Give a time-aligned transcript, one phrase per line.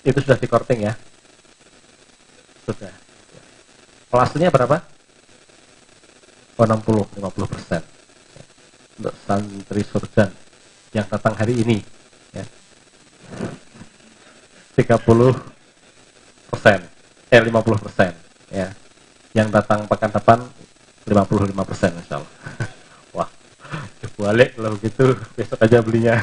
[0.00, 0.94] Itu sudah di korting ya?
[2.64, 2.92] Sudah.
[4.10, 4.80] Kelasnya berapa?
[6.60, 7.82] Oh 60, 50 persen.
[9.00, 10.28] Untuk santri surjan
[10.92, 11.78] yang datang hari ini.
[12.36, 12.44] Ya.
[14.76, 15.00] 30
[16.52, 16.78] persen,
[17.32, 18.12] eh 50 persen.
[18.52, 18.72] Ya.
[19.32, 20.38] Yang datang pekan depan
[21.06, 22.32] 55 persen insya Allah.
[23.16, 23.28] Wah,
[24.18, 26.16] balik kalau gitu besok aja belinya.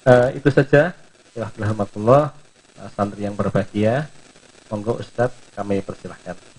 [0.00, 0.96] Uh, itu saja.
[1.36, 2.32] Ya, Alhamdulillah
[2.96, 4.08] santri yang berbahagia.
[4.72, 6.49] Monggo Ustadz kami persilahkan.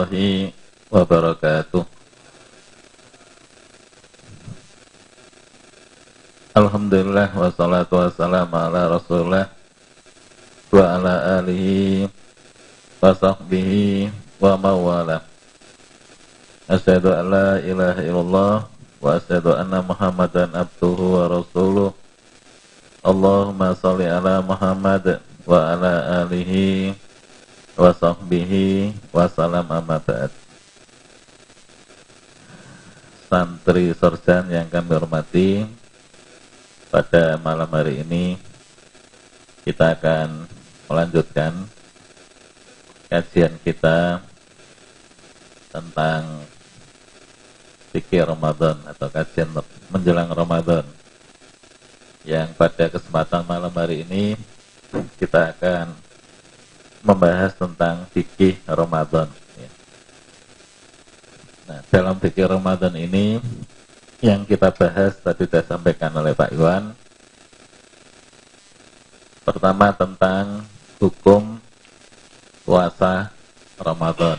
[0.00, 0.52] Warahmatullahi
[0.88, 1.84] wabarakatuh.
[6.56, 9.46] Alhamdulillah wassalatu wassalamu ala rasulullah
[10.72, 12.10] wa ala alihi
[13.00, 14.10] wa sahbihi
[14.42, 15.22] wa mawala
[16.66, 18.56] Asyhadu an la ilaha illallah
[18.98, 21.90] wa asyhadu anna muhammadan abduhu wa rasuluh
[23.06, 26.94] Allahumma salli ala Muhammad wa ala alihi
[27.80, 30.28] wa sahbihi wa salam amma ba'd.
[33.32, 35.64] Santri Sorjan yang kami hormati,
[36.92, 38.36] pada malam hari ini
[39.64, 40.44] kita akan
[40.92, 41.56] melanjutkan
[43.08, 44.20] kajian kita
[45.72, 46.44] tentang
[47.96, 49.48] fikir Ramadan atau kajian
[49.88, 50.84] menjelang Ramadan
[52.28, 54.36] yang pada kesempatan malam hari ini
[55.16, 56.09] kita akan
[57.00, 59.28] membahas tentang fikih Ramadan.
[59.56, 59.70] Ya.
[61.68, 63.40] Nah, dalam fikih Ramadan ini
[64.20, 66.92] yang kita bahas tadi sudah sampaikan oleh Pak Iwan.
[69.40, 70.68] Pertama tentang
[71.00, 71.56] hukum
[72.68, 73.32] puasa
[73.80, 74.36] Ramadan.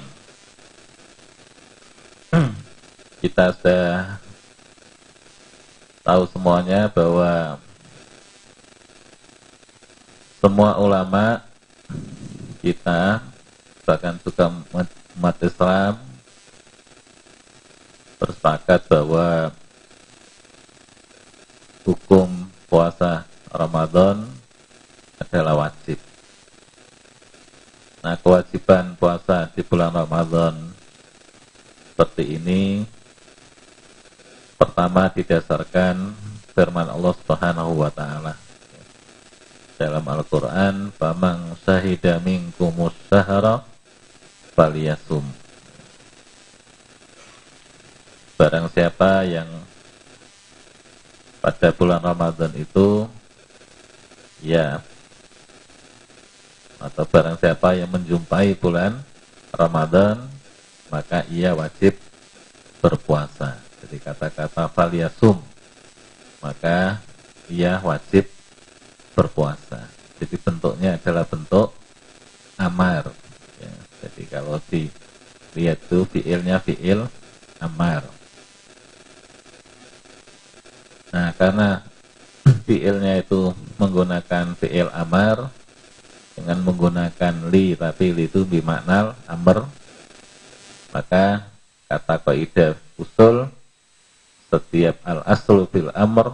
[3.21, 4.21] kita sudah
[6.05, 7.57] tahu semuanya bahwa
[10.41, 11.41] semua ulama
[12.61, 13.25] kita
[13.81, 14.53] bahkan juga
[15.17, 15.97] umat Islam
[18.21, 19.49] bersepakat bahwa
[21.81, 22.29] hukum
[22.69, 24.29] puasa Ramadan
[25.17, 25.97] adalah wajib.
[28.05, 30.53] Nah, kewajiban puasa di bulan Ramadan
[31.91, 32.85] seperti ini
[34.57, 36.13] pertama didasarkan
[36.53, 38.50] firman Allah Subhanahu wa taala
[39.81, 43.65] dalam Al-Quran Famang sahida minkumus sahara
[44.53, 45.25] Faliyasum
[48.37, 49.49] Barang siapa yang
[51.41, 53.09] pada bulan Ramadan itu
[54.45, 54.81] ya
[56.81, 58.97] atau barang siapa yang menjumpai bulan
[59.53, 60.25] Ramadan
[60.89, 61.97] maka ia wajib
[62.81, 63.61] berpuasa.
[63.81, 65.37] Jadi kata-kata faliyasum
[66.41, 66.97] maka
[67.49, 68.25] ia wajib
[69.13, 69.89] berpuasa.
[70.21, 71.73] Jadi bentuknya adalah bentuk
[72.57, 73.09] amar.
[73.57, 73.73] Ya,
[74.05, 77.09] jadi kalau dilihat itu fiilnya fiil
[77.61, 78.05] amar.
[81.11, 81.83] Nah karena
[82.67, 83.51] fiilnya itu
[83.81, 85.51] menggunakan fiil amar
[86.41, 89.67] dengan menggunakan li tapi li itu bimaknal amr
[90.89, 91.45] maka
[91.85, 93.51] kata kaidah usul
[94.49, 96.33] setiap al aslu fil amr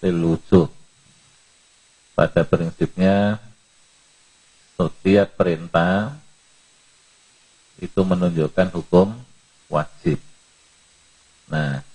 [0.00, 0.70] lil wujud
[2.18, 3.38] pada prinsipnya
[4.74, 6.18] setiap perintah
[7.78, 9.14] itu menunjukkan hukum
[9.70, 10.18] wajib.
[11.46, 11.86] Nah,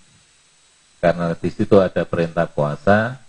[1.03, 3.19] karena di situ ada perintah puasa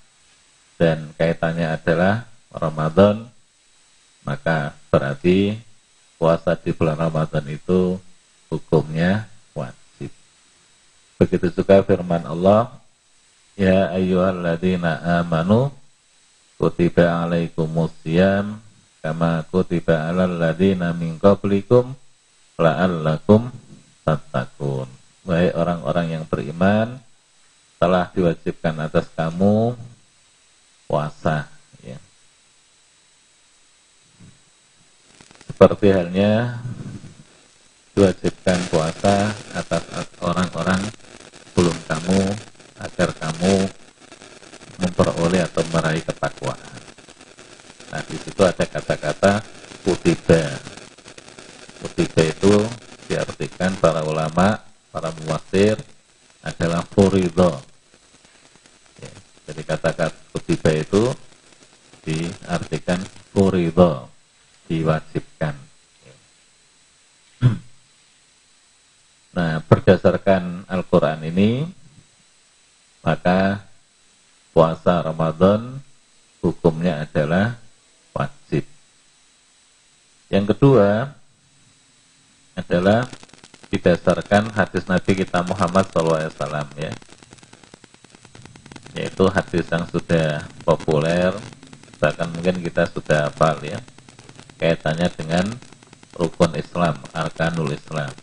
[0.79, 3.27] dan kaitannya adalah Ramadan,
[4.23, 5.59] maka berarti
[6.15, 7.99] puasa di bulan Ramadan itu
[8.47, 10.15] hukumnya wajib.
[11.19, 12.71] Begitu juga firman Allah,
[13.59, 15.75] Ya ayyuhalladzina amanu
[16.57, 18.61] kutiba alaikumus siyam
[19.05, 21.93] kama kutiba alal ladina min qablikum
[22.57, 23.53] la'allakum
[24.07, 24.89] tattaqun.
[25.25, 27.01] Wahai orang-orang yang beriman,
[27.81, 29.77] telah diwajibkan atas kamu
[30.89, 31.49] puasa
[31.81, 32.01] ya.
[35.49, 36.65] Seperti halnya
[37.93, 39.85] diwajibkan puasa atas
[40.21, 40.81] orang-orang
[41.53, 42.21] belum kamu
[42.81, 43.69] agar kamu
[44.81, 46.81] memperoleh atau meraih ketakwaan.
[47.95, 49.43] Nah, di situ ada kata-kata
[49.87, 50.59] kutiba.
[51.85, 52.55] Kutiba itu
[53.07, 54.59] diartikan para ulama,
[54.91, 55.79] para muwasir
[56.43, 57.61] adalah furido.
[58.99, 59.13] Ya,
[59.51, 61.15] jadi kata-kata kutiba itu
[62.05, 63.01] diartikan
[63.31, 64.11] furido,
[64.67, 65.55] diwajibkan.
[69.35, 71.67] Nah, berdasarkan Al-Quran ini,
[73.03, 73.67] maka
[74.55, 75.83] puasa Ramadan
[76.39, 77.59] hukumnya adalah
[78.15, 78.63] wajib.
[80.31, 81.11] Yang kedua
[82.55, 83.11] adalah
[83.75, 86.31] didasarkan hadis Nabi kita Muhammad SAW
[86.79, 86.95] ya,
[88.95, 91.35] yaitu hadis yang sudah populer,
[91.99, 93.83] bahkan mungkin kita sudah hafal ya,
[94.63, 95.51] kaitannya dengan
[96.15, 98.15] rukun Islam, arkanul Islam.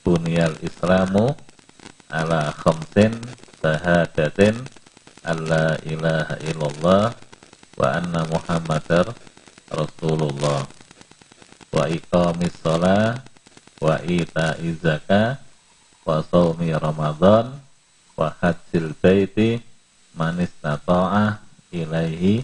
[0.00, 1.36] Bunyal islamu
[2.08, 3.12] ala khamsin
[3.60, 4.56] sahadatin
[5.24, 7.06] alla ilaha illallah
[7.76, 9.12] wa anna muhammadar
[9.70, 10.66] rasulullah
[11.70, 13.22] wa iqamis shalah
[13.80, 15.40] wa ita izaka
[16.04, 17.56] wa sawmi ramadan
[18.16, 19.62] wa hajjil baiti
[20.16, 21.40] man istata'ah
[21.72, 22.42] ilaihi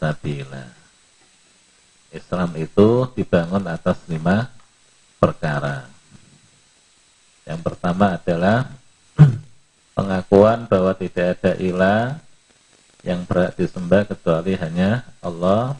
[0.00, 0.82] sabila
[2.12, 4.52] Islam itu dibangun atas lima
[5.16, 5.88] perkara.
[7.48, 8.68] Yang pertama adalah
[9.92, 12.20] pengakuan bahwa tidak ada ilah
[13.02, 15.76] yang berat disembah kecuali hanya Allah.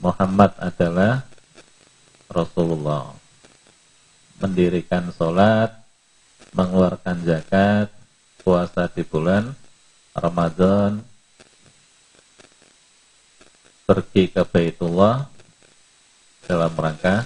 [0.00, 1.24] Muhammad adalah
[2.28, 3.14] Rasulullah.
[4.42, 5.70] Mendirikan sholat,
[6.52, 7.88] mengeluarkan zakat,
[8.42, 9.54] puasa di bulan
[10.12, 11.00] Ramadan,
[13.84, 15.28] pergi ke Baitullah
[16.44, 17.24] dalam rangka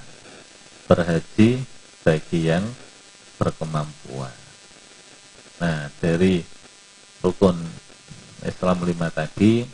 [0.86, 1.62] berhaji
[2.02, 2.64] bagi yang
[3.38, 4.47] berkemampuan.
[5.58, 6.38] Nah, dari
[7.18, 7.58] rukun
[8.46, 9.66] Islam lima tadi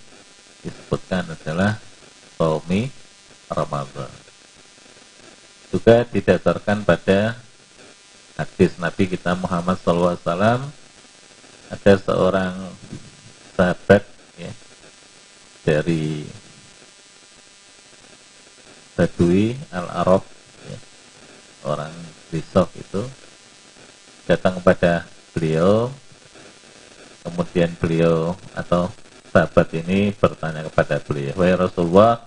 [0.65, 1.77] disebutkan adalah
[2.41, 2.89] Saumi
[3.53, 4.09] Ramadan.
[5.69, 7.37] Juga didasarkan pada
[8.41, 10.17] hadis Nabi kita Muhammad SAW
[11.69, 12.55] ada seorang
[13.53, 14.03] sahabat
[14.41, 14.53] ya,
[15.69, 16.25] dari
[18.97, 20.23] Badui Al-Arab
[20.65, 20.79] ya,
[21.67, 21.95] orang
[22.33, 23.03] besok itu
[24.25, 25.05] datang kepada
[25.35, 25.91] beliau
[27.27, 28.89] kemudian beliau atau
[29.35, 32.23] sahabat ini bertanya kepada beliau wahai Rasulullah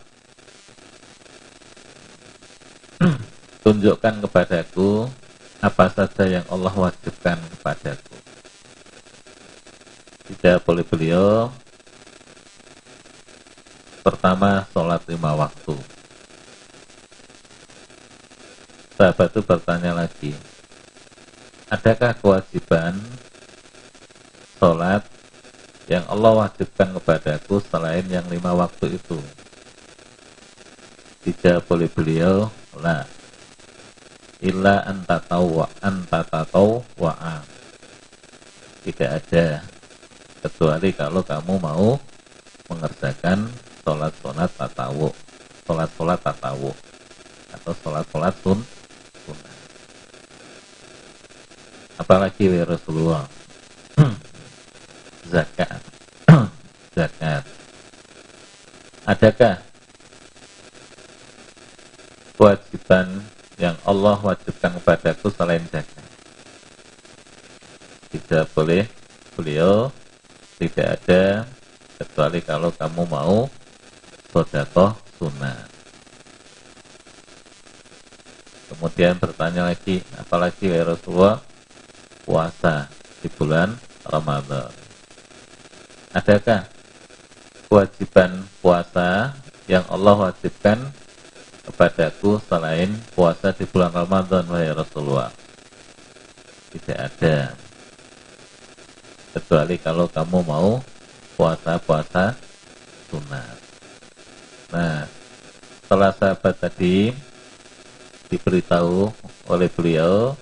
[3.64, 5.08] tunjukkan kepadaku
[5.58, 8.16] apa saja yang Allah wajibkan kepadaku.
[10.28, 11.50] Tidak boleh beliau
[14.06, 15.76] pertama sholat lima waktu.
[18.98, 20.34] Sahabat itu bertanya lagi
[21.68, 22.96] adakah kewajiban
[24.60, 25.04] sholat
[25.88, 29.20] yang Allah wajibkan kepadaku selain yang lima waktu itu?
[31.28, 32.48] Tidak boleh beliau,
[32.80, 33.04] la.
[34.38, 37.42] Illa anta tahu anta tahu wa
[38.88, 39.60] tidak ada.
[40.46, 42.00] Kecuali kalau kamu mau
[42.72, 43.52] mengerjakan
[43.84, 45.12] sholat sholat tatawu
[45.68, 46.72] sholat sholat tatawu
[47.52, 48.60] atau sholat sholat sun
[51.98, 53.26] apalagi ya Rasulullah?
[55.34, 55.82] Zakat.
[56.98, 57.44] Zakat.
[59.08, 59.56] Adakah
[62.36, 63.24] kewajiban
[63.58, 66.06] yang Allah wajibkan kepadaku selain zakat?
[68.12, 68.84] Tidak boleh
[69.34, 69.90] beliau
[70.58, 71.46] tidak ada
[72.02, 73.48] kecuali kalau kamu mau
[74.34, 75.70] sodakoh sunnah.
[78.68, 81.40] Kemudian bertanya lagi apalagi ya Rasulullah
[82.28, 82.92] puasa
[83.24, 83.72] di bulan
[84.04, 84.68] Ramadan.
[86.12, 86.68] Adakah
[87.72, 89.32] kewajiban puasa
[89.72, 90.92] yang Allah wajibkan
[91.64, 95.32] kepadaku selain puasa di bulan Ramadan wahai Rasulullah?
[96.76, 97.56] Tidak ada.
[99.32, 100.84] Kecuali kalau kamu mau
[101.40, 102.36] puasa-puasa
[103.08, 103.58] sunat.
[104.76, 105.08] Nah,
[105.80, 107.16] setelah sahabat tadi
[108.28, 109.08] diberitahu
[109.48, 110.36] oleh beliau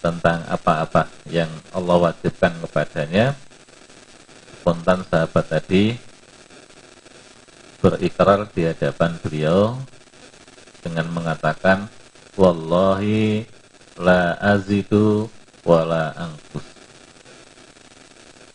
[0.00, 3.34] tentang apa-apa yang Allah wajibkan kepadanya.
[4.60, 5.94] Spontan sahabat tadi
[7.80, 9.78] berikrar di hadapan beliau
[10.82, 11.86] dengan mengatakan
[12.34, 13.46] wallahi
[13.94, 15.30] la azidu
[15.62, 16.66] wala angkus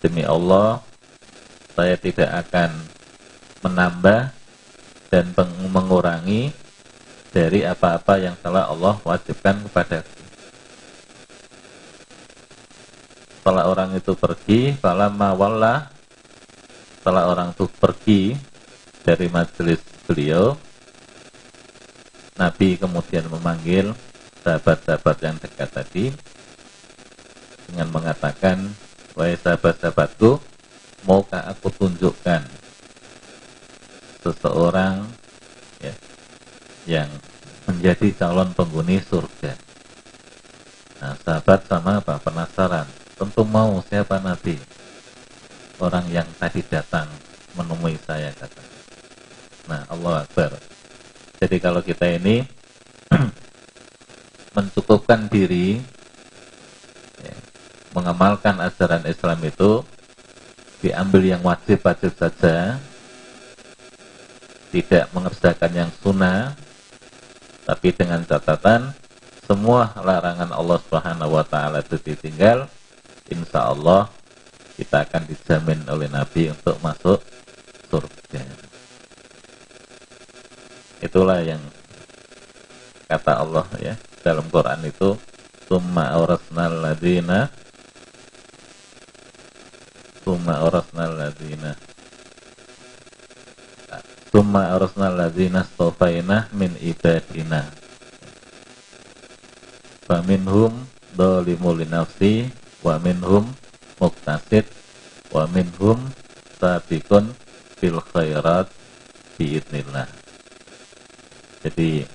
[0.03, 0.81] demi Allah
[1.71, 2.75] saya tidak akan
[3.61, 4.33] menambah
[5.13, 5.25] dan
[5.69, 6.51] mengurangi
[7.31, 10.03] dari apa-apa yang telah Allah wajibkan kepada
[13.41, 15.89] setelah orang itu pergi fala mawalla
[17.01, 18.37] setelah orang itu pergi
[19.01, 20.53] dari majelis beliau.
[22.37, 23.97] Nabi kemudian memanggil
[24.45, 26.13] sahabat-sahabat yang dekat tadi
[27.65, 28.69] dengan mengatakan
[29.17, 30.37] wahai sahabat-sahabatku
[31.09, 32.45] maukah aku tunjukkan
[34.21, 35.09] seseorang
[35.81, 35.93] ya,
[36.85, 37.09] yang
[37.65, 39.57] menjadi calon penghuni surga?
[41.01, 42.21] Nah sahabat sama apa?
[42.21, 44.57] Penasaran tentu mau siapa Nabi
[45.77, 47.05] orang yang tadi datang
[47.53, 48.65] menemui saya kata.
[49.69, 50.57] Nah, Allah Akbar.
[51.37, 52.41] Jadi kalau kita ini
[54.57, 55.77] mencukupkan diri
[57.21, 57.37] ya,
[57.93, 59.85] mengamalkan ajaran Islam itu
[60.81, 62.81] diambil yang wajib-wajib saja
[64.73, 66.57] tidak mengerjakan yang sunnah
[67.69, 68.97] tapi dengan catatan
[69.45, 72.65] semua larangan Allah Subhanahu wa taala itu ditinggal
[73.31, 74.11] insya Allah
[74.75, 77.19] kita akan dijamin oleh Nabi untuk masuk
[77.87, 78.43] surga.
[81.01, 81.61] Itulah yang
[83.09, 85.17] kata Allah ya dalam Quran itu
[85.67, 87.51] summa awrasnal ladina
[90.21, 91.75] summa awrasnal ladina
[94.31, 97.67] summa awrasnal ladina stofaina min ibadina
[100.07, 102.47] faminhum dolimul nafsi
[102.81, 103.49] wa minhum
[103.97, 104.65] muktasid
[105.29, 106.11] wa minhum
[106.57, 107.33] sabiqun
[107.77, 108.69] fil khairat
[109.37, 110.09] biidnillah
[111.61, 112.09] jadi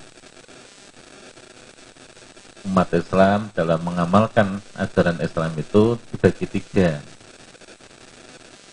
[2.67, 6.99] umat Islam dalam mengamalkan ajaran Islam itu dibagi tiga.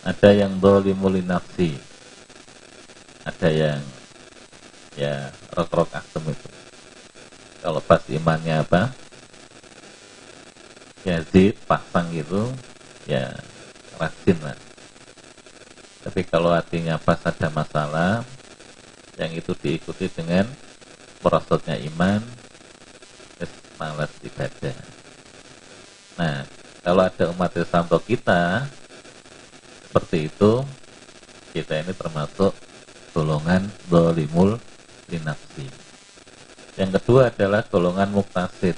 [0.03, 1.79] Ada yang dolimuli nafsi
[3.25, 3.81] ada yang
[4.93, 6.49] ya rok-rok itu.
[7.65, 8.93] Kalau pas imannya apa
[11.05, 12.49] Yazid pasang gitu
[13.05, 13.29] ya
[14.01, 14.57] rajin lah.
[16.01, 18.25] Tapi kalau hatinya pas ada masalah
[19.15, 20.49] yang itu diikuti dengan
[21.21, 22.21] merosotnya iman
[23.75, 24.77] malas ibadah.
[26.17, 26.47] Nah
[26.81, 28.65] kalau ada umat Islam atau kita
[29.85, 30.63] seperti itu
[31.53, 32.51] kita ini termasuk
[33.15, 34.59] golongan dolimul
[35.07, 35.69] linafsi.
[36.75, 38.75] Yang kedua adalah golongan muktasid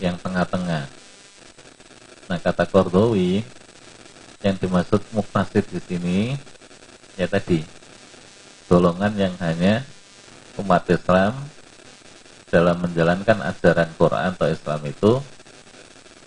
[0.00, 0.88] yang tengah-tengah
[2.30, 3.42] Nah kata Kordowi
[4.40, 6.18] yang dimaksud muktasid di sini
[7.18, 7.60] ya tadi
[8.70, 9.82] golongan yang hanya
[10.62, 11.34] umat Islam
[12.46, 15.12] dalam menjalankan ajaran Quran atau Islam itu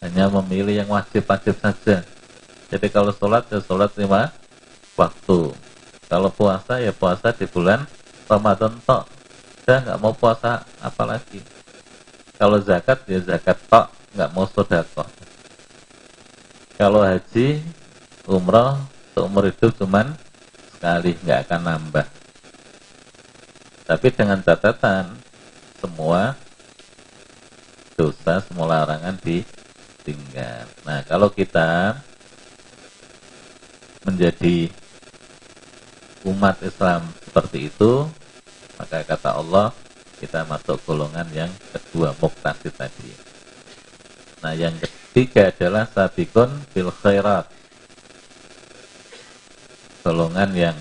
[0.04, 2.04] hanya memilih yang wajib-wajib saja.
[2.68, 4.28] Jadi kalau sholat ya sholat lima
[5.00, 5.56] waktu.
[6.12, 7.88] Kalau puasa ya puasa di bulan
[8.28, 9.08] Ramadan tok.
[9.64, 11.53] Saya nggak mau puasa apalagi.
[12.38, 15.08] Kalau zakat ya zakat tok, nggak mau sodakoh
[16.74, 17.62] kalau haji
[18.26, 18.76] umroh
[19.14, 20.18] seumur hidup cuman
[20.76, 22.08] sekali nggak akan nambah.
[23.86, 25.16] Tapi dengan catatan
[25.78, 26.34] semua
[27.94, 30.66] dosa semua larangan ditinggal.
[30.84, 32.02] Nah kalau kita
[34.04, 34.68] menjadi
[36.26, 38.10] umat Islam seperti itu
[38.82, 39.70] maka kata Allah
[40.24, 43.12] kita masuk golongan yang kedua muktasid tadi
[44.40, 47.46] nah yang kedua Tiga adalah sabikun bil khairat.
[50.02, 50.78] Golongan yang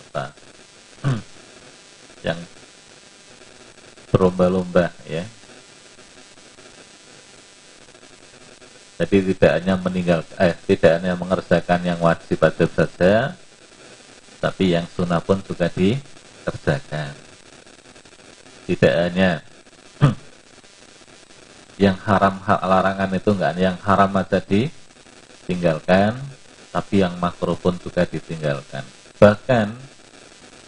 [0.00, 0.32] apa?
[2.26, 2.40] yang
[4.08, 5.28] berlomba-lomba ya.
[8.96, 13.36] Jadi tidak hanya meninggal, eh, tidak hanya mengerjakan yang wajib-wajib saja,
[14.40, 17.25] tapi yang sunnah pun juga dikerjakan.
[18.66, 19.38] Tidak hanya
[21.82, 26.18] yang haram larangan itu enggak yang haram aja ditinggalkan
[26.74, 28.84] tapi yang makruh pun juga ditinggalkan.
[29.16, 29.72] Bahkan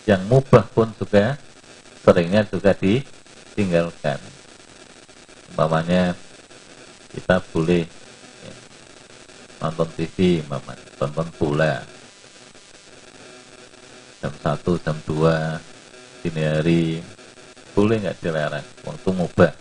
[0.09, 1.37] yang mubah pun juga
[2.00, 4.17] seringnya juga ditinggalkan.
[5.52, 6.17] Umpamanya
[7.12, 7.85] kita boleh
[8.40, 8.55] ya,
[9.61, 11.85] nonton TV mama nonton bola.
[14.25, 17.05] Jam 1 jam 2 dini hari
[17.79, 19.53] boleh nggak dilarang waktu mubah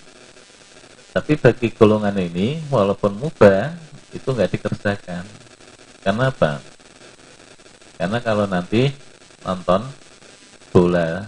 [1.17, 3.73] tapi bagi golongan ini, walaupun mubah,
[4.13, 5.25] itu nggak dikerjakan.
[6.05, 6.61] Karena apa?
[7.97, 8.93] Karena kalau nanti
[9.41, 9.81] nonton
[10.69, 11.25] bola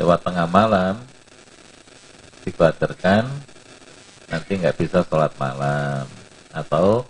[0.00, 0.96] lewat tengah malam,
[2.48, 3.28] dikhawatirkan
[4.32, 6.08] nanti nggak bisa sholat malam
[6.56, 7.04] atau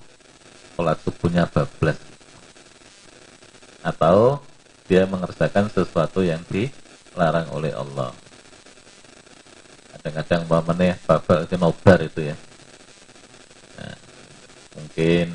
[0.74, 2.02] sholat subuhnya bablas
[3.86, 4.42] atau
[4.90, 6.66] dia mengerjakan sesuatu yang di
[7.14, 8.10] dilarang oleh Allah
[10.00, 12.36] kadang-kadang meneh babal itu nobar itu ya.
[13.76, 13.96] Nah,
[14.80, 15.26] mungkin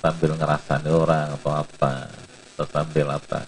[0.00, 2.06] sambil ngerasani orang atau apa
[2.54, 3.42] atau sambil apa.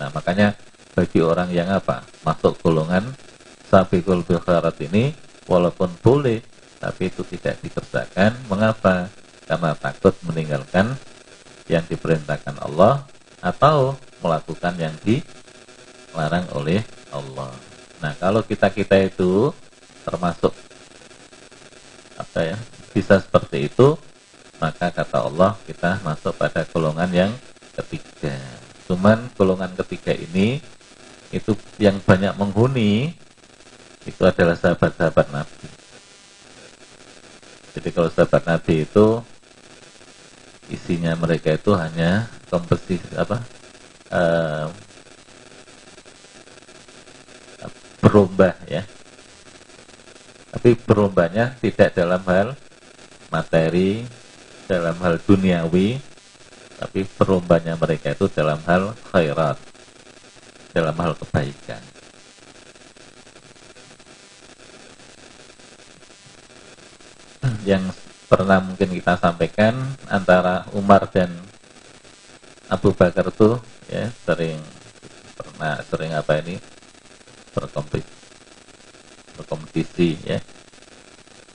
[0.00, 0.56] Nah makanya
[0.96, 3.12] bagi orang yang apa masuk golongan
[3.68, 4.40] sabiqul bil
[4.88, 5.12] ini
[5.44, 6.40] walaupun boleh
[6.80, 8.36] tapi itu tidak dikerjakan.
[8.48, 9.10] Mengapa?
[9.46, 10.96] Karena takut meninggalkan
[11.70, 13.06] yang diperintahkan Allah
[13.42, 16.82] atau melakukan yang dilarang oleh
[17.14, 17.65] Allah.
[18.00, 19.52] Nah, kalau kita-kita itu
[20.04, 20.52] termasuk
[22.16, 22.56] apa ya?
[22.92, 23.96] Bisa seperti itu,
[24.56, 27.32] maka kata Allah kita masuk pada golongan yang
[27.76, 28.36] ketiga.
[28.88, 30.60] Cuman golongan ketiga ini
[31.34, 33.12] itu yang banyak menghuni
[34.06, 35.68] itu adalah sahabat-sahabat Nabi.
[37.76, 39.20] Jadi kalau sahabat Nabi itu
[40.70, 43.38] isinya mereka itu hanya kompetisi apa
[44.10, 44.66] uh,
[48.00, 48.82] berubah ya.
[50.56, 52.56] Tapi berombanya tidak dalam hal
[53.28, 54.06] materi
[54.66, 55.98] dalam hal duniawi
[56.76, 59.56] tapi berombanya mereka itu dalam hal khairat
[60.76, 61.80] dalam hal kebaikan.
[67.64, 67.96] Yang
[68.28, 71.32] pernah mungkin kita sampaikan antara Umar dan
[72.68, 74.58] Abu Bakar tuh ya sering
[75.38, 76.58] pernah sering apa ini
[77.56, 78.12] berkompetisi,
[79.40, 80.38] berkompetisi ya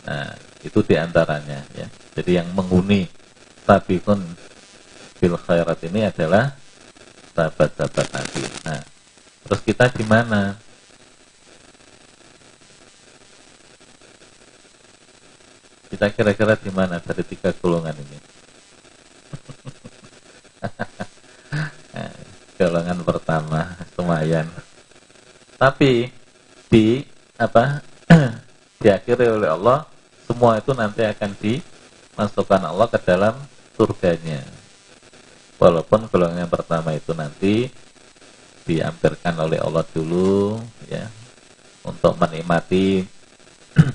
[0.01, 0.33] nah
[0.65, 1.85] itu di antaranya ya
[2.17, 3.05] jadi yang menghuni
[4.01, 4.19] pun
[5.21, 6.57] bil khairat ini adalah
[7.37, 8.81] sahabat-sahabat Nabi nah
[9.45, 10.57] terus kita di mana
[15.91, 18.17] Kita kira-kira di mana dari tiga golongan ini?
[22.57, 24.47] golongan pertama lumayan.
[25.61, 26.09] Tapi
[26.73, 27.05] di
[27.37, 27.85] apa
[28.81, 29.85] diakhiri oleh Allah
[30.25, 33.37] semua itu nanti akan dimasukkan Allah ke dalam
[33.77, 34.41] surganya.
[35.61, 37.69] Walaupun golongan yang pertama itu nanti
[38.65, 40.57] diampirkan oleh Allah dulu
[40.89, 41.05] ya
[41.85, 43.05] untuk menikmati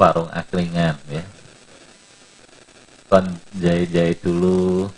[0.00, 1.24] warung angkringan ya.
[3.12, 3.28] Kon
[3.60, 4.88] jahit-jahit dulu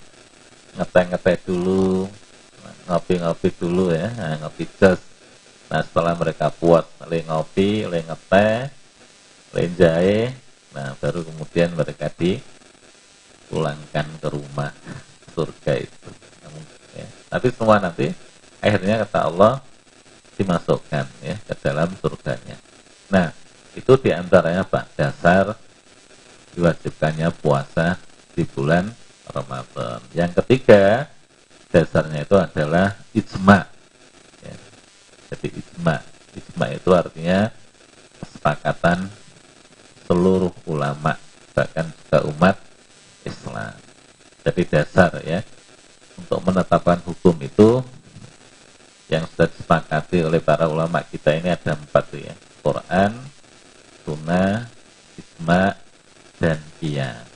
[0.78, 2.06] ngeteh-ngeteh dulu
[2.86, 4.06] ngopi-ngopi dulu ya.
[4.14, 5.09] Nah, ngopi jas
[5.70, 8.68] nah setelah mereka puas le ngopi le ngeteh
[9.54, 10.34] le jahe
[10.74, 14.74] nah baru kemudian mereka dipulangkan ke rumah
[15.34, 16.10] surga itu
[16.98, 17.06] ya.
[17.30, 18.10] tapi semua nanti
[18.60, 19.62] akhirnya kata Allah
[20.34, 22.58] dimasukkan ya ke dalam surganya
[23.08, 23.30] nah
[23.78, 25.54] itu di antaranya Pak dasar
[26.54, 27.94] diwajibkannya puasa
[28.34, 28.90] di bulan
[29.30, 30.02] Ramadan.
[30.14, 31.06] Yang ketiga
[31.70, 33.79] dasarnya itu adalah ijma.
[35.30, 36.02] Jadi ijma,
[36.34, 37.54] ijma itu artinya
[38.18, 39.06] kesepakatan
[40.10, 41.14] seluruh ulama
[41.54, 42.56] bahkan juga umat
[43.22, 43.78] Islam.
[44.42, 45.40] Jadi dasar ya
[46.18, 47.80] untuk menetapkan hukum itu
[49.10, 53.12] yang sudah disepakati oleh para ulama kita ini ada empat ya Quran,
[54.06, 54.70] sunnah,
[55.18, 55.74] isma,
[56.38, 57.26] dan iya.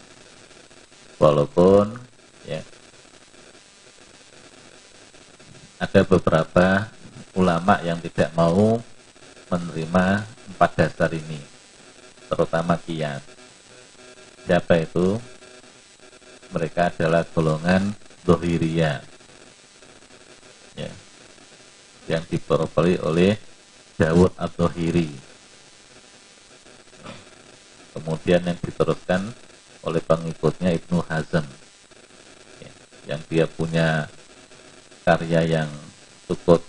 [1.19, 1.95] Walaupun
[2.47, 2.63] ya
[5.79, 6.89] ada beberapa
[7.35, 8.79] ulama yang tidak mau
[9.51, 10.07] menerima
[10.55, 11.39] empat dasar ini,
[12.31, 13.23] terutama kias.
[14.47, 15.19] Siapa itu?
[16.55, 19.03] Mereka adalah golongan dohiria,
[20.79, 20.93] ya,
[22.07, 23.35] yang diperoleh oleh
[23.99, 25.11] Dawud Ad-Dohiri.
[27.95, 29.35] Kemudian yang diteruskan
[29.87, 31.47] oleh pengikutnya Ibnu Hazm.
[32.59, 32.71] Ya,
[33.15, 34.11] yang dia punya
[35.07, 35.71] karya yang
[36.27, 36.65] cukup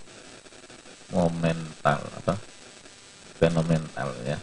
[1.15, 2.35] momental apa?
[3.39, 4.37] Fenomenal ya.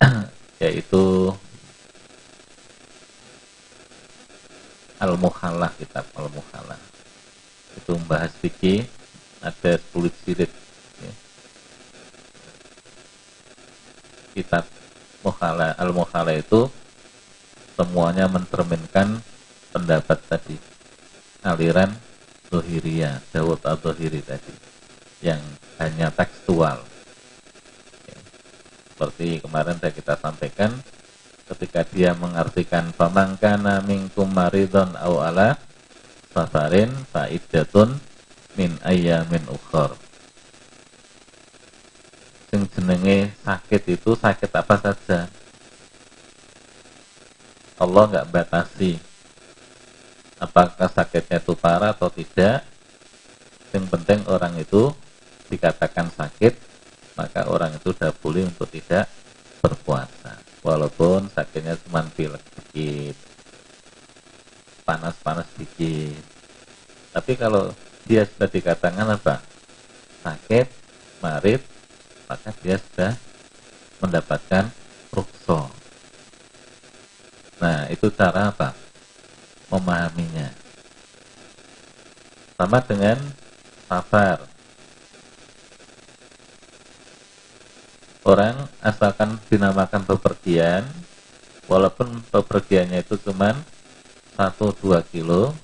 [0.64, 1.28] Yaitu
[4.96, 6.80] Al-Mukhalah kitab Al-Mukhalah
[7.76, 8.88] itu membahas fikih
[9.44, 10.48] ada kulit sirit
[11.04, 11.12] ya.
[14.32, 14.64] kitab
[15.20, 16.72] mukhala al mukhala itu
[17.76, 19.20] semuanya mencerminkan
[19.70, 20.56] pendapat tadi
[21.44, 21.92] aliran
[22.48, 24.52] Zuhiriyah Dawud al-Zuhiri tadi
[25.24, 25.40] yang
[25.80, 26.80] hanya tekstual.
[28.04, 28.18] Ya.
[28.92, 30.72] seperti kemarin sudah kita sampaikan
[31.52, 35.60] ketika dia mengartikan pamangkana minkum maridon au ala
[36.34, 37.96] safarin faidatun
[38.58, 39.94] min ayyamin ukhor
[42.50, 45.28] sing jenenge sakit itu sakit apa saja?
[47.76, 48.96] Allah nggak batasi
[50.40, 52.64] apakah sakitnya itu parah atau tidak.
[53.72, 54.88] Yang penting orang itu
[55.48, 56.54] dikatakan sakit,
[57.16, 59.08] maka orang itu sudah boleh untuk tidak
[59.64, 60.36] berpuasa.
[60.60, 63.16] Walaupun sakitnya cuma pilek sedikit,
[64.82, 66.22] panas-panas sedikit.
[67.14, 67.70] Tapi kalau
[68.06, 69.42] dia sudah dikatakan apa?
[70.22, 70.66] Sakit,
[71.22, 71.62] marit,
[72.26, 73.12] maka dia sudah
[74.02, 74.70] mendapatkan
[75.14, 75.70] rukso.
[77.62, 78.76] Nah, itu cara apa?
[79.72, 80.52] Memahaminya.
[82.56, 83.18] Sama dengan
[83.88, 84.55] safar.
[88.26, 90.82] Orang asalkan dinamakan bepergian,
[91.70, 93.54] walaupun bepergiannya itu cuma
[94.34, 95.54] 1-2 kilo,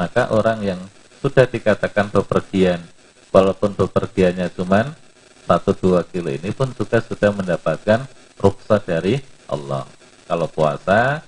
[0.00, 0.80] maka orang yang
[1.20, 2.80] sudah dikatakan bepergian,
[3.28, 4.96] walaupun bepergiannya cuma
[5.44, 8.08] 1-2 kilo ini pun juga sudah mendapatkan
[8.40, 9.20] rukhsah dari
[9.52, 9.84] Allah.
[10.24, 11.20] Kalau puasa,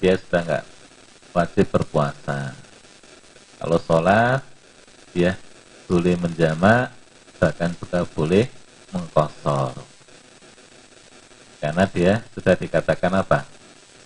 [0.00, 0.64] dia sudah nggak
[1.36, 2.56] wajib berpuasa.
[3.60, 4.40] Kalau sholat,
[5.12, 5.36] dia
[5.84, 6.96] boleh menjamak,
[7.36, 8.48] bahkan juga boleh
[8.96, 9.76] mengkosor.
[11.60, 13.44] Karena dia sudah dikatakan apa?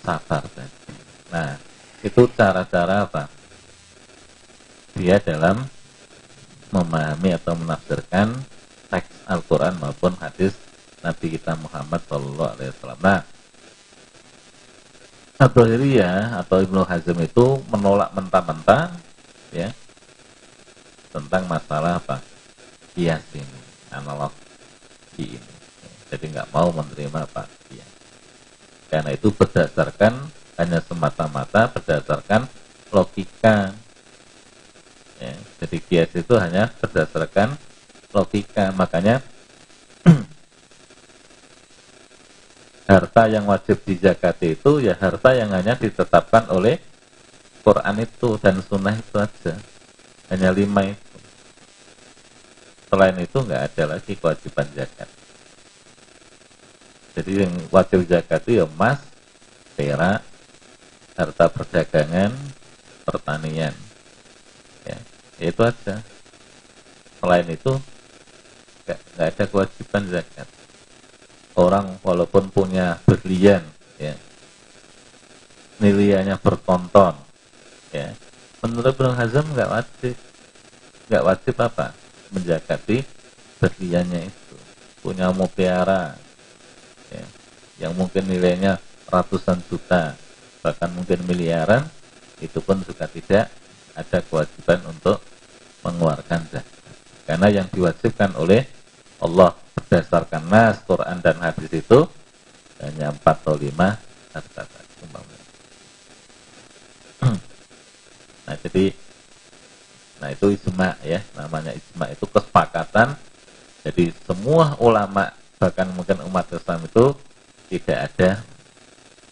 [0.02, 0.94] Sabar tadi.
[1.30, 1.54] Nah,
[2.02, 3.30] itu cara-cara apa?
[4.98, 5.62] Dia dalam
[6.74, 8.34] memahami atau menafsirkan
[8.90, 10.58] teks Al-Quran maupun hadis
[11.00, 13.00] Nabi kita Muhammad Sallallahu Alaihi Wasallam.
[13.02, 13.20] Nah,
[15.40, 18.92] Adohiriyah atau Ibnu Hazm itu menolak mentah-mentah
[19.56, 19.72] ya
[21.08, 22.20] tentang masalah apa
[22.92, 24.30] kias ini analog
[25.24, 25.52] ini
[26.08, 27.28] jadi nggak mau menerima
[27.68, 27.90] kias
[28.90, 30.18] karena itu berdasarkan
[30.58, 32.50] hanya semata-mata berdasarkan
[32.90, 33.72] logika.
[35.22, 37.54] Ya, jadi kias itu hanya berdasarkan
[38.10, 38.74] logika.
[38.74, 39.22] Makanya
[42.90, 46.82] harta yang wajib dizakati itu ya harta yang hanya ditetapkan oleh
[47.62, 49.54] Quran itu dan sunnah itu aja.
[50.34, 51.09] Hanya lima itu
[52.90, 55.06] selain itu nggak ada lagi kewajiban zakat.
[57.14, 58.98] Jadi yang wajib zakat itu ya emas
[59.78, 60.26] perak
[61.14, 62.34] harta perdagangan
[63.06, 63.74] pertanian.
[64.82, 64.98] Ya
[65.38, 66.02] itu aja.
[67.22, 67.72] Selain itu
[68.90, 70.48] nggak ada kewajiban zakat.
[71.54, 73.62] Orang walaupun punya berlian
[74.02, 74.18] ya
[75.78, 77.16] nilainya bertonton
[77.94, 78.12] ya
[78.60, 80.16] menurut Ibnu Hazm nggak wajib.
[81.06, 83.04] Nggak wajib apa menjakati
[83.58, 84.56] berliannya itu.
[85.00, 86.16] Punya mutiara
[87.08, 87.24] ya,
[87.86, 90.14] yang mungkin nilainya ratusan juta
[90.60, 91.88] bahkan mungkin miliaran
[92.44, 93.48] itu pun juga tidak
[93.96, 95.18] ada kewajiban untuk
[95.80, 96.94] mengeluarkan zakat.
[97.24, 98.68] Karena yang diwajibkan oleh
[99.20, 102.08] Allah berdasarkan nas Quran dan hadis itu
[102.80, 104.00] hanya empat atau lima
[104.32, 104.64] harta
[108.50, 108.90] nah jadi
[110.20, 111.24] nah itu ijma ya.
[111.34, 113.16] Namanya ijma itu kesepakatan.
[113.80, 117.16] Jadi semua ulama bahkan mungkin umat Islam itu
[117.72, 118.30] tidak ada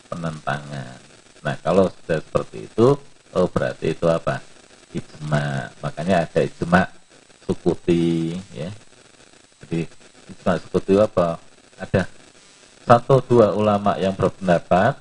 [0.08, 0.96] penentangan.
[1.44, 2.96] Nah kalau sudah seperti itu
[3.36, 4.40] oh berarti itu apa?
[4.96, 5.68] Ijma.
[5.84, 6.88] Makanya ada ijma
[7.44, 8.72] sukuti ya.
[9.62, 9.84] Jadi
[10.32, 11.36] ijma seperti apa?
[11.76, 12.08] Ada
[12.88, 14.96] satu dua ulama yang berpendapat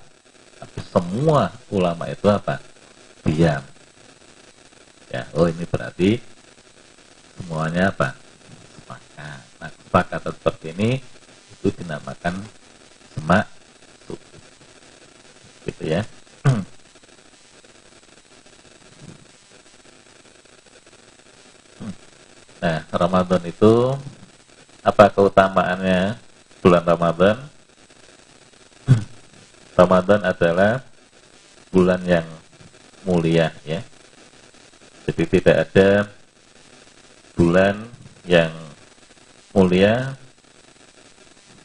[0.60, 2.60] tapi semua ulama itu apa?
[3.23, 3.76] Diam
[5.07, 6.19] ya oh ini berarti
[7.39, 8.17] semuanya apa
[8.75, 10.89] sepakat nah kesepakatan seperti ini
[11.57, 12.43] itu dinamakan
[13.15, 13.45] semak
[15.67, 16.01] gitu ya
[22.57, 23.93] Nah, Ramadan itu
[24.81, 26.17] apa keutamaannya
[26.57, 27.37] bulan Ramadan?
[29.77, 30.81] Ramadan adalah
[31.69, 32.25] bulan yang
[33.05, 33.85] mulia ya.
[35.07, 35.89] Jadi tidak ada
[37.39, 37.87] bulan
[38.27, 38.51] yang
[39.55, 40.19] mulia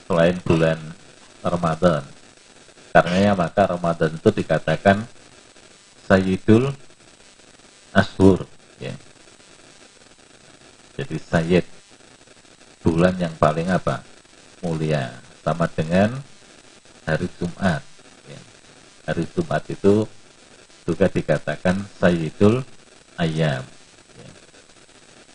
[0.06, 0.78] selain bulan
[1.42, 2.06] Ramadan.
[2.94, 5.02] Karena maka Ramadan itu dikatakan
[6.06, 6.70] Sayyidul
[7.90, 8.46] Ashur
[8.78, 8.94] ya.
[10.94, 11.64] Jadi Sayyid
[12.84, 14.04] bulan yang paling apa
[14.60, 16.20] mulia sama dengan
[17.02, 17.82] hari Jumat
[18.28, 18.40] ya.
[19.08, 20.06] hari Jumat itu
[20.84, 22.60] juga dikatakan Sayyidul
[23.18, 23.62] Ayam.
[24.16, 24.30] Ya.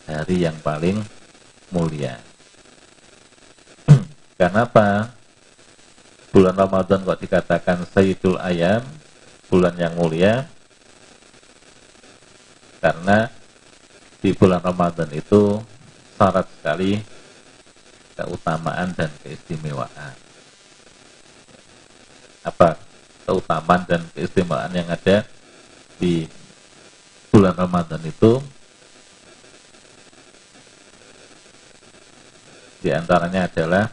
[0.08, 1.02] hari yang paling
[1.68, 2.18] mulia.
[4.40, 5.12] Karena apa?
[6.28, 8.84] Bulan Ramadan kok dikatakan Sayyidul Ayam
[9.48, 10.46] bulan yang mulia?
[12.78, 13.26] Karena
[14.22, 15.58] di bulan Ramadan itu
[16.14, 17.02] syarat sekali
[18.14, 20.14] keutamaan dan keistimewaan.
[22.46, 22.78] Apa?
[23.26, 25.26] Keutamaan dan keistimewaan yang ada
[25.98, 26.26] di
[27.48, 28.44] bulan Ramadan itu
[32.78, 33.90] Di antaranya adalah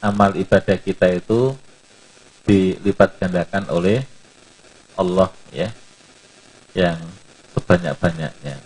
[0.00, 1.52] amal ibadah kita itu
[2.48, 4.00] dilipat gandakan oleh
[4.96, 5.68] Allah ya
[6.72, 6.96] yang
[7.52, 8.56] sebanyak-banyaknya.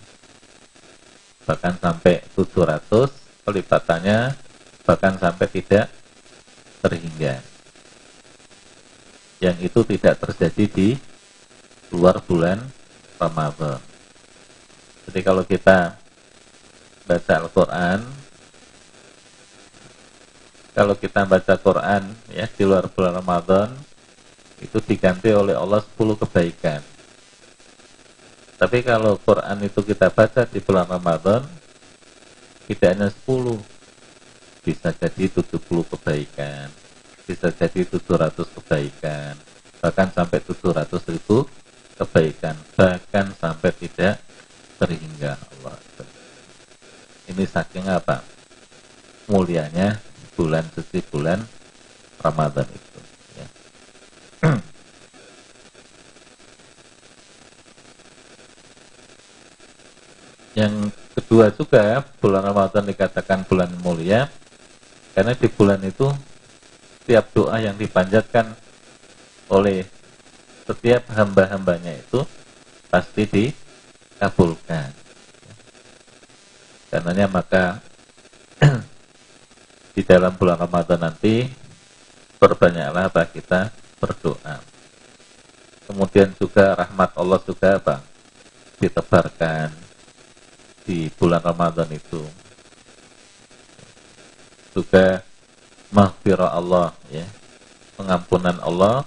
[1.51, 3.11] Bahkan sampai 700
[3.43, 4.39] pelipatannya
[4.87, 5.91] bahkan sampai tidak
[6.79, 7.43] terhingga.
[9.43, 10.89] Yang itu tidak terjadi di
[11.95, 12.61] luar bulan
[13.17, 13.81] Ramadan.
[15.09, 15.97] Jadi kalau kita
[17.09, 18.01] baca Al-Quran
[20.77, 23.75] kalau kita baca Quran ya di luar bulan Ramadan
[24.63, 26.85] itu diganti oleh Allah 10 kebaikan.
[28.59, 31.43] Tapi kalau Quran itu kita baca di bulan Ramadan
[32.69, 33.79] tidak hanya 10
[34.61, 36.69] bisa jadi 70 kebaikan
[37.25, 39.33] bisa jadi 700 kebaikan
[39.81, 41.49] bahkan sampai 700 ribu
[41.99, 44.23] kebaikan bahkan sampai tidak
[44.79, 45.77] terhingga Allah
[47.29, 48.25] ini saking apa
[49.29, 50.01] mulianya
[50.33, 51.45] bulan suci bulan
[52.25, 53.01] Ramadan itu
[53.37, 53.47] ya.
[60.65, 64.33] yang kedua juga bulan Ramadan dikatakan bulan mulia
[65.13, 66.09] karena di bulan itu
[67.03, 68.57] setiap doa yang dipanjatkan
[69.53, 69.85] oleh
[70.69, 72.29] setiap hamba-hambanya itu
[72.93, 73.45] pasti di
[74.21, 74.93] kabulkan.
[76.93, 77.81] Karenanya maka
[79.97, 81.49] di dalam bulan Ramadan nanti
[82.37, 84.61] perbanyaklah apa kita berdoa.
[85.89, 87.97] Kemudian juga rahmat Allah juga apa?
[88.79, 89.75] ditebarkan
[90.87, 92.23] di bulan Ramadan itu.
[94.71, 95.27] Juga
[95.91, 97.27] mahfirah Allah ya.
[97.99, 99.03] Pengampunan Allah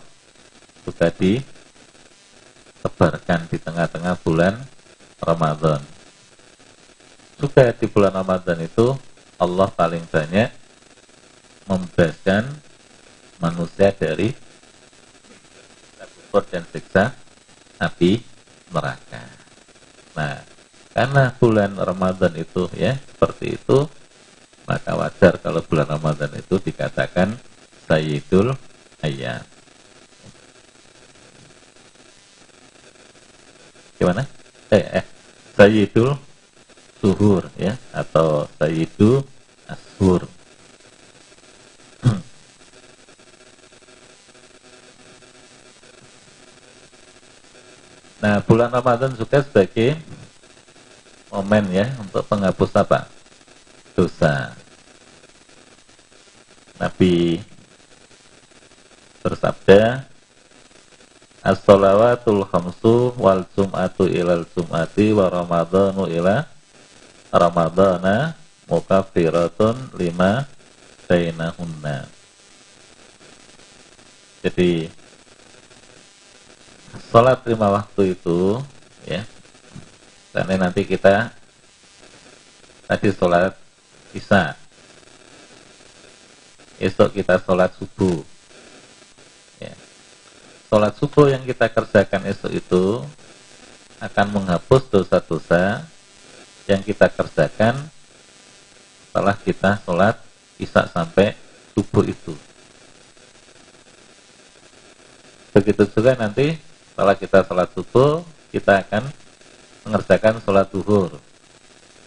[0.81, 1.53] juga ditebarkan
[3.49, 4.57] di tengah-tengah bulan
[5.21, 5.81] Ramadan.
[7.37, 8.93] Juga di bulan Ramadan itu
[9.41, 10.49] Allah paling banyak
[11.65, 12.45] membebaskan
[13.41, 14.33] manusia dari
[16.31, 17.11] kubur dan siksa
[17.81, 18.23] api
[18.71, 19.25] neraka.
[20.15, 20.39] Nah,
[20.95, 23.83] karena bulan Ramadan itu ya seperti itu,
[24.63, 27.35] maka wajar kalau bulan Ramadan itu dikatakan
[27.83, 28.55] Sayyidul
[29.03, 29.50] Ayat.
[34.01, 34.25] Gimana?
[34.73, 35.05] Eh, eh
[35.53, 36.17] Sayyidul
[36.97, 39.21] Suhur ya atau Sayyidu
[39.69, 40.25] Ashur.
[48.21, 49.97] Nah, bulan Ramadan juga sebagai
[51.29, 53.05] momen ya untuk penghapus apa?
[53.93, 54.57] Dosa.
[56.81, 57.37] Nabi
[59.21, 60.09] bersabda,
[61.51, 66.47] As-salawatul khamsu wal jum'atu ilal jum'ati wa ramadhanu ila
[67.27, 68.39] ramadhana
[68.71, 70.47] mukaffiratun lima
[71.11, 72.07] bainahunna.
[74.47, 74.87] Jadi
[77.11, 78.63] sholat lima waktu itu
[79.03, 79.27] ya
[80.31, 81.35] karena nanti kita
[82.87, 83.59] tadi sholat
[84.15, 84.55] isya
[86.79, 88.23] esok kita sholat subuh
[90.71, 93.03] sholat subuh yang kita kerjakan esok itu
[93.99, 95.83] akan menghapus dosa-dosa
[96.63, 97.91] yang kita kerjakan
[99.03, 100.15] setelah kita sholat
[100.55, 101.35] isya sampai
[101.75, 102.31] subuh itu.
[105.51, 106.55] Begitu juga nanti
[106.95, 108.23] setelah kita sholat subuh,
[108.55, 109.11] kita akan
[109.83, 111.19] mengerjakan sholat duhur.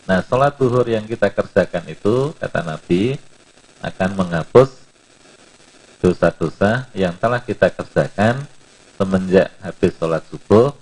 [0.08, 3.20] Nah, sholat duhur yang kita kerjakan itu, kata Nabi,
[3.84, 4.83] akan menghapus
[6.04, 8.44] dosa-dosa yang telah kita kerjakan
[9.00, 10.76] semenjak habis sholat subuh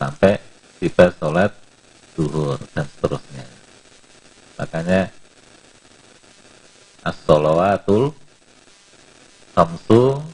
[0.00, 0.40] sampai
[0.80, 1.52] tiba sholat
[2.16, 3.44] duhur dan seterusnya.
[4.56, 5.12] Makanya
[7.04, 8.16] as-sholawatul
[9.52, 10.24] khamsu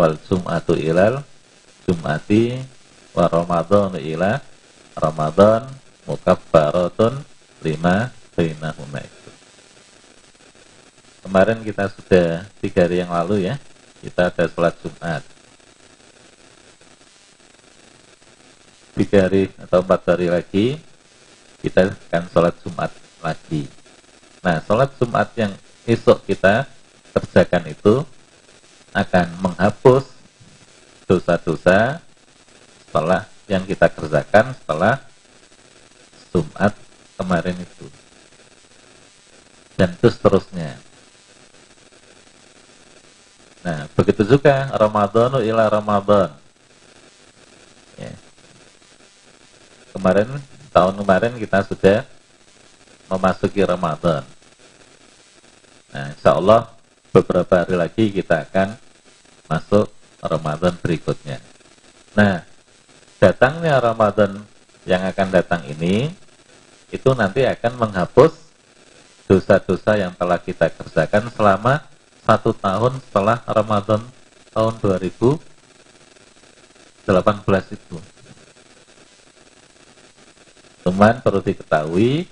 [0.00, 1.20] wal jum'atu ilal
[1.84, 2.64] jum'ati
[3.12, 4.40] wa ramadhan ila
[4.96, 5.68] ramadhan
[6.08, 7.20] mukaffaratun
[7.60, 9.23] lima bainahuma.
[11.24, 13.56] Kemarin kita sudah tiga hari yang lalu ya,
[14.04, 15.24] kita ada sholat Jumat.
[18.94, 20.78] tiga hari atau empat hari lagi
[21.58, 23.66] kita akan sholat Jumat lagi.
[24.44, 25.52] Nah, sholat Jumat yang
[25.88, 26.68] esok kita
[27.10, 28.04] kerjakan itu
[28.94, 30.04] akan menghapus
[31.08, 31.98] dosa-dosa
[32.86, 35.00] setelah yang kita kerjakan setelah
[36.30, 36.76] Jumat
[37.16, 37.88] kemarin itu.
[39.74, 40.83] Dan terus seterusnya.
[43.64, 46.36] Nah, begitu juga Ramadan ila Ramadan.
[47.96, 48.12] Ya,
[49.96, 50.28] kemarin
[50.68, 52.04] tahun kemarin kita sudah
[53.08, 54.20] memasuki Ramadan.
[55.96, 56.68] Nah, insya Allah
[57.08, 58.76] beberapa hari lagi kita akan
[59.48, 59.88] masuk
[60.20, 61.40] Ramadan berikutnya.
[62.12, 62.44] Nah,
[63.16, 64.44] datangnya Ramadan
[64.84, 66.12] yang akan datang ini
[66.92, 68.44] itu nanti akan menghapus
[69.24, 71.80] dosa-dosa yang telah kita kerjakan selama
[72.24, 74.00] satu tahun setelah Ramadan
[74.56, 77.96] tahun 2018 itu.
[80.84, 82.28] Cuman perlu diketahui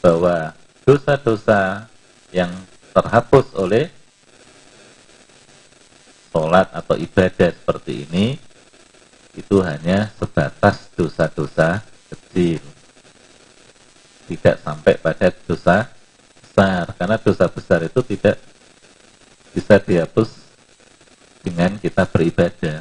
[0.00, 0.56] bahwa
[0.88, 1.88] dosa-dosa
[2.32, 2.52] yang
[2.92, 3.88] terhapus oleh
[6.32, 8.36] sholat atau ibadah seperti ini
[9.36, 11.80] itu hanya sebatas dosa-dosa
[12.12, 12.60] kecil
[14.28, 15.88] tidak sampai pada dosa
[16.40, 18.36] besar karena dosa besar itu tidak
[19.52, 20.28] bisa dihapus
[21.44, 22.80] dengan kita beribadah.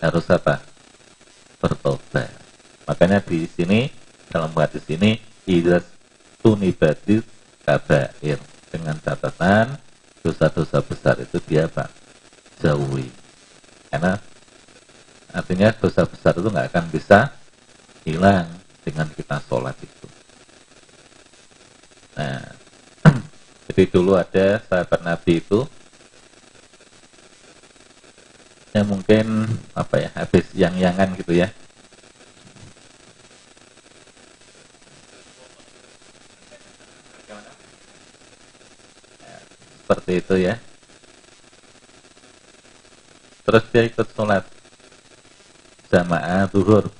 [0.00, 0.64] Harus apa?
[1.60, 2.32] Bertobat.
[2.88, 3.92] Makanya di sini
[4.32, 5.84] dalam hadis ini idas
[6.40, 7.20] tunibati
[7.66, 8.40] kabair.
[8.68, 9.80] Dengan catatan
[10.20, 11.88] dosa-dosa besar itu dia apa?
[12.60, 13.08] Jauhi.
[13.88, 14.20] Karena
[15.32, 17.32] artinya dosa besar itu nggak akan bisa
[18.04, 18.48] hilang
[18.84, 20.08] dengan kita sholat itu.
[22.16, 22.57] Nah
[23.78, 25.62] jadi dulu ada sahabat Nabi itu.
[28.74, 29.26] Yang mungkin
[29.70, 31.46] apa ya habis yang-yangan gitu ya.
[39.86, 40.58] Seperti itu ya.
[43.46, 44.42] Terus dia ikut sholat.
[45.94, 46.90] Jamaah duhur.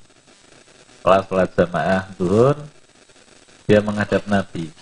[1.02, 2.54] Setelah sholat jamaah duhur
[3.66, 4.77] dia menghadap Nabi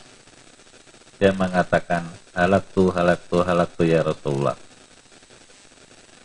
[1.16, 2.04] dia mengatakan
[2.36, 4.56] halaktu halaktu halaktu ya Rasulullah.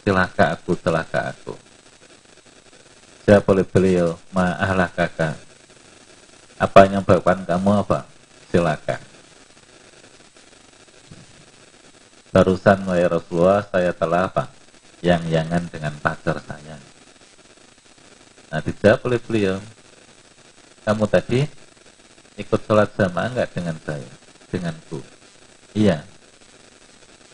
[0.04, 1.56] Celaka aku celaka aku.
[3.24, 5.38] Saya boleh beliau ma'ahlah kakak
[6.58, 8.04] apa yang menyebabkan kamu apa?
[8.52, 9.12] Silakan
[12.32, 14.48] barusan wahai Rasulullah saya telah apa?
[15.04, 16.80] Yang yangan dengan pacar saya.
[18.52, 19.56] Nah dijawab oleh beliau
[20.88, 21.40] kamu tadi
[22.40, 24.21] ikut sholat jamaah enggak dengan saya
[24.52, 25.00] denganku.
[25.74, 26.04] Iya.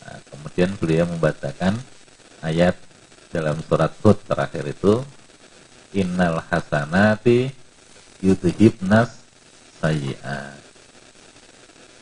[0.05, 1.75] Nah, kemudian beliau membacakan
[2.45, 2.77] ayat
[3.33, 5.03] dalam surat Hud terakhir itu
[5.91, 7.51] innal hasanati
[8.23, 9.19] yudhibnas
[9.83, 10.67] sayyi'at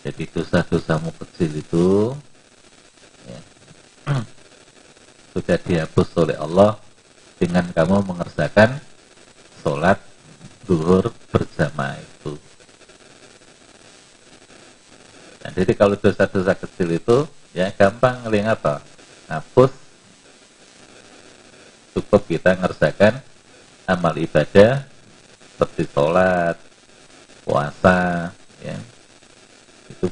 [0.05, 2.13] jadi dosa-dosamu kecil itu
[5.33, 6.77] sudah dihapus oleh Allah
[7.41, 8.77] dengan kamu mengerjakan
[9.65, 9.97] sholat
[10.69, 12.37] duhur bersama itu.
[15.41, 17.17] Nah, jadi kalau dosa-dosa kecil itu
[17.55, 18.83] ya gampang ngelihat apa?
[19.31, 19.71] Hapus
[21.95, 23.23] cukup kita ngerjakan
[23.87, 24.83] amal ibadah
[25.55, 26.59] seperti sholat,
[27.47, 28.75] puasa, ya,
[29.87, 30.11] itu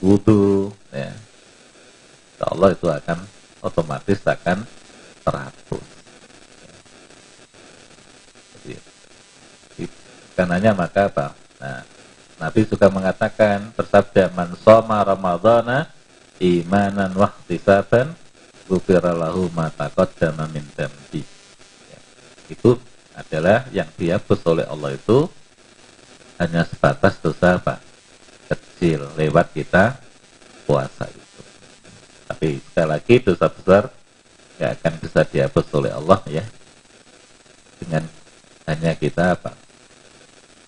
[0.00, 1.12] wudhu, ya,
[2.40, 3.18] Allah itu akan
[3.60, 4.64] otomatis akan
[5.20, 5.86] terhapus.
[8.64, 9.84] Jadi,
[10.32, 11.26] karenanya maka apa?
[11.60, 11.84] Nah,
[12.38, 15.90] Nabi juga mengatakan bersabda man soma ramadhana
[16.38, 18.14] imanan wahtisaban
[18.70, 21.26] ghufira lahu ma taqaddama min dambi.
[21.90, 22.00] Ya,
[22.46, 22.78] itu
[23.18, 25.26] adalah yang dihapus oleh Allah itu
[26.38, 27.82] hanya sebatas dosa apa?
[28.48, 29.98] kecil lewat kita
[30.62, 31.42] puasa itu.
[32.30, 33.90] Tapi sekali lagi dosa besar
[34.56, 36.44] nggak akan bisa dihapus oleh Allah ya
[37.82, 38.06] dengan
[38.66, 39.67] hanya kita apa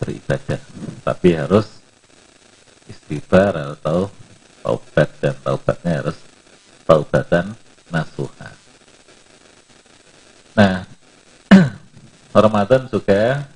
[0.01, 0.59] beribadah
[1.05, 1.69] tapi harus
[2.89, 4.09] istighfar atau
[4.65, 6.19] taubat dan taubatnya harus
[6.89, 7.55] taubatan
[7.93, 8.51] nasuha.
[10.57, 10.89] Nah
[12.35, 13.47] Ramadan juga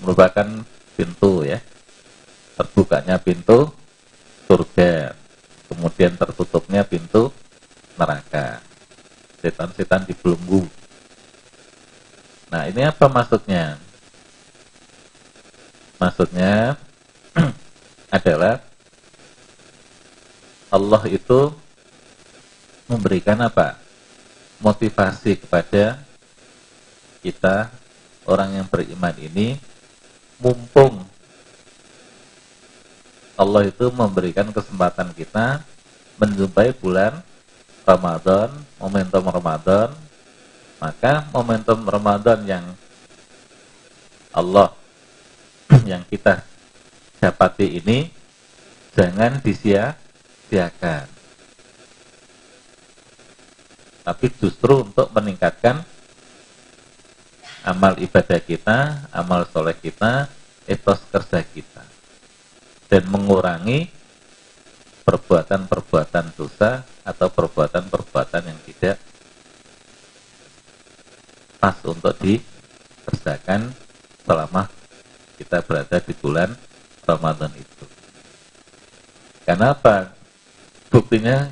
[0.00, 0.64] merupakan
[0.96, 1.60] pintu ya.
[2.56, 3.68] Terbukanya pintu
[4.48, 5.12] surga.
[5.68, 7.28] Kemudian tertutupnya pintu
[8.00, 8.64] neraka.
[9.44, 10.64] Setan-setan dibelenggu
[12.46, 13.74] nah ini apa maksudnya
[15.96, 16.76] maksudnya
[18.16, 18.62] adalah
[20.70, 21.54] Allah itu
[22.90, 23.78] memberikan apa?
[24.58, 26.00] Motivasi kepada
[27.20, 27.68] kita
[28.24, 29.60] orang yang beriman ini
[30.40, 31.04] mumpung
[33.36, 35.60] Allah itu memberikan kesempatan kita
[36.16, 37.20] menjumpai bulan
[37.84, 38.48] Ramadan,
[38.80, 39.92] momentum Ramadan,
[40.80, 42.64] maka momentum Ramadan yang
[44.32, 44.72] Allah
[45.90, 46.42] yang kita
[47.20, 48.08] dapati ini
[48.96, 51.06] jangan disia-siakan.
[54.06, 55.82] Tapi justru untuk meningkatkan
[57.66, 60.30] amal ibadah kita, amal soleh kita,
[60.70, 61.84] etos kerja kita.
[62.86, 63.90] dan mengurangi
[65.02, 69.02] perbuatan-perbuatan dosa atau perbuatan-perbuatan yang tidak
[71.58, 73.74] pas untuk dikerjakan
[74.22, 74.70] selama
[75.36, 76.56] kita berada di bulan
[77.04, 77.84] Ramadan itu.
[79.46, 80.10] Kenapa?
[80.90, 81.46] Buktinya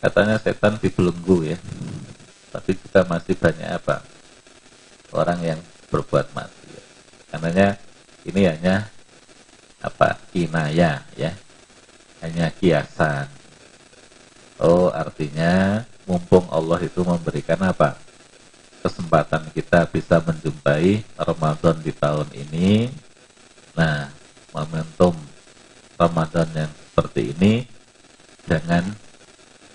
[0.00, 1.58] katanya setan dibelenggu ya.
[2.54, 4.06] Tapi juga masih banyak apa?
[5.12, 5.60] Orang yang
[5.92, 6.72] berbuat mati.
[7.28, 7.76] Karenanya
[8.24, 8.88] ini hanya
[9.82, 10.16] apa?
[10.30, 11.32] Kinaya ya.
[12.22, 13.26] Hanya kiasan.
[14.62, 17.98] Oh, artinya mumpung Allah itu memberikan apa?
[18.82, 22.90] Kesempatan kita bisa menjumpai Ramadan di tahun ini.
[23.78, 24.10] Nah,
[24.50, 25.14] momentum
[25.94, 27.64] Ramadan yang seperti ini
[28.44, 28.90] jangan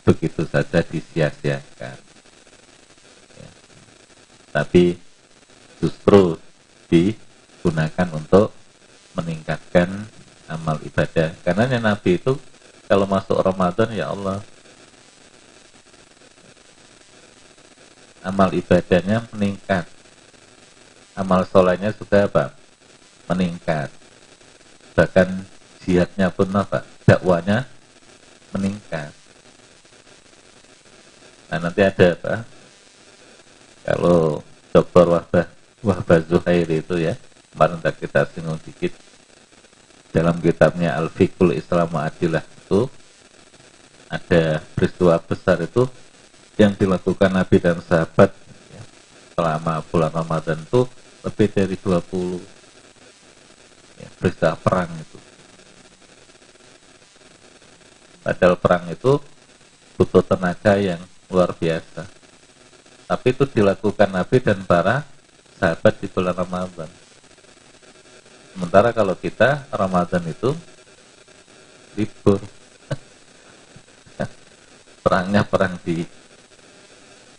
[0.03, 1.97] begitu saja disia-siakan.
[3.39, 3.49] Ya.
[4.51, 4.99] Tapi
[5.79, 6.35] justru
[6.91, 8.51] digunakan untuk
[9.15, 10.07] meningkatkan
[10.51, 11.31] amal ibadah.
[11.47, 12.35] Karena Nabi itu
[12.87, 14.43] kalau masuk Ramadan ya Allah
[18.27, 19.87] amal ibadahnya meningkat.
[21.15, 22.51] Amal solehnya juga apa?
[23.31, 23.87] Meningkat.
[24.93, 25.47] Bahkan
[25.87, 26.83] jihadnya pun apa?
[27.07, 27.63] Dakwanya
[28.51, 29.15] meningkat.
[31.47, 32.33] Nah nanti ada apa?
[33.87, 34.43] Kalau
[34.75, 35.07] Dr.
[35.07, 35.47] Wahbah,
[35.79, 37.15] Wahbah Zuhairi itu ya,
[37.55, 38.91] kemarin kita singgung dikit,
[40.11, 42.91] dalam kitabnya Al-Fiqhul Islam Adilah itu,
[44.11, 45.87] ada peristiwa besar itu
[46.57, 48.33] yang dilakukan Nabi dan sahabat
[48.73, 48.81] ya,
[49.37, 50.89] selama bulan Ramadan itu
[51.21, 55.17] lebih dari 20 ya, peristiwa perang itu.
[58.25, 59.21] Padahal perang itu
[59.95, 60.99] butuh tenaga yang
[61.29, 62.09] luar biasa.
[63.07, 65.07] Tapi itu dilakukan Nabi dan para
[65.61, 66.91] sahabat di bulan Ramadan.
[68.51, 70.51] Sementara kalau kita Ramadan itu
[71.95, 72.43] libur.
[75.05, 76.03] Perangnya perang di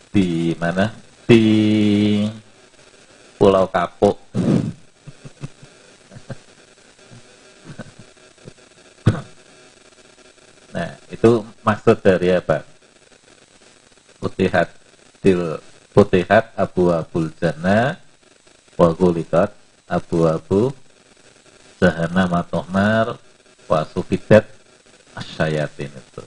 [0.09, 0.93] di mana?
[1.25, 1.43] Di
[3.37, 4.17] Pulau Kapuk.
[10.69, 12.61] Nah itu maksud dari apa?
[14.21, 14.69] Putihat
[15.17, 15.57] til
[15.91, 17.97] putihat abu abul jana
[18.77, 19.49] wa gulikat
[19.89, 20.69] abu abu
[21.81, 23.17] zahana matohnar
[23.65, 24.45] wa sufidat
[25.17, 26.23] asyayatin itu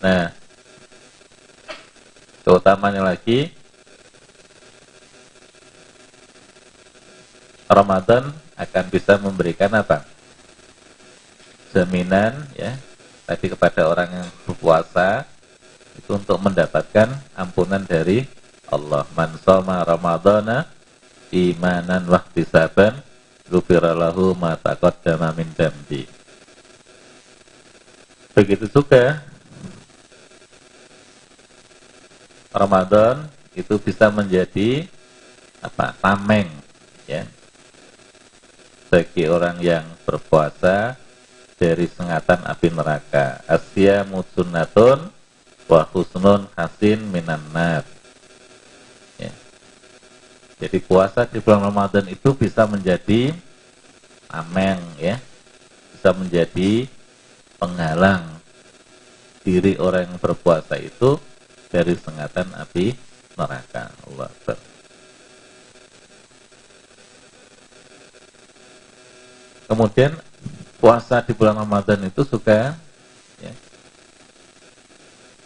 [0.00, 0.32] Nah,
[2.40, 3.52] keutamanya lagi
[7.70, 10.02] Ramadan akan bisa memberikan apa?
[11.70, 12.74] Jaminan ya
[13.30, 15.22] tadi kepada orang yang berpuasa
[15.94, 18.26] itu untuk mendapatkan ampunan dari
[18.66, 19.06] Allah.
[19.14, 20.66] Man shoma Ramadana
[21.30, 22.98] imanan wa ihtisaban
[23.46, 26.10] ghufira lahu ma taqaddama min dambi.
[28.34, 29.22] Begitu juga
[32.50, 34.86] Ramadan itu bisa menjadi
[35.62, 36.50] apa tameng
[37.06, 37.22] ya.
[38.90, 40.98] Bagi orang yang berpuasa
[41.54, 43.38] dari sengatan api neraka.
[43.46, 45.14] Asya musunnatun
[45.70, 47.86] wa husnun hasin minan nar.
[49.14, 49.30] Ya.
[50.58, 53.30] jadi puasa di bulan Ramadan itu bisa menjadi
[54.26, 55.22] tameng ya.
[55.94, 56.90] Bisa menjadi
[57.62, 58.42] penghalang
[59.46, 61.29] diri orang yang berpuasa itu
[61.70, 62.92] dari sengatan api
[63.38, 63.94] neraka.
[64.10, 64.58] Allah Akbar.
[69.70, 70.12] Kemudian
[70.82, 72.74] puasa di bulan Ramadan itu juga
[73.38, 73.54] ya,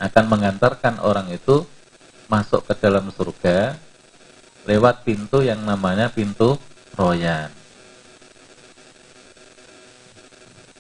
[0.01, 1.69] akan mengantarkan orang itu
[2.33, 3.77] masuk ke dalam surga
[4.65, 6.57] lewat pintu yang namanya pintu
[6.97, 7.53] royan.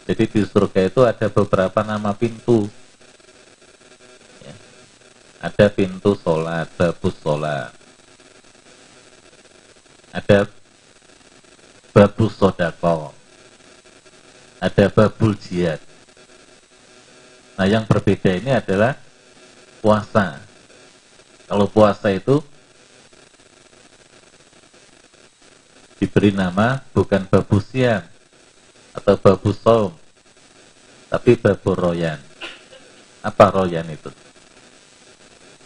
[0.09, 2.69] Jadi di surga itu ada beberapa nama pintu
[5.45, 7.69] ada pintu sholat, babus sholat.
[10.09, 10.49] Ada
[11.93, 13.13] babus sodako.
[14.57, 15.85] Ada babul jihad.
[17.61, 18.97] Nah yang berbeda ini adalah
[19.85, 20.41] puasa.
[21.45, 22.41] Kalau puasa itu
[26.01, 28.01] diberi nama bukan babusian
[28.97, 29.93] atau babus saum,
[31.13, 32.17] tapi babur royan.
[33.21, 34.24] Apa royan itu?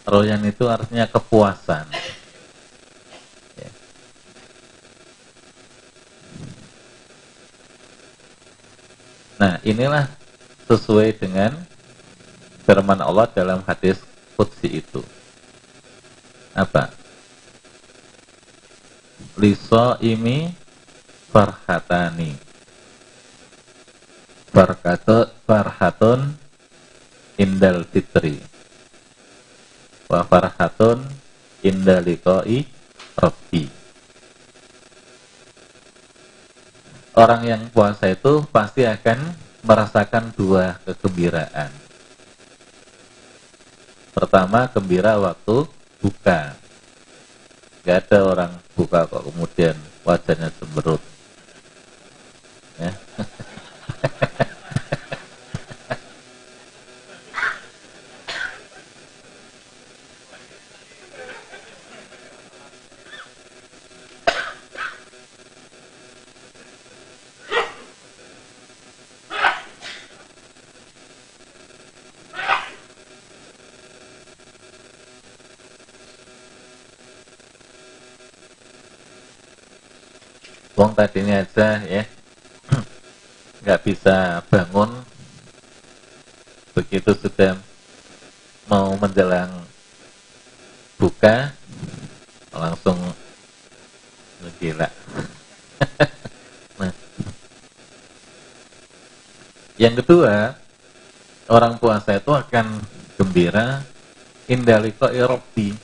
[0.09, 1.85] Royan itu artinya kepuasan.
[3.53, 3.71] Ya.
[9.37, 10.09] Nah, inilah
[10.65, 11.53] sesuai dengan
[12.65, 14.01] firman Allah dalam hadis
[14.33, 15.05] Qudsi itu.
[16.57, 16.99] Apa?
[19.39, 20.51] liso imi
[21.31, 22.35] farhatani
[24.51, 26.35] farkatu farhatun
[27.39, 28.43] indal fitri
[30.09, 31.05] wa farhatun
[31.61, 32.65] indal liqai
[37.15, 41.71] orang yang puasa itu pasti akan merasakan dua kegembiraan
[44.11, 45.69] pertama gembira waktu
[46.01, 46.59] buka
[47.89, 51.01] Gak ada orang buka kok kemudian wajahnya cemberut.
[52.77, 52.91] Ya.
[81.19, 82.03] Tadinya aja ya
[83.59, 85.03] nggak bisa bangun
[86.71, 87.59] begitu sudah
[88.71, 89.51] mau menjelang
[90.95, 91.51] buka
[92.55, 92.95] langsung
[94.63, 94.87] gila.
[96.79, 96.95] nah.
[99.75, 100.55] Yang kedua,
[101.51, 102.79] orang puasa itu akan
[103.19, 103.83] gembira
[104.47, 105.75] indaliko irobi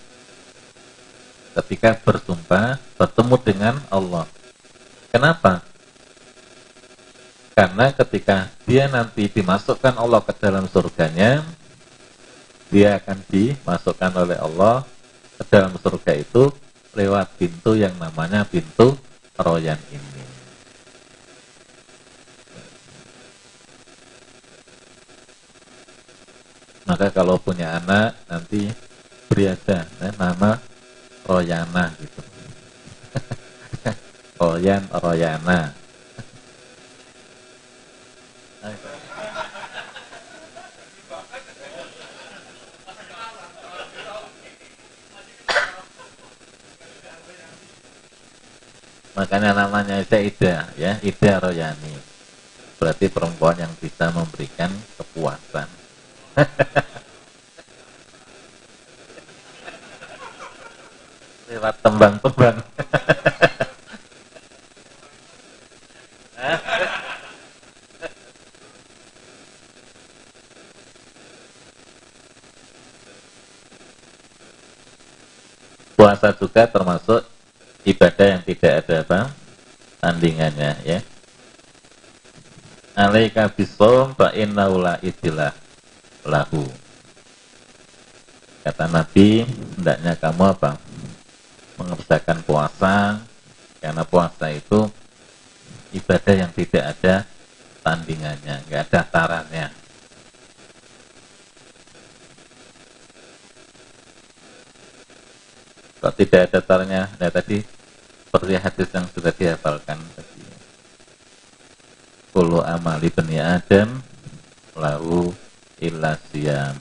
[1.59, 4.23] ketika bersumpah bertemu dengan Allah.
[5.15, 5.63] Kenapa?
[7.55, 11.39] Karena ketika dia nanti dimasukkan Allah ke dalam surganya,
[12.67, 14.83] dia akan dimasukkan oleh Allah
[15.39, 16.51] ke dalam surga itu
[16.91, 18.99] lewat pintu yang namanya pintu
[19.39, 20.23] royan ini.
[26.83, 28.67] Maka kalau punya anak nanti
[29.31, 30.59] beri aja eh, nama
[31.23, 32.34] Royana gitu.
[34.35, 35.71] Royan Royana.
[49.15, 51.95] Makanya namanya Ida, ya, Ida Royani.
[52.75, 54.67] Berarti perempuan yang bisa memberikan
[54.99, 55.71] kepuasan.
[61.47, 62.59] Lewat tembang-tembang.
[76.05, 77.25] Puasa juga termasuk
[77.81, 79.21] ibadah yang tidak ada apa
[79.97, 81.01] tandingannya ya.
[82.93, 85.49] Alaika bisom fa innaula idilah
[86.21, 86.69] lahu.
[88.61, 90.77] Kata Nabi, hendaknya kamu apa?
[91.81, 93.25] Mengerjakan puasa
[93.81, 94.85] karena puasa itu
[95.89, 97.25] ibadah yang tidak ada
[97.81, 99.84] tandingannya, nggak ada tarannya.
[106.05, 107.09] Kok tidak ada tarannya?
[107.17, 107.65] Nah tadi
[108.29, 110.45] seperti hadis yang sudah dihafalkan tadi.
[112.29, 114.05] Kulu amali bani Adam
[114.77, 115.33] lahu
[115.81, 116.77] illa siyam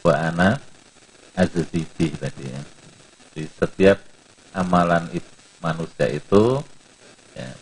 [0.00, 0.56] wa ana
[1.36, 2.62] azizih tadi ya.
[3.36, 4.00] Di setiap
[4.56, 5.12] amalan
[5.60, 6.64] manusia itu
[7.36, 7.52] ya,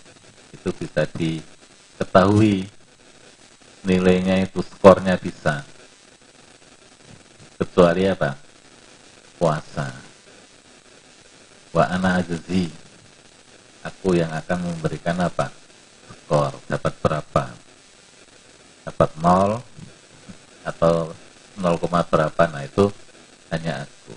[0.55, 2.71] itu bisa diketahui
[3.83, 5.67] nilainya itu skornya bisa
[7.59, 8.39] kecuali apa
[9.35, 10.04] puasa
[11.75, 12.71] wa ana ajzi.
[13.85, 15.51] Aku yang akan memberikan apa?
[16.25, 16.57] Skor.
[16.71, 17.45] Dapat berapa?
[18.87, 19.61] Dapat nol
[20.65, 21.13] atau
[21.61, 22.43] 0, berapa?
[22.49, 22.89] Nah itu
[23.53, 24.15] hanya aku.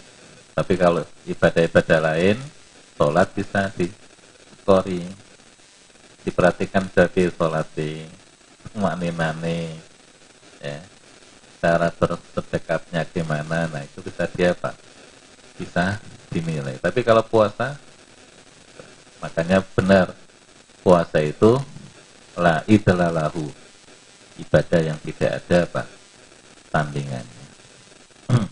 [0.55, 2.37] Tapi kalau ibadah-ibadah lain
[2.95, 3.91] sholat bisa di
[4.61, 5.03] skori
[6.23, 8.07] diperhatikan dari sholatnya
[8.77, 9.75] makninane
[10.63, 10.79] ya.
[11.57, 13.65] Cara berdekatnya gimana?
[13.67, 14.77] Nah itu bisa dia pak.
[15.57, 15.97] Bisa
[16.37, 17.73] dinilai tapi kalau puasa
[19.17, 20.13] makanya benar
[20.85, 21.57] puasa itu
[22.37, 23.49] la idlalahu
[24.37, 25.89] ibadah yang tidak ada pak
[26.69, 27.45] tandingannya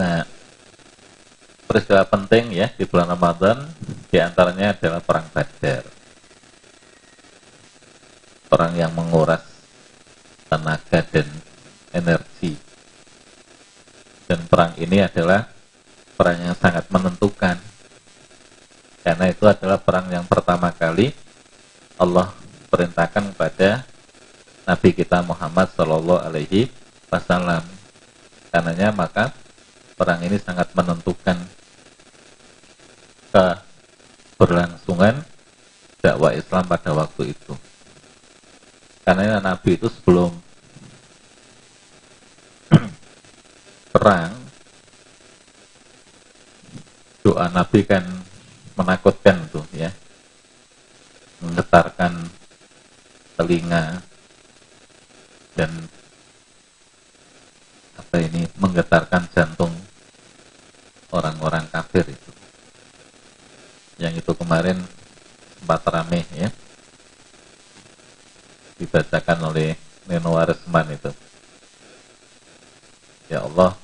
[0.00, 0.24] nah
[1.70, 3.62] peristiwa penting ya di bulan Ramadan
[4.10, 5.86] di antaranya adalah perang Badar.
[8.50, 9.46] Perang yang menguras
[10.50, 11.30] tenaga dan
[11.90, 12.54] energi.
[14.30, 15.46] Dan perang ini adalah
[16.14, 17.58] perang yang sangat menentukan.
[19.00, 21.10] Karena itu adalah perang yang pertama kali
[21.96, 22.30] Allah
[22.68, 23.82] perintahkan kepada
[24.68, 26.70] Nabi kita Muhammad Shallallahu Alaihi
[27.10, 27.64] Wasallam.
[28.52, 29.34] Karenanya maka
[29.98, 31.36] perang ini sangat menentukan
[33.34, 35.26] keberlangsungan
[36.00, 37.52] dakwah Islam pada waktu itu.
[39.04, 40.49] Karena Nabi itu sebelum
[43.90, 44.32] perang,
[47.26, 48.06] doa Nabi kan
[48.78, 49.90] menakutkan tuh ya,
[51.42, 52.30] menggetarkan
[53.36, 54.04] telinga
[55.58, 55.70] dan
[57.98, 59.74] apa ini menggetarkan jantung
[61.10, 62.32] orang-orang kafir itu.
[64.00, 64.80] Yang itu kemarin
[65.60, 66.48] sempat rame ya
[68.80, 69.76] dibacakan oleh
[70.08, 71.12] Neno Warisman itu.
[73.28, 73.76] Ya Allah,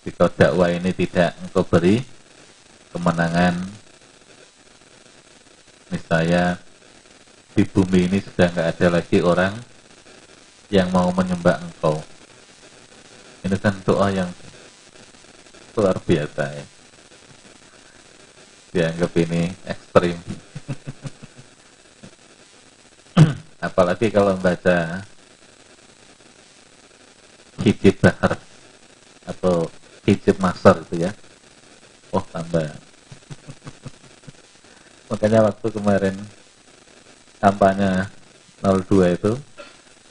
[0.00, 2.00] jika dakwah ini tidak engkau beri
[2.88, 3.60] kemenangan,
[5.92, 6.56] misalnya
[7.52, 9.52] di bumi ini sudah nggak ada lagi orang
[10.72, 12.00] yang mau menyembah engkau.
[13.44, 14.30] Ini kan doa yang
[15.76, 16.64] luar biasa ya.
[18.70, 20.16] Dianggap ini ekstrim.
[23.66, 25.04] Apalagi kalau membaca
[27.60, 28.40] hijib bahar
[29.28, 29.68] atau
[30.10, 31.14] hijib masar itu ya.
[32.10, 32.66] Oh tambah.
[35.06, 36.14] Makanya waktu kemarin
[37.38, 38.10] kampanye
[38.62, 39.32] 02 itu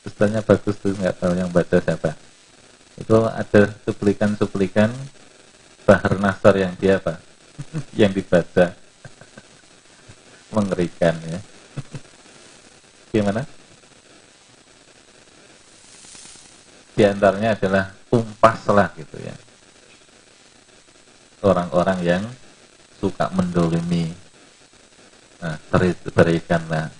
[0.07, 2.15] sebenarnya bagus tuh nggak tahu yang baca siapa
[2.99, 4.91] itu ada suplikan-suplikan
[5.87, 7.17] Bahar Nasar yang dia apa?
[7.99, 8.77] Yang dibaca.
[10.53, 11.39] Mengerikan ya.
[13.09, 13.41] Gimana?
[16.93, 19.48] Di antaranya adalah tumpaslah gitu ya
[21.39, 22.23] orang-orang yang
[22.99, 24.11] suka mendolimi
[25.39, 25.55] nah,
[26.11, 26.91] berikanlah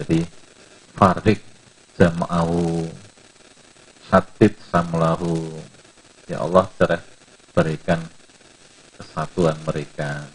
[0.00, 0.24] jadi
[0.92, 1.40] farik
[1.96, 2.88] jama'ahu
[4.08, 5.56] satid samlahu
[6.28, 7.02] ya Allah cerah
[7.56, 8.00] berikan
[9.00, 10.28] kesatuan mereka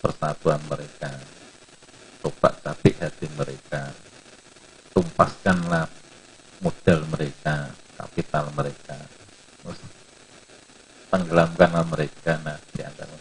[0.00, 1.12] persatuan mereka
[2.24, 3.92] coba tapi hati mereka
[4.96, 5.88] tumpaskanlah
[6.64, 7.68] modal mereka
[8.00, 8.96] kapital mereka
[11.10, 13.10] tenggelamkanlah mereka nah di antara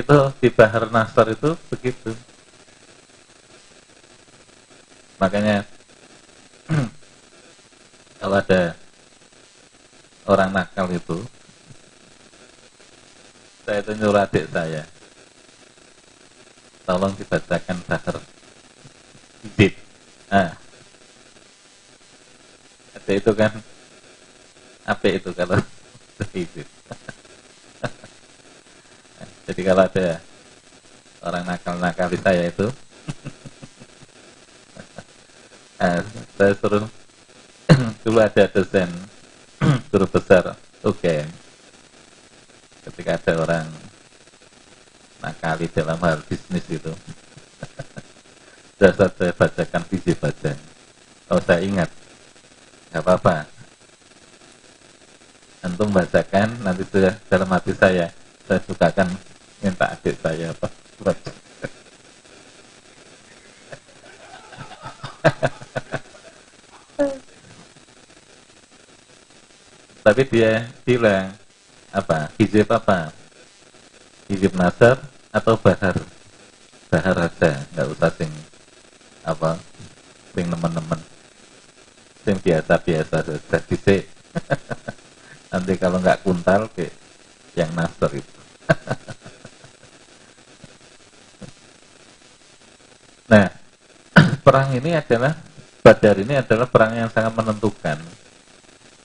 [0.00, 2.14] itu di Bahar Nasar itu begitu.
[5.16, 5.64] Makanya
[8.20, 8.76] kalau ada
[10.28, 11.24] orang nakal itu
[13.66, 14.86] saya itu nyuruh adik saya.
[16.86, 18.22] Tolong dibacakan bahar
[19.58, 19.74] bib
[20.30, 20.54] ah
[22.98, 23.52] adik itu kan
[24.86, 25.58] apa itu kalau
[26.32, 26.54] bib
[29.46, 30.06] jadi kalau ada
[31.26, 32.70] orang nakal-nakal di saya itu
[35.76, 36.00] Nah,
[36.40, 36.88] saya suruh
[38.00, 38.88] dulu ada dosen
[39.92, 41.14] guru besar oke
[42.88, 43.66] ketika ada orang
[45.20, 46.92] nakali dalam hal bisnis itu
[48.80, 50.52] sudah saya bacakan visi baca
[51.28, 51.92] oh saya ingat
[52.90, 53.55] nggak apa-apa
[55.66, 58.14] antum bacakan nanti sudah dalam hati saya.
[58.46, 59.10] Saya sukakan
[59.58, 60.70] minta adik saya apa?
[61.02, 61.30] Baca
[70.06, 71.34] tapi dia bilang
[71.90, 73.10] apa hijab apa?
[74.30, 75.02] Hijab nasar
[75.34, 75.98] atau bahar?
[76.86, 78.30] Bahar aja nggak usah sing
[79.26, 79.58] apa
[80.30, 81.02] sing teman-teman
[82.22, 84.06] sing biasa-biasa saja bisa
[85.52, 86.90] nanti kalau nggak kuntal ke
[87.54, 88.40] yang nasar itu
[93.32, 93.48] nah
[94.44, 95.36] perang ini adalah
[95.86, 98.02] Badar ini adalah perang yang sangat menentukan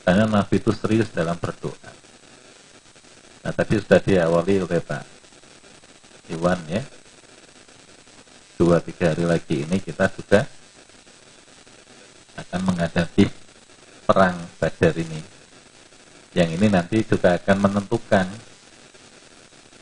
[0.02, 1.92] karena Nabi itu serius dalam berdoa.
[3.46, 5.04] Nah tadi sudah diawali oleh Pak
[6.34, 6.82] Iwan ya.
[8.58, 10.46] Dua tiga hari lagi ini kita sudah
[12.38, 13.30] akan menghadapi
[14.10, 15.31] perang Badar ini.
[16.32, 18.24] Yang ini nanti juga akan menentukan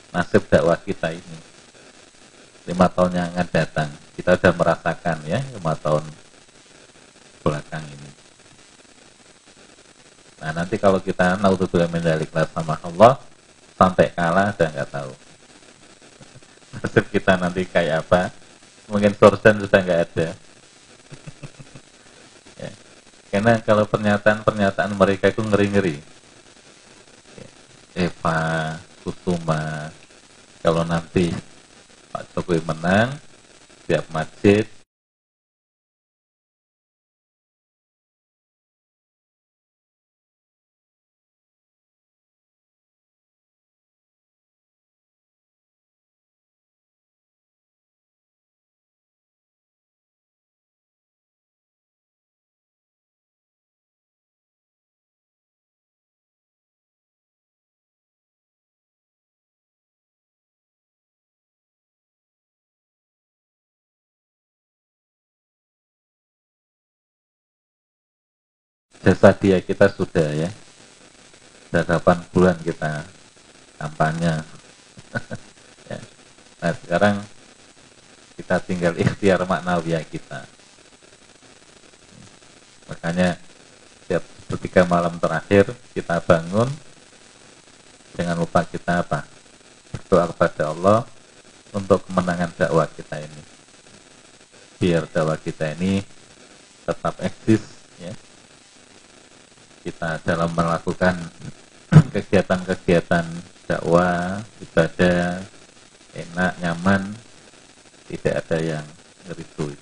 [0.09, 1.37] nasib dakwah kita ini.
[2.65, 6.05] Lima tahun yang akan datang, kita sudah merasakan ya lima tahun
[7.45, 8.09] belakang ini.
[10.41, 13.21] Nah nanti kalau kita naudzubillah mendalik sama Allah
[13.77, 15.11] sampai kalah saya nggak tahu.
[16.73, 18.33] Nasib kita nanti kayak apa?
[18.89, 20.27] Mungkin sorsen sudah nggak ada.
[22.65, 22.71] ya.
[23.29, 26.18] Karena kalau pernyataan-pernyataan mereka itu ngeri-ngeri.
[27.99, 29.91] Eva, Kusuma,
[30.63, 31.35] kalau nanti
[32.15, 33.11] Pak Jokowi menang,
[33.83, 34.63] tiap masjid
[69.03, 70.49] jasa dia kita sudah ya.
[71.69, 73.05] Sudah 8 bulan kita
[73.79, 74.43] kampanye.
[75.89, 75.97] Ya.
[76.61, 77.15] nah sekarang
[78.37, 80.45] kita tinggal ikhtiar maknawiyah kita.
[82.85, 83.41] Makanya
[84.05, 84.21] setiap
[84.53, 86.69] ketika malam terakhir kita bangun
[88.13, 89.25] jangan lupa kita apa?
[89.89, 90.99] Berdoa kepada Allah
[91.73, 93.41] untuk kemenangan dakwah kita ini.
[94.77, 96.05] Biar dakwah kita ini
[96.85, 97.65] tetap eksis
[97.97, 98.13] ya
[99.89, 101.17] kita dalam melakukan
[102.13, 103.25] kegiatan-kegiatan
[103.65, 105.41] dakwah ibadah
[106.13, 107.17] enak nyaman
[108.05, 108.85] tidak ada yang
[109.25, 109.73] ngeritu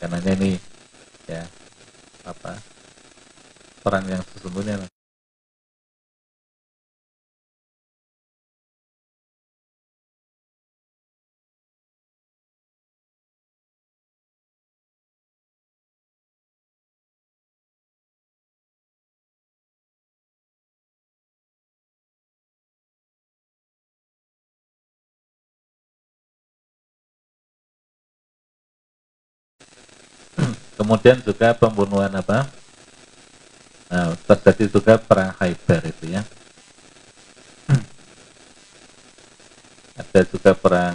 [0.00, 0.56] karena ini
[1.28, 1.44] ya
[2.24, 2.56] apa
[3.84, 4.80] peran yang sesungguhnya
[30.84, 32.44] Kemudian juga pembunuhan apa?
[33.88, 36.20] Nah, terjadi juga perang Khaybar itu ya.
[39.96, 40.92] Ada juga perang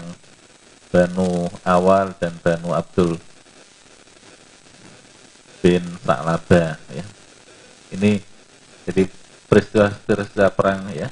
[0.94, 3.18] Banu Awal dan Banu Abdul
[5.66, 7.06] bin Sa'labah ya.
[7.90, 8.22] Ini
[8.86, 9.10] jadi
[9.50, 11.10] peristiwa-peristiwa perang ya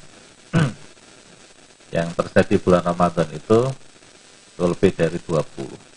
[1.89, 3.73] yang terjadi bulan Ramadan itu
[4.61, 5.96] lebih dari 20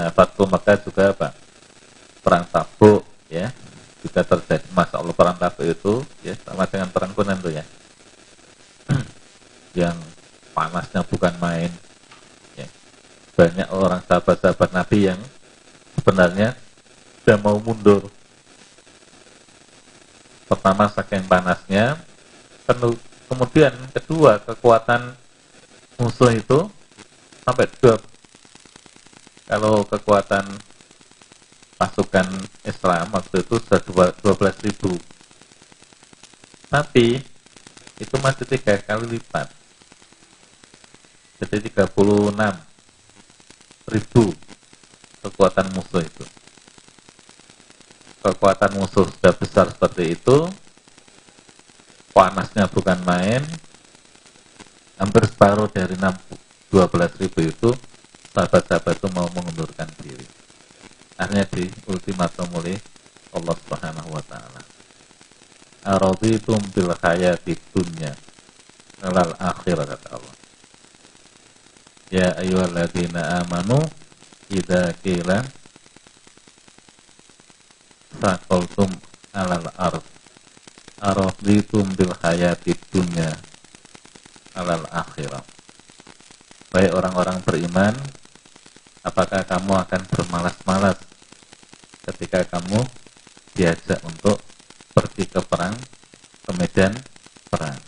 [0.00, 1.28] Nah, Fatku Mekah juga apa?
[2.24, 3.52] Perang Tabuk, ya,
[4.00, 4.64] juga terjadi.
[4.72, 7.64] Masa Allah perang Tabuk itu, ya, sama dengan perang Kunan tuh ya,
[9.84, 9.92] yang
[10.56, 11.68] panasnya bukan main.
[12.56, 12.64] Ya.
[13.36, 15.20] Banyak orang sahabat-sahabat Nabi yang
[16.00, 16.56] sebenarnya
[17.20, 18.08] sudah mau mundur.
[20.48, 22.00] Pertama saking panasnya,
[23.28, 25.12] kemudian kedua kekuatan
[26.00, 26.72] musuh itu
[27.44, 27.68] sampai
[29.50, 30.46] kalau kekuatan
[31.74, 32.30] pasukan
[32.62, 34.94] Islam waktu itu sudah 12 ribu.
[36.70, 37.18] Tapi
[37.98, 39.50] itu masih tiga kali lipat.
[41.42, 41.90] Jadi 36
[43.90, 44.30] ribu
[45.26, 46.24] kekuatan musuh itu.
[48.22, 50.46] Kekuatan musuh sudah besar seperti itu.
[52.14, 53.42] Panasnya bukan main.
[54.94, 57.89] Hampir separuh dari 12 ribu itu
[58.30, 60.26] sahabat-sahabat itu mau mengundurkan diri.
[61.20, 62.78] Akhirnya di ultimatum oleh
[63.34, 64.62] Allah Subhanahu wa taala.
[65.80, 68.12] Araditum bil hayati dunya
[69.00, 70.36] alal akhirah kata Allah.
[72.10, 73.80] Ya ayyuhalladzina amanu
[74.50, 75.40] idza qila
[78.20, 78.90] saqaltum
[79.32, 80.04] alal ard
[81.00, 83.32] araditum bil hayati dunya
[84.52, 85.44] alal akhirah.
[86.70, 87.94] Baik orang-orang beriman
[89.00, 90.98] apakah kamu akan bermalas-malas
[92.10, 92.84] ketika kamu
[93.56, 94.40] diajak untuk
[94.92, 95.76] pergi ke perang,
[96.44, 96.92] ke medan
[97.48, 97.78] perang.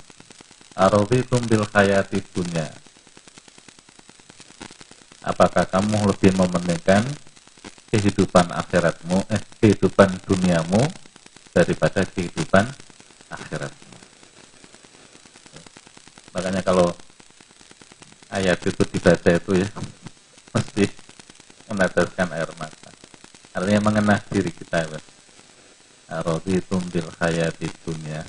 [0.73, 2.69] Araditum bil hayati dunya.
[5.23, 7.07] Apakah kamu lebih mementingkan
[7.93, 10.83] kehidupan akhiratmu, eh kehidupan duniamu
[11.55, 12.67] daripada kehidupan
[13.31, 13.97] akhiratmu?
[16.33, 16.91] Makanya kalau
[18.33, 19.69] ayat itu dibaca itu ya
[20.53, 20.84] mesti
[21.72, 22.90] meneteskan air mata.
[23.53, 25.00] Artinya mengenah diri kita ya
[26.12, 28.20] Araditum bil hayati dunia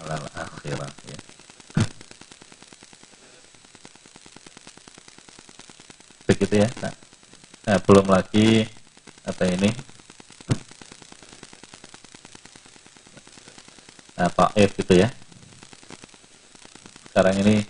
[0.00, 1.18] alal akhirat ya.
[6.24, 6.94] Begitu ya nah,
[7.68, 8.64] nah belum lagi
[9.28, 9.68] apa ini?
[14.16, 15.12] Nah Taif gitu ya.
[17.12, 17.68] Sekarang ini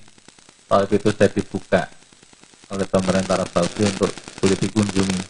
[0.70, 1.97] Taif itu sudah dibuka
[2.68, 5.20] oleh pemerintah Arab Saudi untuk boleh dikunjungi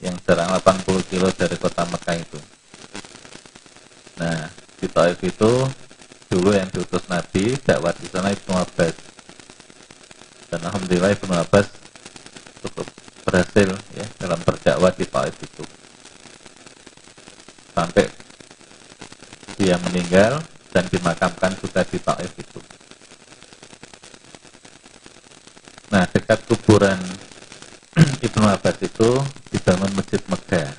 [0.00, 2.40] yang jarak 80 kilo dari kota Mekah itu.
[4.16, 4.48] Nah,
[4.80, 5.52] di Taif itu
[6.30, 8.96] dulu yang diutus Nabi dakwah di sana Ibnu Abbas.
[10.48, 11.68] Dan alhamdulillah Ibnu Abbas
[12.64, 12.86] cukup
[13.26, 15.64] berhasil ya dalam berdakwah di Taif itu.
[17.76, 18.08] Sampai
[19.60, 20.40] dia meninggal
[20.72, 22.60] dan dimakamkan juga di Taif itu.
[25.90, 27.00] Nah, dekat kuburan
[28.30, 29.18] Ibnu Abbas itu
[29.50, 30.70] dibangun masjid Megah.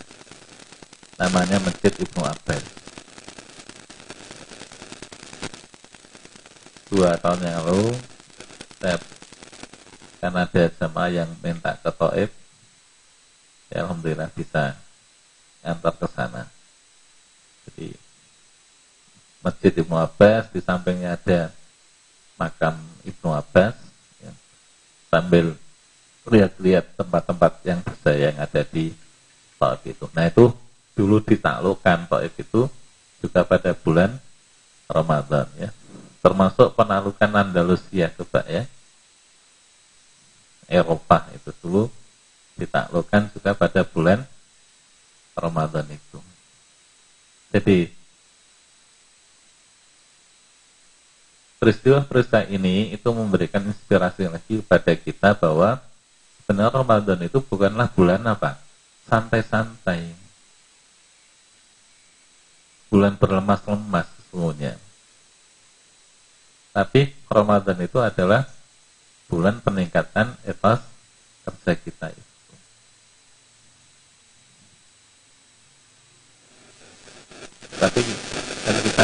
[1.20, 2.64] Namanya Masjid Ibnu Abbas.
[6.88, 7.92] Dua tahun yang lalu,
[8.80, 8.96] saya,
[10.24, 12.32] karena ada jamaah yang minta ke Taif,
[13.76, 14.80] ya alhamdulillah bisa
[15.68, 16.48] antar ke sana.
[17.68, 17.92] Jadi
[19.44, 21.52] Masjid Ibnu Abbas di sampingnya ada
[22.40, 23.91] makam Ibnu Abbas.
[25.12, 25.60] Sambil
[26.24, 28.96] lihat-lihat tempat-tempat yang berjaya yang ada di
[29.60, 30.08] Taif itu.
[30.16, 30.56] Nah itu
[30.96, 32.72] dulu ditaklukkan Taif itu
[33.20, 34.16] juga pada bulan
[34.88, 35.70] Ramadan ya.
[36.24, 38.64] Termasuk penaklukan Andalusia coba ya.
[40.72, 41.92] Eropa itu dulu
[42.56, 44.24] ditaklukkan juga pada bulan
[45.36, 46.20] Ramadan itu.
[47.52, 47.92] Jadi
[51.62, 55.78] peristiwa-peristiwa ini itu memberikan inspirasi lagi pada kita bahwa
[56.50, 58.58] benar Ramadan itu bukanlah bulan apa?
[59.06, 60.18] Santai-santai.
[62.90, 64.74] Bulan berlemas-lemas sesungguhnya.
[66.74, 68.50] Tapi Ramadan itu adalah
[69.30, 70.82] bulan peningkatan etos
[71.46, 72.32] kerja kita itu.
[77.78, 78.18] Tapi ya.
[78.82, 79.04] Kita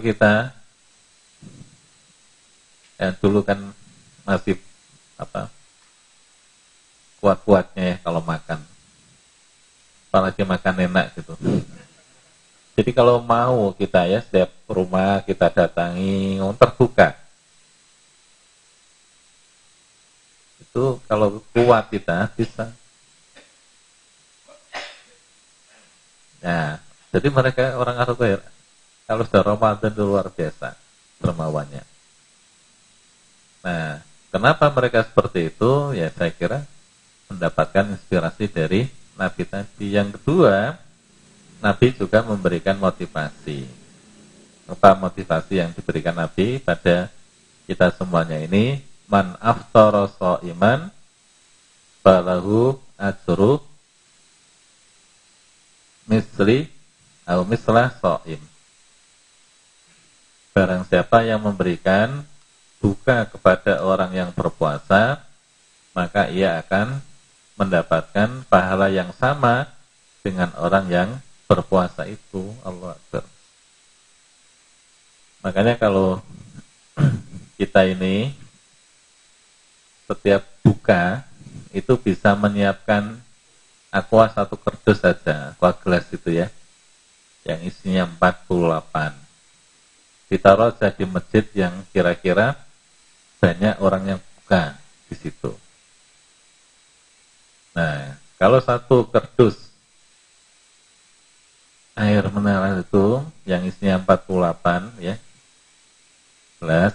[0.00, 0.56] kita
[3.00, 3.60] ya dulu kan
[4.24, 4.56] masih
[5.20, 5.48] apa
[7.20, 8.60] kuat-kuatnya ya kalau makan
[10.08, 11.36] apalagi makan enak gitu
[12.80, 17.12] jadi kalau mau kita ya setiap rumah kita datangi oh, terbuka.
[20.64, 22.72] Itu kalau kuat kita bisa.
[26.40, 26.80] Nah,
[27.12, 28.16] jadi mereka orang Arab
[29.10, 30.78] kalau sudah Ramadan itu luar biasa
[31.18, 31.82] dermawannya.
[33.66, 33.98] Nah,
[34.30, 35.98] kenapa mereka seperti itu?
[35.98, 36.62] Ya saya kira
[37.26, 38.86] mendapatkan inspirasi dari
[39.18, 39.98] Nabi tadi.
[39.98, 40.78] Yang kedua,
[41.58, 43.66] Nabi juga memberikan motivasi.
[44.70, 47.10] Apa motivasi yang diberikan Nabi pada
[47.66, 48.78] kita semuanya ini?
[49.10, 50.06] Man aftara
[50.54, 50.86] iman
[52.06, 53.58] falahu ajru
[56.06, 56.70] misli
[57.26, 58.49] atau mislah so'im.
[60.50, 62.26] Barang siapa yang memberikan
[62.82, 65.22] buka kepada orang yang berpuasa,
[65.94, 66.98] maka ia akan
[67.54, 69.68] mendapatkan pahala yang sama
[70.24, 71.10] dengan orang yang
[71.44, 73.24] berpuasa itu Allah Akbar.
[75.40, 76.20] Makanya kalau
[77.60, 78.32] kita ini
[80.10, 81.22] setiap buka
[81.70, 83.14] itu bisa menyiapkan
[83.94, 86.50] aqua satu kerdus saja, aqua gelas itu ya,
[87.46, 89.29] yang isinya 48.
[90.30, 92.54] Ditaruh saja di masjid yang kira-kira
[93.42, 94.78] banyak orang yang buka.
[95.10, 95.50] di situ.
[97.74, 99.58] Nah, kalau satu kerdus
[101.98, 105.18] air mineral itu yang isinya 48 ya,
[106.62, 106.94] gelas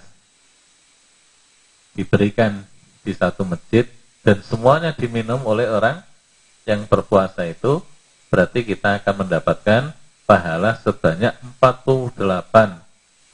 [1.91, 2.63] diberikan
[3.03, 3.83] di satu masjid
[4.23, 5.99] dan semuanya diminum oleh orang
[6.63, 7.83] yang berpuasa itu
[8.31, 9.81] berarti kita akan mendapatkan
[10.23, 12.84] pahala sebanyak 48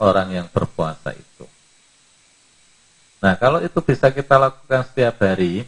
[0.02, 1.46] orang yang berpuasa itu.
[3.22, 5.62] Nah, kalau itu bisa kita lakukan setiap hari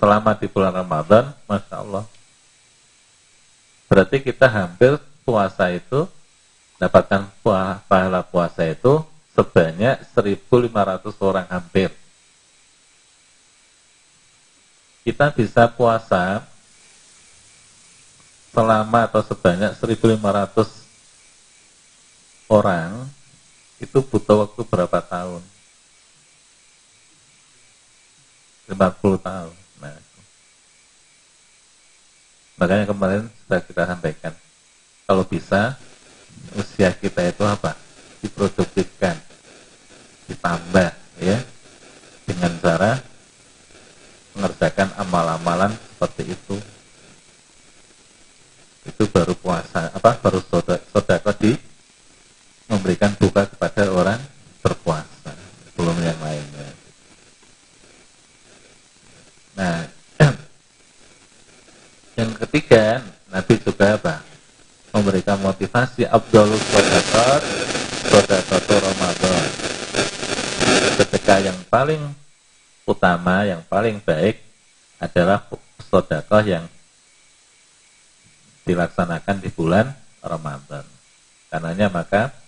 [0.00, 2.08] selama di bulan Ramadan, Masya Allah.
[3.84, 4.96] Berarti kita hampir
[5.28, 6.08] puasa itu,
[6.80, 7.28] dapatkan
[7.84, 9.04] pahala puasa itu
[9.36, 11.92] sebanyak 1.500 orang hampir.
[15.04, 16.48] Kita bisa puasa
[18.56, 20.80] selama atau sebanyak 1.500
[22.48, 23.04] orang
[23.80, 25.42] itu butuh waktu berapa tahun?
[28.70, 28.76] 50
[29.18, 29.54] tahun.
[29.82, 29.98] Nah,
[32.60, 34.32] makanya kemarin sudah kita sampaikan,
[35.08, 35.74] kalau bisa
[36.54, 37.74] usia kita itu apa?
[38.20, 39.16] Diproduktifkan,
[40.28, 41.40] ditambah, ya,
[42.28, 42.92] dengan cara
[44.36, 46.56] mengerjakan amal-amalan seperti itu
[48.86, 51.52] itu baru puasa apa baru sodako di
[52.70, 54.22] memberikan buka kepada orang
[54.62, 55.34] berpuasa
[55.74, 56.70] belum yang lainnya.
[59.58, 59.76] Nah
[62.22, 64.22] yang ketiga Nabi juga apa?
[64.94, 67.42] Memberikan motivasi Abdul Sodakot
[68.06, 69.48] Sodakot Ramadan.
[71.02, 72.14] Ketika yang paling
[72.86, 74.38] utama yang paling baik
[75.02, 75.42] adalah
[75.90, 76.70] sodakoh yang
[78.62, 79.90] dilaksanakan di bulan
[80.22, 80.86] Ramadan.
[81.50, 82.39] Karenanya maka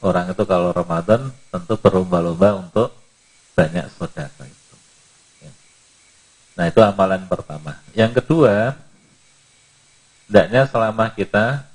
[0.00, 2.88] orang itu kalau Ramadan tentu berlomba-lomba untuk
[3.52, 4.74] banyak saudara itu.
[5.44, 5.52] Ya.
[6.56, 7.76] Nah itu amalan pertama.
[7.92, 8.72] Yang kedua,
[10.26, 11.68] hendaknya selama kita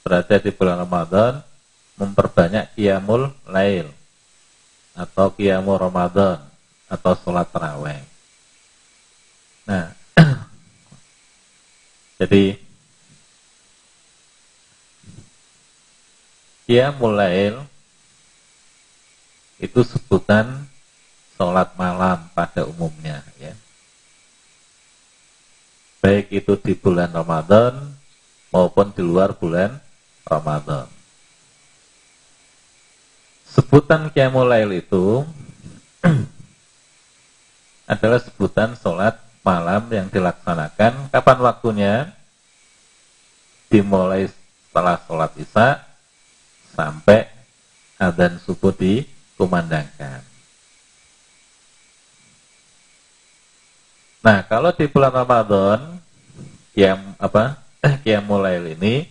[0.00, 1.32] berada di bulan Ramadan
[2.00, 3.92] memperbanyak qiyamul lail
[4.96, 6.40] atau qiyamul Ramadan
[6.88, 8.00] atau sholat taraweh.
[9.66, 9.90] Nah,
[12.22, 12.65] jadi
[16.66, 17.54] ya mulai
[19.56, 20.66] itu sebutan
[21.38, 23.54] sholat malam pada umumnya ya.
[26.04, 27.96] Baik itu di bulan Ramadan
[28.52, 29.80] maupun di luar bulan
[30.26, 30.86] Ramadan.
[33.46, 35.24] Sebutan Qiyamul Lail itu
[37.92, 41.94] adalah sebutan sholat malam yang dilaksanakan kapan waktunya
[43.72, 45.85] dimulai setelah sholat isya
[46.76, 47.24] sampai
[47.96, 50.20] adzan subuh dikumandangkan.
[54.20, 56.02] Nah, kalau di bulan Ramadan
[56.76, 57.62] yang apa?
[58.04, 59.06] Qiyamul Lail ini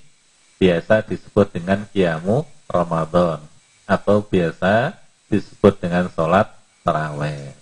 [0.60, 3.40] biasa disebut dengan Qiyamu Ramadan
[3.86, 4.96] atau biasa
[5.32, 6.52] disebut dengan sholat
[6.84, 7.54] taraweh.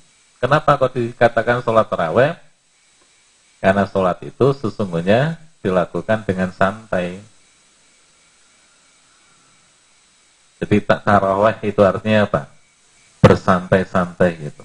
[0.41, 2.35] Kenapa kok dikatakan sholat taraweh?
[3.63, 7.23] Karena sholat itu sesungguhnya dilakukan dengan santai.
[10.63, 12.47] Jadi tak taraweh itu artinya apa?
[13.19, 14.63] Bersantai-santai gitu.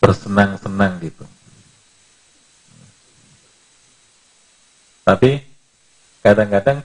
[0.00, 1.28] Bersenang-senang gitu.
[5.04, 5.44] Tapi
[6.24, 6.80] kadang-kadang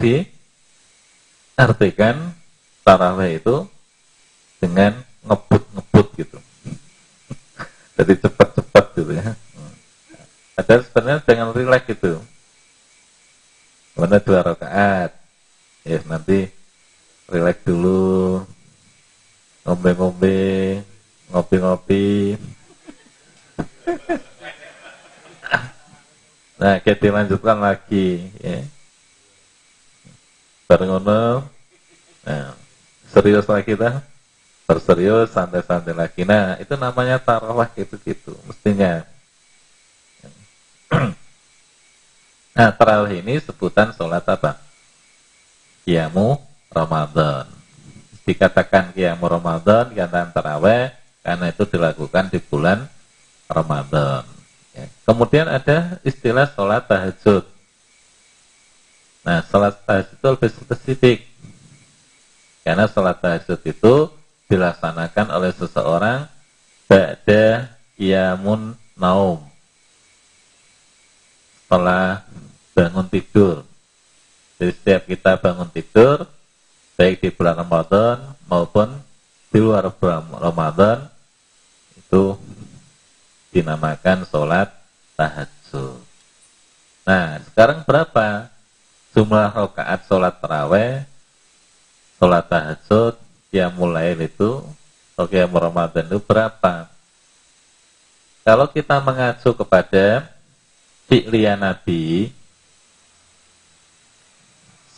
[1.56, 2.36] diartikan
[2.86, 3.66] taraweh itu
[4.62, 6.38] dengan ngebut-ngebut gitu
[7.98, 9.34] jadi cepat-cepat gitu ya
[10.58, 12.22] ada sebenarnya dengan rileks gitu
[13.96, 15.12] mana dua rakaat?
[15.84, 16.48] Ya nanti
[17.32, 18.44] rileks dulu.
[19.62, 20.40] Ngombe-ngombe
[21.32, 22.36] ngopi-ngopi.
[26.62, 28.62] Nah kita dilanjutkan lagi ya.
[30.70, 31.46] Bareng ngono.
[32.22, 32.54] Nah
[33.10, 34.06] serius lagi kita
[34.70, 36.22] berserius santai-santai lagi.
[36.22, 39.04] Nah itu namanya tarawah gitu-gitu mestinya
[42.52, 44.60] nah tarawih ini sebutan sholat apa?
[45.88, 46.38] Kiamu
[46.72, 47.48] Ramadan.
[48.24, 52.88] Dikatakan kiamu Ramadan dikatakan tarawih karena itu dilakukan di bulan
[53.52, 54.24] Ramadan.
[54.72, 54.88] Ya.
[55.04, 57.44] kemudian ada istilah sholat tahajud.
[59.28, 61.20] Nah sholat tahajud itu lebih spesifik.
[62.64, 63.96] Karena sholat tahajud itu
[64.48, 66.28] dilaksanakan oleh seseorang
[66.88, 69.40] ba'da yamun naum.
[71.66, 72.28] Setelah
[72.82, 73.62] bangun tidur
[74.58, 76.26] jadi setiap kita bangun tidur
[76.98, 78.18] baik di bulan Ramadan
[78.50, 78.90] maupun
[79.54, 81.12] di luar bulan Ramadan
[81.98, 82.40] itu
[83.52, 84.72] dinamakan sholat
[85.20, 86.00] tahajud.
[87.04, 88.48] Nah, sekarang berapa
[89.12, 91.04] jumlah rakaat sholat terawih,
[92.16, 93.20] sholat tahajud,
[93.52, 94.64] yang mulai itu,
[95.20, 96.88] oke Ramadan itu berapa?
[98.42, 100.32] Kalau kita mengacu kepada
[101.12, 102.32] fi'liya Nabi,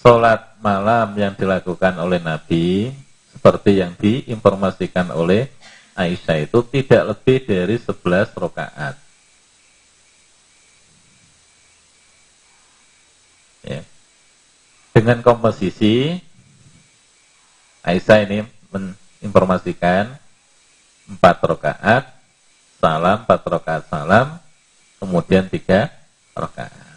[0.03, 2.91] sholat malam yang dilakukan oleh Nabi,
[3.31, 5.47] seperti yang diinformasikan oleh
[5.95, 8.99] Aisyah itu tidak lebih dari 11 rakaat.
[13.63, 13.79] Ya.
[14.91, 16.19] Dengan komposisi
[17.87, 18.43] Aisyah ini
[18.75, 20.19] menginformasikan
[21.07, 22.03] empat rakaat,
[22.83, 24.35] salam, empat rakaat salam,
[24.99, 25.87] kemudian tiga
[26.35, 26.92] rakaat.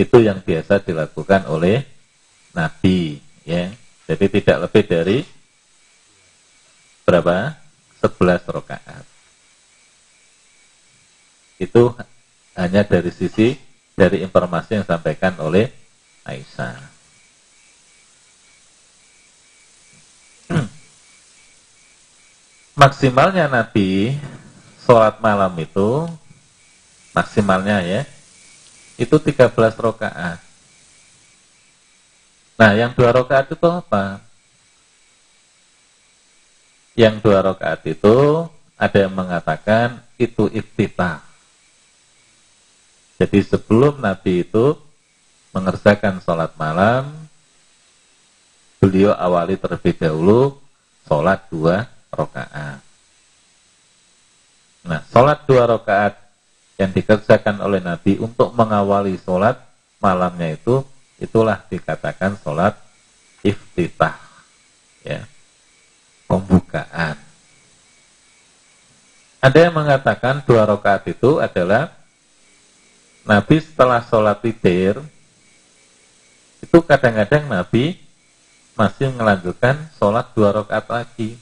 [0.00, 1.84] Itu yang biasa dilakukan oleh
[2.56, 3.68] Nabi ya.
[4.08, 5.18] Jadi tidak lebih dari
[7.04, 7.54] berapa?
[8.00, 9.04] 11 rakaat.
[11.60, 11.92] Itu
[12.56, 13.52] hanya dari sisi
[13.92, 15.68] dari informasi yang disampaikan oleh
[16.24, 16.80] Aisyah.
[22.80, 24.16] Maksimalnya Nabi
[24.80, 26.08] sholat malam itu
[27.12, 28.02] maksimalnya ya
[29.00, 30.38] itu 13 rokaat.
[32.60, 34.20] Nah, yang dua rokaat itu apa?
[36.92, 38.44] Yang dua rokaat itu
[38.76, 41.24] ada yang mengatakan itu iftitah.
[43.16, 44.76] Jadi sebelum Nabi itu
[45.56, 47.08] mengerjakan sholat malam,
[48.76, 50.60] beliau awali terlebih dahulu
[51.08, 52.84] sholat dua rokaat.
[54.84, 56.19] Nah, sholat dua rokaat
[56.80, 59.60] yang dikerjakan oleh Nabi untuk mengawali sholat
[60.00, 60.80] malamnya itu
[61.20, 62.72] itulah dikatakan sholat
[63.44, 64.16] iftitah
[65.04, 65.28] ya
[66.24, 67.20] pembukaan.
[69.44, 71.92] Ada yang mengatakan dua rakaat itu adalah
[73.28, 75.04] Nabi setelah sholat tidur
[76.64, 78.00] itu kadang-kadang Nabi
[78.72, 81.36] masih melanjutkan sholat dua rakaat lagi.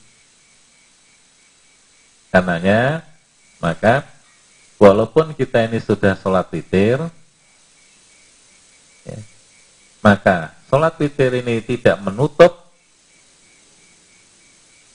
[2.34, 3.06] Karenanya
[3.62, 4.17] maka
[4.78, 7.02] walaupun kita ini sudah sholat witir,
[9.02, 9.18] ya,
[10.00, 12.54] maka sholat witir ini tidak menutup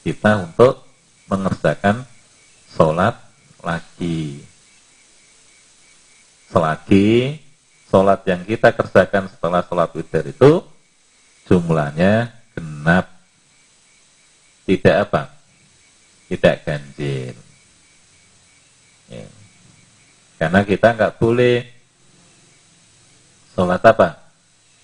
[0.04, 0.84] kita untuk
[1.28, 2.08] mengerjakan
[2.72, 3.16] sholat
[3.64, 4.44] lagi.
[6.52, 7.40] Selagi
[7.90, 10.64] sholat yang kita kerjakan setelah sholat witir itu
[11.48, 13.10] jumlahnya genap.
[14.64, 15.34] Tidak apa?
[16.32, 17.36] Tidak ganjil.
[19.12, 19.43] Ya.
[20.44, 21.64] Karena kita nggak boleh
[23.56, 24.28] sholat apa?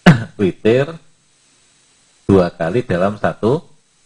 [0.39, 0.87] Witir
[2.23, 3.59] dua kali dalam satu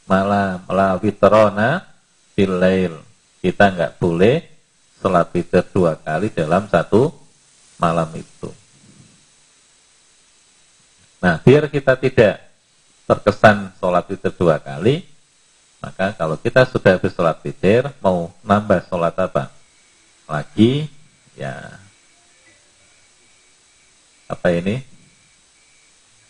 [0.09, 0.65] malam.
[0.65, 1.85] La witrona
[2.33, 2.97] filail.
[3.37, 4.41] Kita nggak boleh
[4.97, 7.13] sholat witir dua kali dalam satu
[7.77, 8.49] malam itu.
[11.21, 12.49] Nah, biar kita tidak
[13.05, 15.05] terkesan sholat witir dua kali,
[15.77, 19.53] maka kalau kita sudah habis sholat witir, mau nambah sholat apa?
[20.25, 20.89] Lagi,
[21.33, 21.79] ya
[24.29, 24.81] apa ini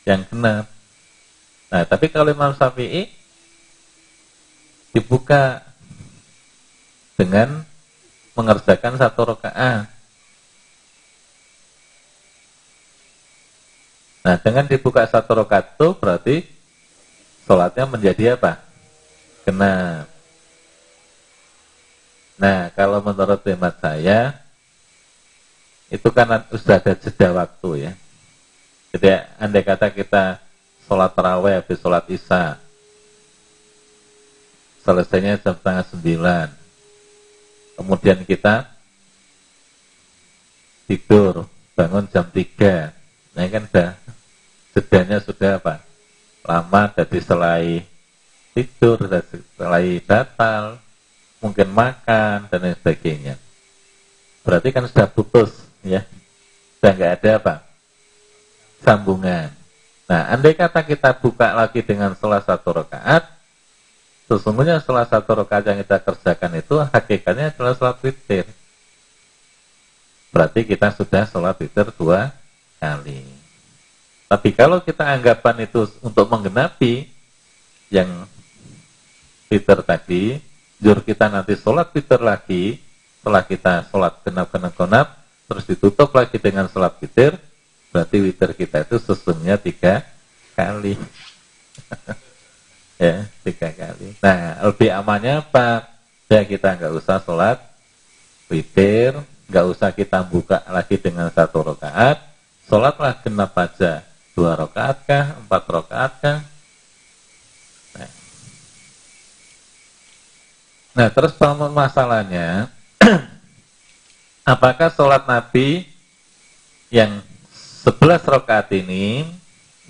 [0.04, 0.68] yang genap.
[1.72, 3.08] Nah, tapi kalau Imam Syafi'i
[4.94, 5.64] dibuka
[7.18, 7.64] dengan
[8.36, 9.90] mengerjakan satu rakaat.
[14.24, 16.36] Nah, dengan dibuka satu rakaat itu berarti
[17.48, 18.60] sholatnya menjadi apa?
[19.48, 20.08] Genap.
[22.38, 24.43] Nah, kalau menurut hemat saya,
[25.94, 27.94] itu kan sudah ada jeda waktu ya.
[28.90, 29.08] Jadi
[29.38, 30.42] andai kata kita
[30.90, 32.58] sholat taraweh habis sholat isya,
[34.82, 36.48] selesainya jam setengah sembilan,
[37.78, 38.70] kemudian kita
[40.90, 41.46] tidur,
[41.78, 42.94] bangun jam tiga,
[43.34, 43.90] nah kan sudah
[44.74, 45.76] jedanya sudah apa?
[46.44, 47.66] Lama jadi selai
[48.54, 49.10] tidur,
[49.58, 50.78] selai batal,
[51.42, 53.36] mungkin makan dan lain sebagainya.
[54.44, 56.02] Berarti kan sudah putus ya.
[56.80, 57.54] Sudah nggak ada apa
[58.84, 59.48] sambungan.
[60.08, 63.24] Nah andai kata kita buka lagi dengan salah satu rakaat
[64.28, 68.48] sesungguhnya salah satu rakaat yang kita kerjakan itu hakikatnya adalah sholat witir.
[70.34, 72.34] Berarti kita sudah sholat witir dua
[72.82, 73.24] kali.
[74.28, 77.06] Tapi kalau kita anggapan itu untuk menggenapi
[77.94, 78.26] yang
[79.48, 80.42] witir tadi
[80.82, 82.82] jur kita nanti sholat witir lagi
[83.22, 85.08] setelah kita sholat genap genap genap
[85.54, 87.38] terus ditutup lagi dengan sholat witir,
[87.94, 90.02] berarti witir kita itu sesungguhnya tiga
[90.58, 90.98] kali.
[93.06, 94.18] ya, tiga kali.
[94.18, 95.94] Nah, lebih amannya apa?
[96.26, 97.62] Ya kita nggak usah sholat
[98.50, 99.14] witir,
[99.46, 102.18] nggak usah kita buka lagi dengan satu rakaat,
[102.66, 104.02] sholatlah genap aja
[104.34, 106.40] dua rakaat kah, empat rakaat kah.
[107.94, 108.12] Nah.
[110.98, 111.38] nah, terus
[111.70, 112.74] masalahnya,
[114.44, 115.88] apakah sholat Nabi
[116.92, 117.24] yang
[117.84, 119.28] 11 rakaat ini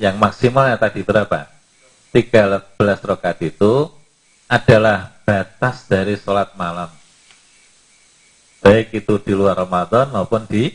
[0.01, 1.49] yang maksimalnya tadi berapa?
[2.13, 3.89] 13 rakaat itu
[4.45, 6.89] adalah batas dari sholat malam.
[8.63, 10.71] Baik itu di luar Ramadan maupun di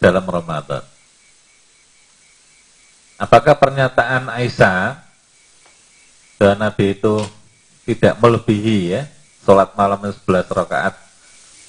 [0.00, 0.82] dalam Ramadan.
[3.20, 4.98] Apakah pernyataan Aisyah
[6.40, 7.22] bahwa Nabi itu
[7.86, 9.02] tidak melebihi ya
[9.46, 10.98] sholat malam 11 rakaat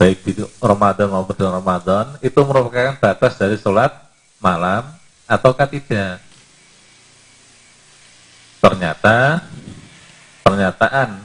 [0.04, 3.96] baik di Ramadan maupun di Ramadan itu merupakan batas dari sholat
[4.44, 4.84] malam
[5.24, 6.20] ataukah tidak?
[8.60, 9.48] Ternyata
[10.44, 11.24] pernyataan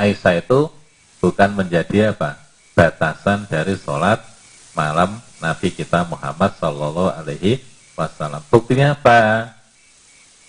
[0.00, 0.72] Aisyah itu
[1.20, 2.40] bukan menjadi apa?
[2.72, 4.24] Batasan dari sholat
[4.72, 7.60] malam Nabi kita Muhammad Shallallahu Alaihi
[7.92, 8.40] Wasallam.
[8.48, 9.52] Buktinya apa?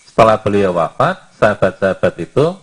[0.07, 2.55] Setelah beliau wafat, sahabat-sahabat itu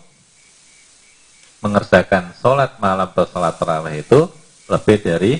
[1.60, 4.40] mengerjakan sholat malam atau sholat terawih itu
[4.72, 5.32] lebih dari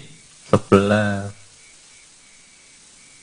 [0.52, 1.32] sebelas.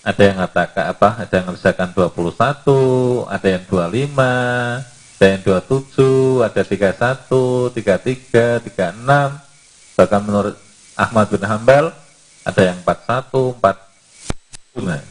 [0.02, 1.10] Ada yang katakan apa?
[1.22, 10.24] Ada yang mengerjakan 21 ada yang 25 ada yang 27 ada 31 33 36 bahkan
[10.24, 10.56] menurut
[10.96, 11.92] Ahmad bin Hambal
[12.48, 15.04] ada yang 41 4 nah.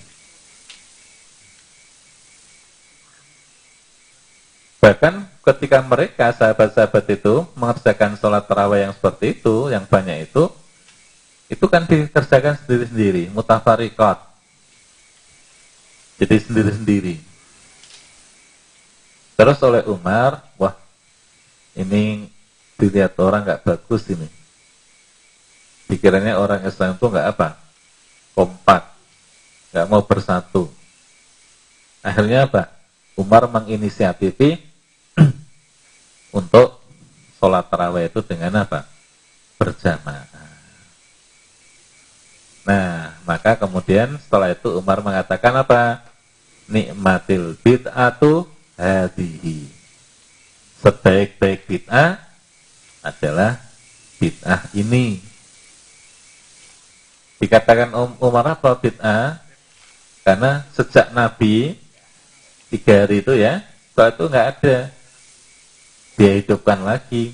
[4.81, 10.49] bahkan ketika mereka sahabat-sahabat itu mengerjakan sholat tarawih yang seperti itu yang banyak itu
[11.49, 14.29] itu kan dikerjakan sendiri-sendiri mutafarikat
[16.19, 17.15] jadi sendiri-sendiri.
[19.39, 20.75] Terus oleh Umar, wah
[21.79, 22.27] ini
[22.75, 24.27] dilihat orang nggak bagus ini.
[25.87, 27.55] Pikirannya orang Islam itu nggak apa,
[28.35, 28.83] kompak,
[29.71, 30.67] nggak mau bersatu.
[32.03, 32.67] Akhirnya apa?
[33.15, 34.35] Umar menginisiatif
[36.39, 36.83] untuk
[37.39, 38.91] sholat tarawih itu dengan apa?
[39.55, 40.38] Berjamaah.
[42.69, 46.05] Nah, maka kemudian setelah itu Umar mengatakan apa?
[46.69, 48.45] Nikmatil bid'atu
[48.77, 49.73] hadihi.
[50.85, 52.21] Sebaik-baik bid'ah
[53.01, 53.57] adalah
[54.21, 55.25] bid'ah ini.
[57.41, 59.41] Dikatakan um, Umar apa bid'ah?
[60.21, 61.73] Karena sejak Nabi
[62.69, 64.77] tiga hari itu ya, setelah itu nggak ada.
[66.21, 67.33] Dia hidupkan lagi.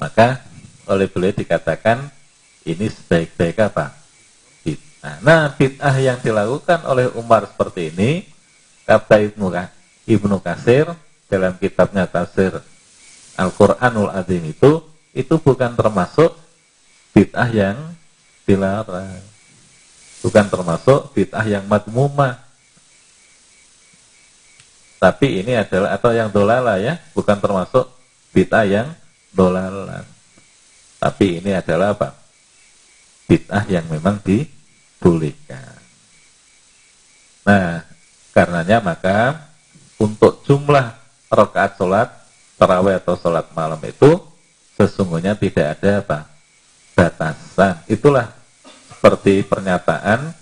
[0.00, 0.40] Maka
[0.88, 2.21] oleh beliau dikatakan
[2.62, 3.94] ini sebaik-baik apa?
[4.62, 5.16] Bid'ah.
[5.22, 8.26] Nah, bid'ah yang dilakukan oleh Umar seperti ini,
[8.86, 9.50] kata Ibnu,
[10.06, 10.90] Ibnu Kasir
[11.26, 12.62] dalam kitabnya Tafsir
[13.34, 14.84] Al-Quranul Azim itu,
[15.16, 16.36] itu bukan termasuk
[17.16, 17.76] bid'ah yang
[18.46, 19.20] dilarang.
[20.22, 22.38] Bukan termasuk bid'ah yang madmumah.
[25.02, 27.90] Tapi ini adalah, atau yang dolala ya, bukan termasuk
[28.30, 28.88] bid'ah yang
[29.34, 30.06] dolala.
[31.02, 32.21] Tapi ini adalah apa?
[33.32, 35.80] Bid'ah yang memang dibolehkan.
[37.48, 37.80] Nah,
[38.36, 39.48] karenanya maka
[39.96, 40.92] untuk jumlah
[41.32, 42.12] rakaat sholat
[42.60, 44.20] tarawih atau sholat malam itu
[44.76, 46.18] sesungguhnya tidak ada apa
[46.92, 47.80] batasan.
[47.88, 48.28] Itulah
[48.92, 50.36] seperti pernyataan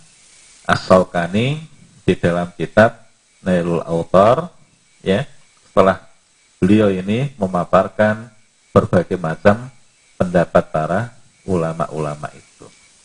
[0.67, 1.63] As-Saukani
[2.03, 3.07] di dalam kitab
[3.47, 4.51] Nailul Autor
[5.07, 5.23] ya
[5.63, 6.11] setelah
[6.59, 8.35] beliau ini memaparkan
[8.75, 9.71] berbagai macam
[10.19, 11.15] pendapat para
[11.47, 12.50] ulama-ulama itu.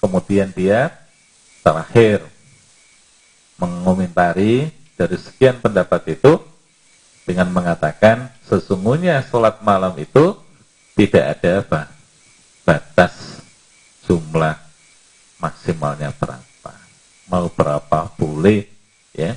[0.06, 0.94] Kemudian dia
[1.65, 2.22] terakhir
[3.57, 6.38] mengomentari dari sekian pendapat itu
[7.26, 10.38] dengan mengatakan sesungguhnya sholat malam itu
[10.94, 11.82] tidak ada apa
[12.61, 13.41] batas
[14.06, 14.53] jumlah
[15.41, 16.73] maksimalnya berapa.
[17.26, 18.61] Mau berapa boleh
[19.18, 19.34] ya.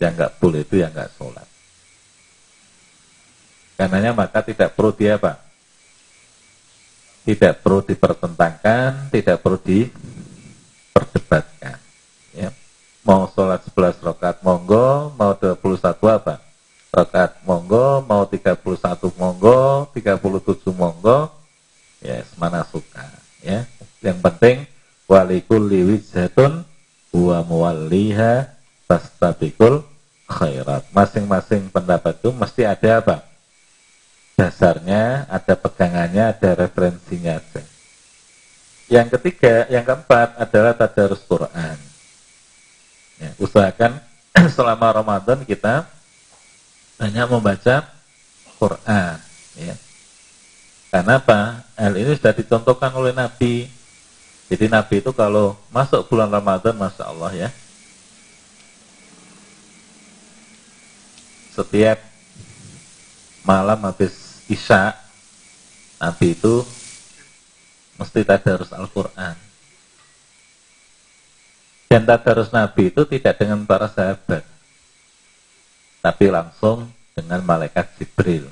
[0.00, 1.44] Yang nggak boleh itu yang nggak sholat.
[3.76, 5.47] Karenanya maka tidak perlu dia apa
[7.28, 11.76] tidak perlu dipertentangkan, tidak perlu diperdebatkan.
[12.32, 12.48] Ya.
[13.04, 16.40] Mau sholat 11 rakaat monggo, mau 21 apa?
[16.88, 21.28] Rakaat monggo, mau 31 monggo, 37 monggo,
[22.00, 23.04] ya mana suka.
[23.44, 23.68] Ya.
[24.00, 24.64] Yang penting
[25.04, 26.64] walikul liwijatun
[27.12, 28.56] wa muwalliha
[28.88, 29.84] fastabikul
[30.32, 30.88] khairat.
[30.96, 33.27] Masing-masing pendapat itu mesti ada apa?
[34.38, 37.62] Dasarnya, ada pegangannya, ada referensinya aja.
[38.86, 41.76] Yang ketiga, yang keempat adalah tadarus Quran.
[43.18, 43.98] Ya, usahakan
[44.56, 45.90] selama Ramadan kita
[47.02, 47.82] hanya membaca
[48.62, 49.18] Quran.
[49.58, 49.74] Ya.
[50.94, 51.66] Karena apa?
[51.74, 53.66] Hal ini sudah dicontohkan oleh Nabi.
[54.48, 57.50] Jadi Nabi itu kalau masuk bulan Ramadan, Masya Allah ya,
[61.52, 62.00] setiap
[63.44, 64.96] malam habis Isya,
[66.00, 66.64] Nabi itu
[68.00, 69.36] mesti tadarus Al-Quran.
[71.88, 74.44] Dan tadarus Nabi itu tidak dengan para sahabat,
[76.00, 78.48] tapi langsung dengan malaikat Jibril.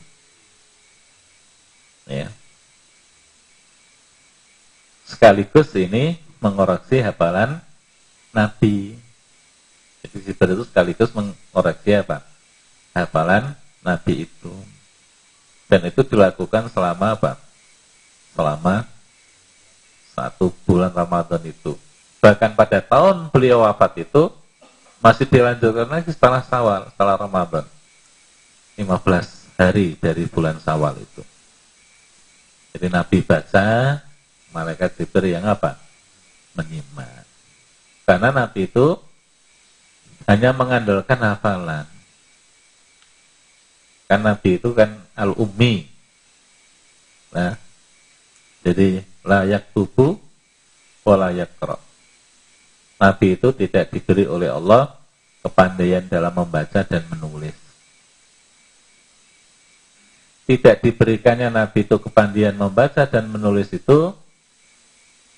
[2.08, 2.32] Ya.
[5.06, 7.60] Sekaligus ini mengoreksi hafalan
[8.36, 8.98] Nabi.
[10.04, 12.20] Jadi Jibril itu sekaligus mengoreksi apa?
[12.92, 13.54] Hafalan
[13.84, 14.75] Nabi itu.
[15.66, 17.32] Dan itu dilakukan selama apa?
[18.34, 18.86] Selama
[20.14, 21.74] satu bulan Ramadan itu.
[22.22, 24.32] Bahkan pada tahun beliau wafat itu
[25.04, 27.66] masih dilanjutkan lagi setelah Sawal, setelah Ramadan.
[28.80, 31.22] 15 hari dari bulan Sawal itu.
[32.76, 34.00] Jadi Nabi baca,
[34.52, 35.80] malaikat Jibril yang apa?
[36.56, 37.24] Menyimak.
[38.04, 39.00] Karena Nabi itu
[40.28, 41.88] hanya mengandalkan hafalan.
[44.06, 45.86] Kan Nabi itu kan al-ummi.
[47.34, 47.58] Nah,
[48.62, 50.18] jadi layak tubuh
[51.06, 51.78] layak kerok.
[52.98, 54.98] Nabi itu tidak diberi oleh Allah
[55.46, 57.54] kepandaian dalam membaca dan menulis.
[60.46, 64.14] Tidak diberikannya Nabi itu kepandaian membaca dan menulis itu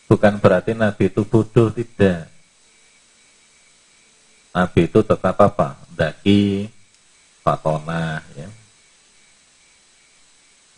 [0.08, 2.28] bukan berarti Nabi itu bodoh, tidak.
[4.52, 5.76] Nabi itu tetap apa?
[5.92, 6.68] Daki,
[7.44, 8.48] fatona, ya.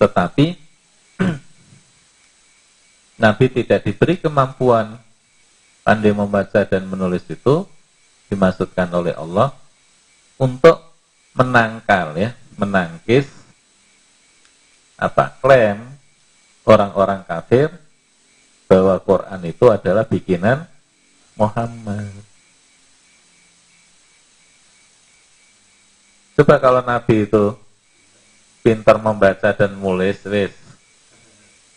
[0.00, 0.56] Tetapi
[3.22, 4.96] Nabi tidak diberi kemampuan
[5.84, 7.68] pandai membaca dan menulis itu
[8.32, 9.52] dimaksudkan oleh Allah
[10.40, 10.80] untuk
[11.36, 13.28] menangkal ya, menangkis
[14.96, 15.80] apa klaim
[16.64, 17.72] orang-orang kafir
[18.70, 20.64] bahwa Quran itu adalah bikinan
[21.34, 22.12] Muhammad.
[26.38, 27.58] Coba kalau Nabi itu
[28.60, 30.52] pintar membaca dan menulis, wis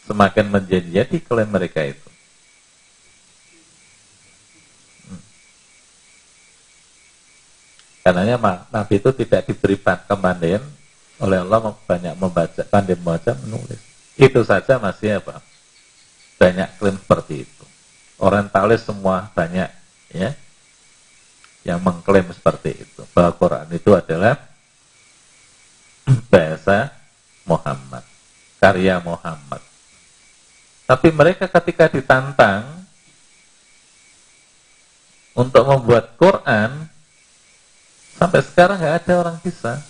[0.04, 2.10] semakin menjadi klaim mereka itu.
[5.08, 5.24] Hmm.
[8.04, 10.64] Karenanya Nabi itu tidak diberi kemandaian
[11.24, 13.80] oleh Allah banyak membaca, pandai membaca, menulis.
[14.20, 15.40] Itu saja masih apa?
[16.36, 17.66] Banyak klaim seperti itu.
[18.20, 19.72] Orang talis semua banyak
[20.14, 20.36] ya
[21.64, 24.36] yang mengklaim seperti itu bahwa Quran itu adalah
[26.28, 26.92] bahasa
[27.48, 28.04] Muhammad,
[28.60, 29.62] karya Muhammad.
[30.84, 32.68] Tapi mereka ketika ditantang
[35.34, 36.86] untuk membuat Quran,
[38.20, 39.82] sampai sekarang nggak ada orang bisa.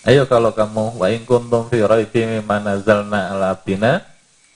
[0.00, 4.00] Ayo kalau kamu wa in kuntum fi raibin mimma nazalna ala abdina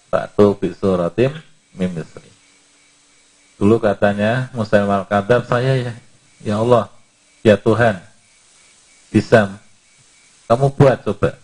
[0.09, 1.37] fa'tu bi suratim
[1.77, 2.31] misri.
[3.61, 5.93] Dulu katanya Musa al-Kadab saya ya,
[6.41, 6.89] ya Allah,
[7.45, 8.01] ya Tuhan,
[9.13, 9.61] bisa
[10.49, 11.41] kamu buat coba.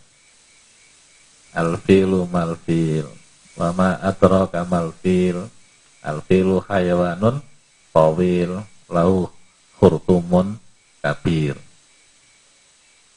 [1.51, 3.11] Al-filu mal-fil
[3.59, 5.51] Wa ma adraka mal-fil
[5.99, 7.43] Al-filu hayawanun
[7.91, 9.35] Tawil Lau
[9.79, 10.59] khurtumun
[11.01, 11.57] kabir.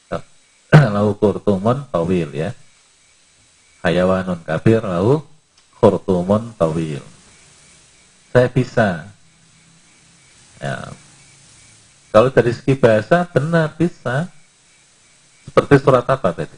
[0.94, 2.50] Lau khurtumun tawil ya.
[3.84, 5.20] Hayawanun kabir Lau
[5.76, 7.02] khurtumun tawil.
[8.32, 9.10] Saya bisa.
[10.62, 10.94] Ya
[12.14, 14.30] kalau dari segi bahasa benar bisa.
[15.50, 16.54] Seperti surat apa tadi?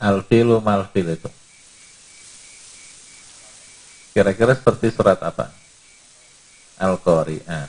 [0.00, 1.28] Alfilu malfil itu.
[4.16, 5.52] Kira-kira seperti surat apa?
[6.80, 7.68] Al-Qari'ah.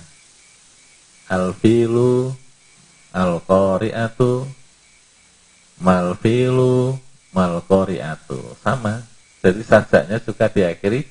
[1.28, 2.32] Alfilu,
[3.12, 4.48] Al-Qari'atu,
[5.84, 6.96] Malfilu,
[7.36, 8.40] Malqari'atu.
[8.64, 9.04] Sama.
[9.44, 11.04] Jadi sajanya juga diakhiri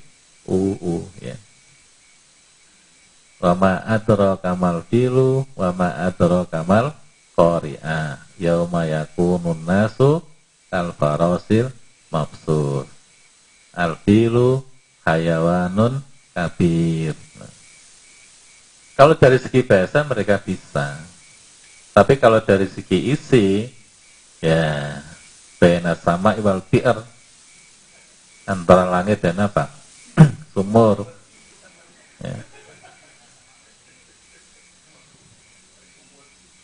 [0.48, 1.36] UU ya.
[3.42, 6.94] Wama adro kamal filu, wama adro kamal
[7.34, 8.22] qari'ah.
[8.38, 10.22] Yauma yakunun nasu
[10.70, 11.74] al-farasil
[12.14, 12.86] mabsur.
[13.74, 14.62] Al-filu
[15.02, 17.18] hayawanun kabir.
[18.94, 21.02] Kalau dari segi bahasa mereka bisa.
[21.90, 23.66] Tapi kalau dari segi isi,
[24.38, 25.02] ya
[25.58, 27.02] bena sama iwal bi'ar
[28.46, 29.66] antara langit dan apa?
[30.54, 31.10] Sumur.
[32.22, 32.51] Ya.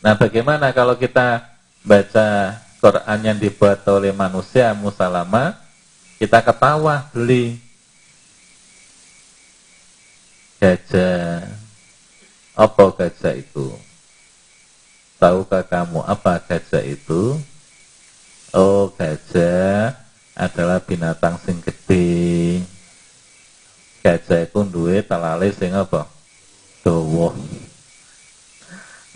[0.08, 1.44] Nah, bagaimana kalau kita
[1.84, 5.52] baca Quran yang dibuat oleh manusia musalama
[6.16, 7.60] kita ketawa beli
[10.56, 11.44] gajah.
[12.56, 13.68] Apa gajah itu?
[15.20, 17.36] Tahukah kamu apa gajah itu?
[18.56, 19.92] Oh, gajah
[20.32, 22.64] adalah binatang sing gede.
[24.00, 26.08] Gajah itu duwe talale sing apa?
[26.80, 27.67] Dawa.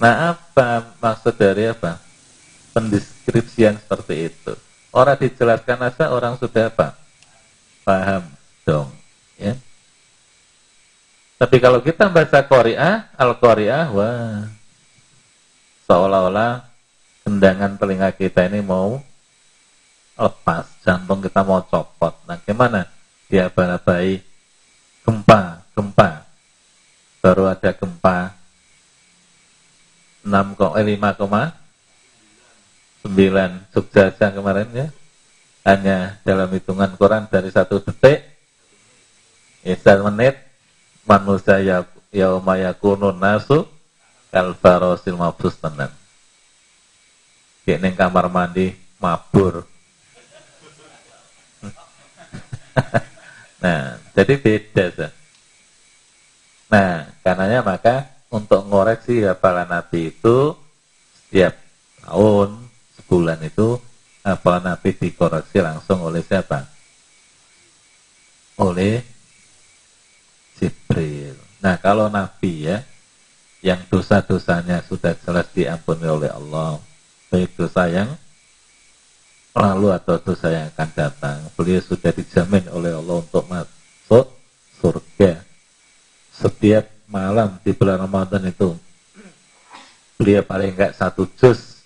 [0.03, 2.03] Nah, apa maksud dari apa?
[2.75, 4.51] Pendeskripsian seperti itu.
[4.91, 6.99] Orang dijelaskan aja orang sudah apa?
[7.87, 8.27] Paham
[8.67, 8.91] dong,
[9.39, 9.55] ya.
[11.39, 14.51] Tapi kalau kita baca Korea, Al-Korea, wah,
[15.87, 16.67] seolah-olah
[17.23, 18.99] tendangan telinga kita ini mau
[20.19, 22.19] lepas, jantung kita mau copot.
[22.27, 22.91] Nah, gimana?
[23.31, 24.19] Dia balabai
[25.07, 26.27] gempa, gempa.
[27.23, 28.42] Baru ada gempa
[30.23, 31.19] 6, eh, 5,
[33.03, 34.87] 9 Jogja aja kemarin ya.
[35.63, 38.23] Hanya dalam hitungan Quran dari satu detik.
[39.63, 40.39] Ya menit.
[41.03, 41.83] Manusia ya
[42.15, 43.67] yauma yakunun nasu.
[44.31, 45.91] Kalfarosil mabus tenan.
[47.67, 49.67] Kayak kamar mandi mabur.
[53.63, 55.13] Nah jadi beda sih.
[56.67, 60.57] nah karenanya maka untuk ngoreksi hafalan Nabi itu
[61.29, 61.53] setiap
[62.01, 62.65] tahun
[63.05, 63.77] bulan itu
[64.25, 66.65] apa Nabi dikoreksi langsung oleh siapa?
[68.57, 69.05] Oleh
[70.57, 71.37] Jibril.
[71.61, 72.81] Nah kalau Nabi ya,
[73.61, 76.81] yang dosa-dosanya sudah jelas diampuni oleh Allah,
[77.29, 78.11] baik dosa yang
[79.53, 84.27] lalu atau dosa yang akan datang, beliau sudah dijamin oleh Allah untuk masuk
[84.81, 85.45] surga.
[86.33, 88.73] Setiap malam di bulan Ramadan itu,
[90.17, 91.85] beliau paling enggak satu juz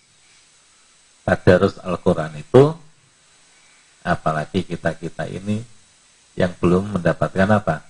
[1.27, 2.71] tadarus Al-Quran itu.
[4.07, 5.67] Apalagi kita-kita ini
[6.39, 7.83] yang belum mendapatkan apa?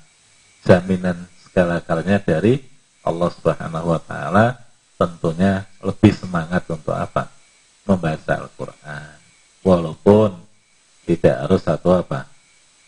[0.64, 2.64] Jaminan segala-galanya dari
[3.04, 4.56] Allah Subhanahu wa taala
[4.96, 7.28] tentunya lebih semangat untuk apa?
[7.84, 9.20] Membaca Al-Qur'an.
[9.60, 10.40] Walaupun
[11.04, 12.24] tidak harus satu apa?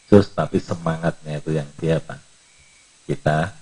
[0.09, 2.17] Terus tapi semangatnya itu yang dia apa?
[3.05, 3.53] Kita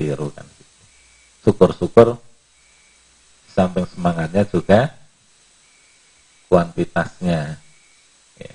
[0.00, 0.48] tirukan
[1.44, 2.16] syukur-syukur
[3.52, 4.96] samping semangatnya juga
[6.48, 7.60] kuantitasnya
[8.40, 8.54] ya.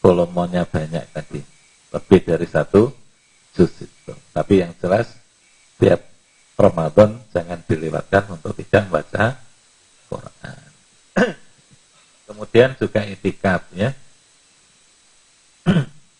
[0.00, 1.44] volumenya banyak tadi
[1.92, 2.88] lebih dari satu
[3.52, 4.14] juz itu.
[4.32, 5.10] Tapi yang jelas
[5.76, 6.00] tiap
[6.56, 9.36] Ramadan jangan dilewatkan untuk tidak baca
[10.08, 10.68] Quran.
[12.30, 13.92] Kemudian juga itikaf ya.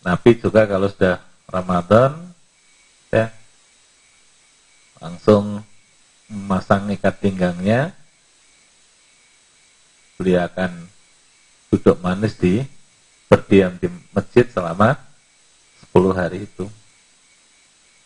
[0.06, 2.34] Nabi juga kalau sudah Ramadan
[3.10, 3.39] ya
[5.00, 5.64] langsung
[6.30, 7.90] memasang ikat pinggangnya
[10.20, 10.86] beliau akan
[11.72, 12.60] duduk manis di
[13.26, 15.00] berdiam di masjid selama
[15.90, 16.68] 10 hari itu.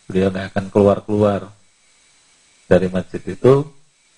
[0.07, 1.51] Beliau nggak akan keluar-keluar
[2.71, 3.67] dari masjid itu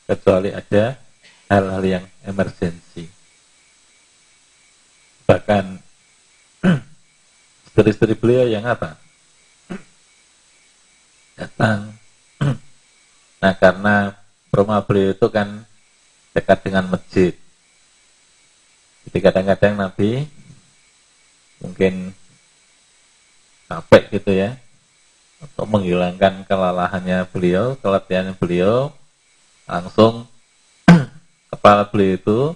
[0.05, 1.01] kecuali ada
[1.49, 3.09] hal-hal yang emergensi.
[5.25, 5.65] Bahkan
[7.71, 8.99] istri-istri beliau yang apa?
[11.39, 11.96] Datang.
[13.37, 14.17] Nah karena
[14.49, 15.65] rumah beliau itu kan
[16.33, 17.33] dekat dengan masjid
[19.07, 20.27] jadi kadang-kadang Nabi
[21.63, 22.11] mungkin
[23.71, 24.59] capek gitu ya
[25.39, 28.91] untuk menghilangkan kelelahannya beliau, keletihan beliau,
[29.63, 30.27] langsung
[31.55, 32.51] kepala beliau itu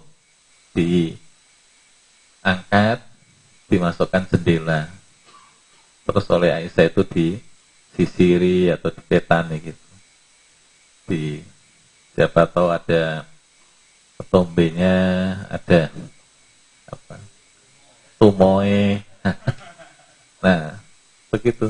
[2.44, 3.00] diangkat,
[3.72, 4.92] dimasukkan jendela.
[6.04, 9.91] Terus oleh Aisyah itu disisiri atau dipetani gitu.
[11.12, 11.44] Di
[12.16, 13.28] siapa tahu ada
[14.16, 14.96] ketombenya,
[15.52, 15.92] ada
[16.88, 17.16] apa
[18.16, 19.04] tumoe.
[20.42, 20.74] Nah
[21.30, 21.70] begitu.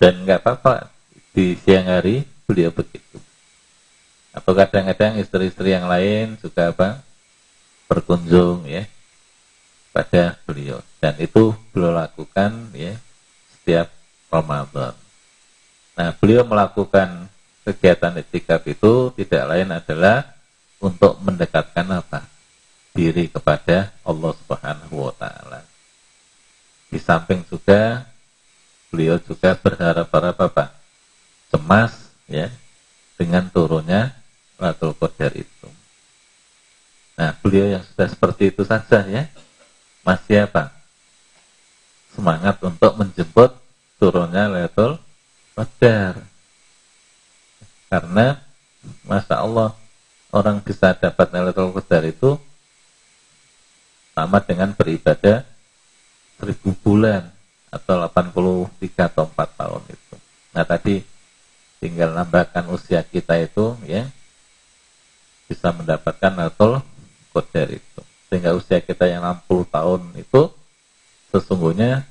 [0.00, 0.88] Dan nggak apa-apa
[1.36, 3.20] di siang hari beliau begitu.
[4.32, 7.04] Atau kadang-kadang istri-istri yang lain juga apa
[7.92, 8.88] berkunjung ya
[9.92, 10.80] pada beliau.
[10.96, 12.96] Dan itu beliau lakukan ya
[13.52, 13.92] setiap
[14.32, 15.03] Ramadan.
[15.94, 17.30] Nah, beliau melakukan
[17.62, 20.34] kegiatan etikaf itu tidak lain adalah
[20.82, 22.34] untuk mendekatkan apa?
[22.94, 25.66] diri kepada Allah Subhanahu wa taala.
[26.86, 28.06] Di samping juga
[28.86, 30.70] beliau juga berharap para bapak
[31.50, 32.46] cemas ya
[33.18, 34.14] dengan turunnya
[34.62, 35.68] Lailatul Qadar itu.
[37.18, 39.26] Nah, beliau yang sudah seperti itu saja ya
[40.06, 40.70] masih apa?
[42.14, 43.58] Semangat untuk menjemput
[43.98, 45.02] turunnya Lailatul
[45.54, 46.22] Qadar.
[47.88, 48.42] Karena
[49.06, 49.70] Masya Allah
[50.34, 52.36] orang bisa dapat Lailatul Qadar itu
[54.14, 55.42] sama dengan beribadah
[56.38, 57.30] seribu bulan
[57.70, 60.14] atau 83 atau 4 tahun itu.
[60.54, 61.02] Nah tadi
[61.82, 64.06] tinggal nambahkan usia kita itu ya
[65.50, 66.82] bisa mendapatkan atau
[67.34, 68.00] koder itu.
[68.30, 70.50] Sehingga usia kita yang 60 tahun itu
[71.34, 72.06] sesungguhnya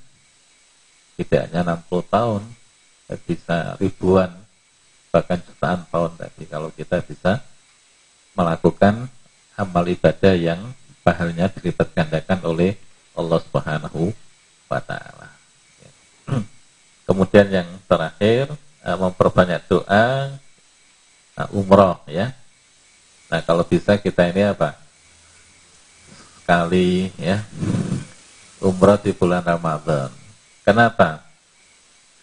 [1.16, 2.42] tidak hanya 60 tahun,
[3.22, 4.32] bisa ribuan
[5.14, 7.38] bahkan jutaan tahun tadi kalau kita bisa
[8.34, 9.06] melakukan
[9.54, 10.62] amal ibadah yang
[11.06, 12.74] pahalanya dilipat gandakan oleh
[13.14, 14.10] Allah Subhanahu
[14.66, 15.30] wa taala.
[17.06, 18.50] Kemudian yang terakhir
[18.82, 20.34] eh, memperbanyak doa
[21.38, 22.34] nah, umroh ya.
[23.30, 24.74] Nah kalau bisa kita ini apa?
[26.42, 27.46] Sekali ya
[28.64, 30.10] umroh di bulan Ramadan.
[30.64, 31.22] Kenapa?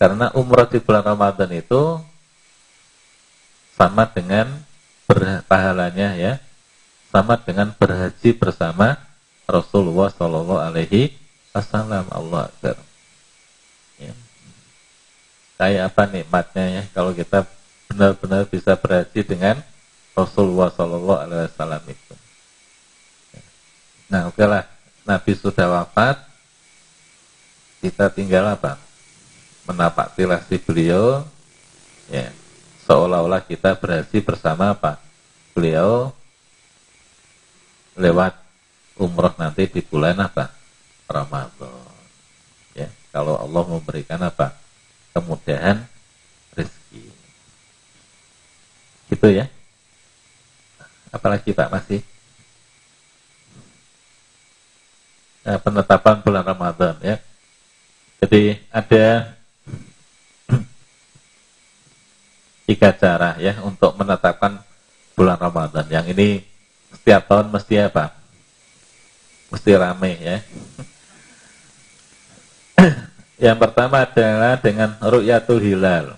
[0.01, 2.01] Karena umroh di bulan Ramadan itu
[3.77, 4.48] sama dengan
[5.05, 6.40] berpahalanya ya,
[7.12, 8.97] sama dengan berhaji bersama
[9.44, 11.12] Rasulullah Shallallahu Alaihi
[11.52, 12.81] Wasallam Allah Akbar.
[14.01, 14.16] Ya.
[15.60, 17.44] Kayak apa nikmatnya ya kalau kita
[17.93, 19.60] benar-benar bisa berhaji dengan
[20.16, 22.14] Rasulullah Shallallahu Alaihi Wasallam itu.
[24.10, 24.64] Nah, oke lah,
[25.05, 26.18] Nabi sudah wafat,
[27.85, 28.90] kita tinggal apa?
[29.70, 31.22] Menapak tilasi beliau
[32.10, 32.34] ya
[32.90, 34.98] seolah-olah kita berhaji bersama apa
[35.55, 36.10] beliau
[37.94, 38.34] lewat
[39.01, 40.52] umroh nanti di bulan apa?
[41.10, 41.90] Ramadan.
[42.76, 44.55] Ya kalau Allah memberikan apa?
[45.10, 45.82] Kemudahan
[46.55, 47.10] rezeki.
[49.10, 49.51] Gitu ya.
[51.10, 52.01] Apalagi Pak masih?
[55.40, 57.16] Nah, penetapan bulan Ramadan ya.
[58.22, 59.34] Jadi ada
[62.70, 64.62] tiga cara ya untuk menetapkan
[65.18, 65.90] bulan Ramadan.
[65.90, 66.28] Yang ini
[66.94, 68.14] setiap tahun mesti apa?
[69.51, 70.38] Mesti rame ya.
[73.51, 76.14] Yang pertama adalah dengan ru'yatul hilal.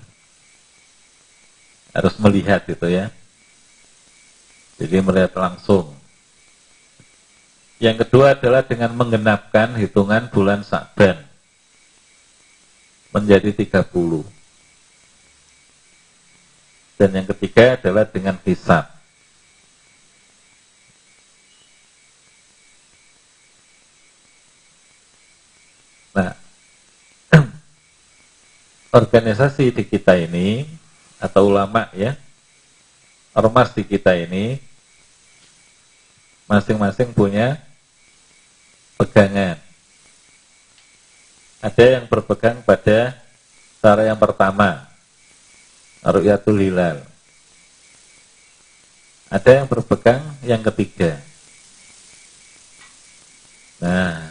[1.97, 3.09] Harus melihat itu ya.
[4.77, 5.97] Jadi melihat langsung.
[7.81, 11.17] Yang kedua adalah dengan menggenapkan hitungan bulan Sa'ban
[13.17, 14.42] menjadi 30.
[17.03, 18.87] Dan yang ketiga adalah dengan hisab.
[26.15, 26.39] Nah,
[29.03, 30.71] organisasi di kita ini
[31.19, 32.15] atau ulama ya,
[33.35, 34.63] ormas di kita ini
[36.47, 37.59] masing-masing punya
[38.95, 39.59] pegangan.
[41.67, 43.19] Ada yang berpegang pada
[43.83, 44.92] cara yang pertama,
[46.03, 46.99] Ru'yatul Hilal.
[49.33, 51.17] Ada yang berpegang yang ketiga.
[53.83, 54.31] Nah,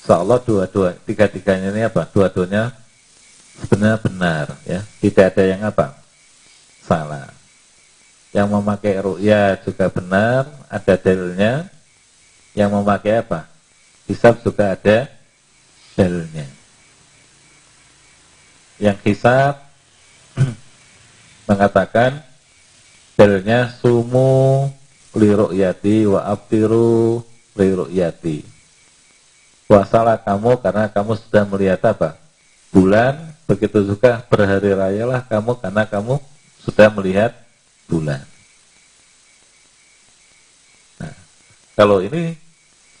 [0.00, 2.08] insya dua-dua, tiga-tiganya ini apa?
[2.08, 2.74] Dua-duanya
[3.60, 4.80] sebenarnya benar, ya.
[4.98, 6.00] Tidak ada yang apa?
[6.82, 7.28] Salah.
[8.30, 11.66] Yang memakai ru'ya juga benar, ada dalilnya.
[12.54, 13.46] Yang memakai apa?
[14.10, 15.06] Hisab juga ada
[15.94, 16.46] dalilnya.
[18.80, 19.69] Yang hisab
[21.50, 22.22] mengatakan
[23.18, 24.70] dalilnya sumu
[25.52, 27.26] yati wa abtiru
[27.90, 28.46] yati.
[29.70, 32.18] Puasalah kamu karena kamu sudah melihat apa?
[32.74, 36.18] Bulan, begitu juga berhari raya lah kamu karena kamu
[36.62, 37.34] sudah melihat
[37.86, 38.22] bulan.
[40.98, 41.14] Nah,
[41.78, 42.34] kalau ini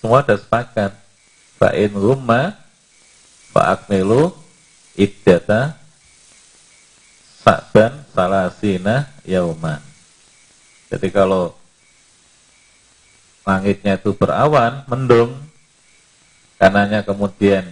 [0.00, 0.92] semua sudah sepakat.
[1.60, 2.56] Fa'in rumah,
[3.52, 4.32] fa'akmilu,
[4.96, 5.76] iddata,
[7.50, 9.82] Sa'ban salasina yauman.
[10.86, 11.50] Jadi kalau
[13.42, 15.34] langitnya itu berawan, mendung,
[16.62, 17.66] kanannya kemudian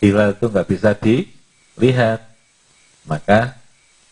[0.00, 2.24] hilal itu nggak bisa dilihat,
[3.04, 3.60] maka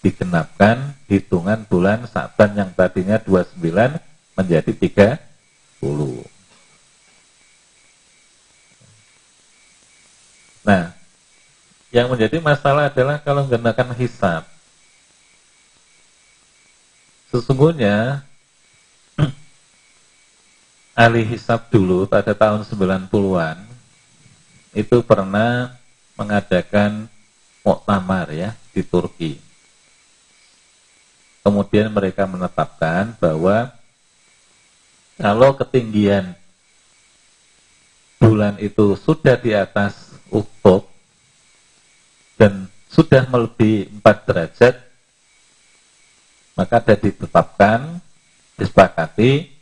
[0.05, 3.65] digenapkan hitungan bulan Sa'ban yang tadinya 29
[4.37, 5.89] menjadi 30.
[10.69, 11.00] Nah,
[11.91, 14.47] yang menjadi masalah adalah kalau menggunakan hisab.
[17.31, 18.23] Sesungguhnya
[20.99, 23.59] ahli hisab dulu pada tahun 90-an
[24.75, 25.75] itu pernah
[26.15, 27.11] mengadakan
[27.67, 29.39] muktamar ya di Turki.
[31.43, 33.73] Kemudian mereka menetapkan bahwa
[35.19, 36.39] kalau ketinggian
[38.21, 40.90] bulan itu sudah di atas ufuk
[42.41, 44.75] dan sudah melebihi 4 derajat,
[46.57, 48.01] maka ada ditetapkan,
[48.57, 49.53] disepakati,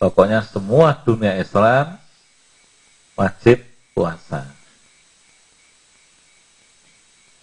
[0.00, 2.00] pokoknya semua dunia Islam
[3.12, 3.60] wajib
[3.92, 4.48] puasa.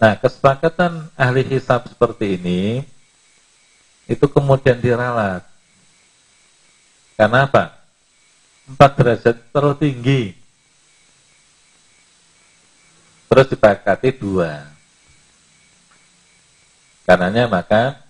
[0.02, 2.82] Nah, kesepakatan ahli hisab seperti ini
[4.10, 5.46] itu kemudian diralat.
[7.14, 7.78] Karena apa?
[8.66, 10.41] Empat derajat terlalu tinggi.
[13.32, 14.68] Terus dipakati dua.
[17.08, 18.04] Karenanya maka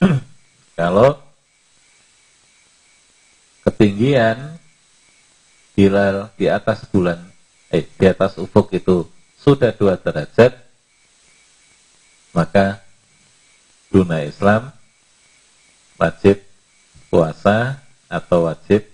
[0.80, 1.20] kalau
[3.68, 4.56] ketinggian
[5.76, 7.20] hilal di atas bulan,
[7.68, 9.04] eh di atas ufuk itu
[9.36, 10.56] sudah dua derajat,
[12.32, 12.80] maka
[13.92, 14.72] dunia Islam
[16.00, 16.40] wajib
[17.12, 17.76] puasa
[18.08, 18.88] atau wajib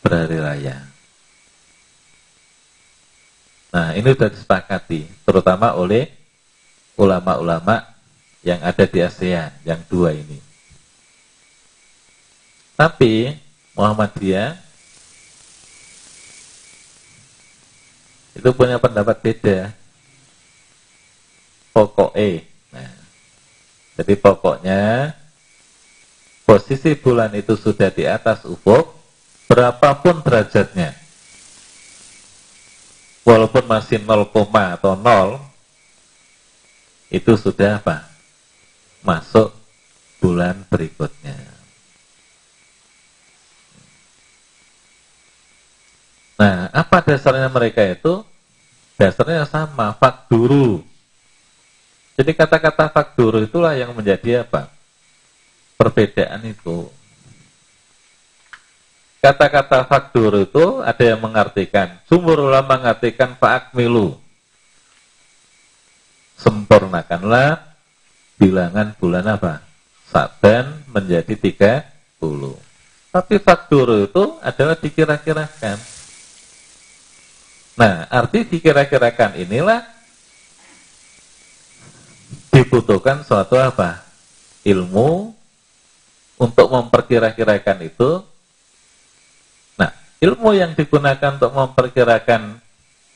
[0.00, 0.89] berhari raya.
[3.70, 6.10] Nah, ini sudah disepakati, terutama oleh
[6.98, 7.86] ulama-ulama
[8.42, 10.42] yang ada di ASEAN, yang dua ini.
[12.74, 13.36] Tapi
[13.76, 14.58] Muhammadiyah
[18.34, 19.58] itu punya pendapat beda.
[21.70, 22.42] Pokok E.
[22.74, 22.92] Nah,
[24.00, 24.80] jadi pokoknya
[26.42, 28.90] posisi bulan itu sudah di atas ufuk,
[29.46, 30.99] berapapun derajatnya.
[33.20, 34.26] Walaupun masih 0,
[34.74, 35.38] atau 0,
[37.12, 38.08] itu sudah apa?
[39.04, 39.52] Masuk
[40.22, 41.36] bulan berikutnya.
[46.40, 48.24] Nah, apa dasarnya mereka itu?
[48.96, 50.80] Dasarnya sama, fakduru.
[52.16, 54.72] Jadi kata-kata fakduru itulah yang menjadi apa?
[55.76, 56.99] Perbedaan itu.
[59.20, 64.16] Kata-kata fakdur itu ada yang mengartikan, sumber ulama mengartikan fa'akmilu.
[66.40, 67.76] Sempurnakanlah
[68.40, 69.60] bilangan bulan apa?
[70.08, 71.84] Saban menjadi 30.
[73.12, 75.76] Tapi fakdur itu adalah dikira-kirakan.
[77.76, 79.84] Nah, arti dikira-kirakan inilah
[82.48, 84.00] dibutuhkan suatu apa?
[84.64, 85.36] Ilmu
[86.40, 88.29] untuk memperkira-kirakan itu.
[90.20, 92.60] Ilmu yang digunakan untuk memperkirakan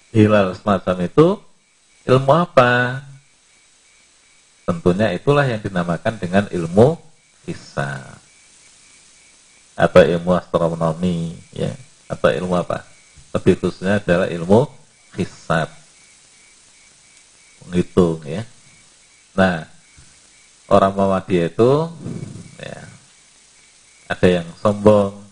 [0.09, 1.37] hilal semacam itu,
[2.09, 3.05] ilmu apa?
[4.65, 6.97] Tentunya itulah yang dinamakan dengan ilmu
[7.45, 8.17] hisab.
[9.77, 11.77] Atau ilmu astronomi ya.
[12.09, 12.89] Atau ilmu apa?
[13.37, 14.65] Lebih khususnya adalah ilmu
[15.21, 15.69] hisab.
[17.65, 18.49] Menghitung ya.
[19.37, 19.69] Nah
[20.73, 21.73] orang Muhammadiyah itu
[22.57, 22.81] ya,
[24.09, 25.24] ada yang sombong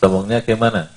[0.00, 0.90] sombongnya gimana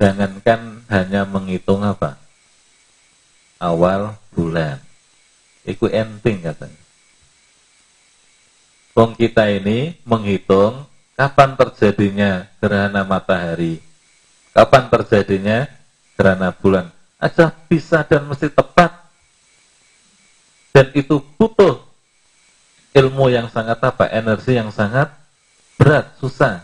[0.00, 2.16] jangankan hanya menghitung apa
[3.62, 4.80] awal bulan
[5.64, 6.84] itu enting katanya
[8.94, 10.86] Wong kita ini menghitung
[11.18, 13.82] kapan terjadinya gerhana matahari,
[14.54, 15.66] kapan terjadinya
[16.14, 16.94] gerhana bulan.
[17.18, 18.94] Aja bisa dan mesti tepat.
[20.70, 21.82] Dan itu butuh
[22.94, 24.06] ilmu yang sangat apa?
[24.08, 25.10] Energi yang sangat
[25.74, 26.62] berat, susah.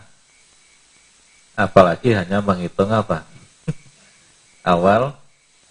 [1.59, 3.27] Apalagi hanya menghitung apa?
[4.63, 5.13] Awal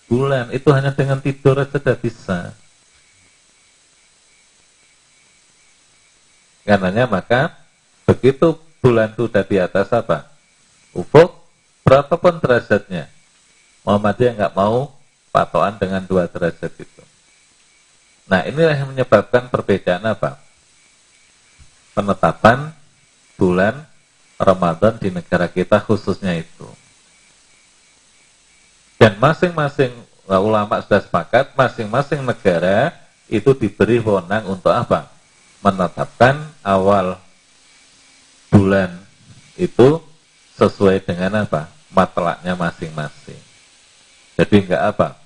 [0.07, 0.53] bulan.
[0.53, 2.53] Itu hanya dengan tidur saja bisa.
[6.69, 7.57] Karenanya maka
[8.07, 8.55] begitu
[8.85, 10.29] bulan itu sudah di atas apa?
[10.95, 11.35] Ufuk,
[11.83, 13.11] berapapun derajatnya.
[13.83, 14.93] Muhammadiyah nggak mau
[15.33, 17.03] patokan dengan dua derajat itu.
[18.31, 20.50] Nah inilah yang menyebabkan perbedaan apa?
[22.01, 22.73] Penetapan
[23.37, 23.77] bulan
[24.41, 26.65] Ramadan di negara kita khususnya itu.
[28.97, 29.93] Dan masing-masing
[30.25, 32.97] ulama sudah sepakat, masing-masing negara
[33.29, 35.13] itu diberi wewenang untuk apa?
[35.61, 37.21] Menetapkan awal
[38.49, 38.97] bulan
[39.61, 40.01] itu
[40.57, 41.69] sesuai dengan apa?
[41.93, 43.45] Matlaknya masing-masing.
[44.41, 45.21] Jadi enggak apa?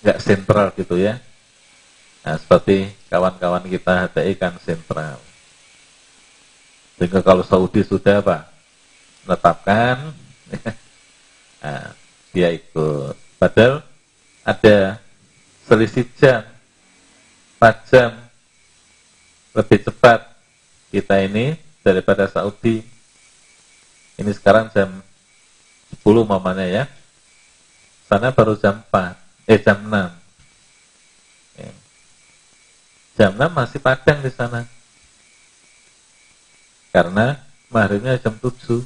[0.00, 1.20] Enggak sentral gitu ya.
[2.20, 5.16] Nah, seperti kawan-kawan kita HTI kan sentral.
[7.00, 8.44] Sehingga kalau Saudi sudah apa?
[9.24, 10.12] Menetapkan,
[11.64, 11.96] nah,
[12.28, 13.16] dia ikut.
[13.40, 13.80] Padahal
[14.44, 15.00] ada
[15.64, 16.44] selisih jam,
[17.56, 18.10] 4 jam
[19.56, 20.28] lebih cepat
[20.92, 22.84] kita ini daripada Saudi.
[24.20, 25.00] Ini sekarang jam
[26.04, 26.84] 10 mamanya ya.
[28.10, 29.16] Sana baru jam 4,
[29.48, 29.94] eh jam 6.
[31.56, 31.72] Ya.
[33.20, 34.64] Jam 6 masih padang di sana.
[36.88, 37.36] Karena
[37.68, 38.80] maharnya jam 7.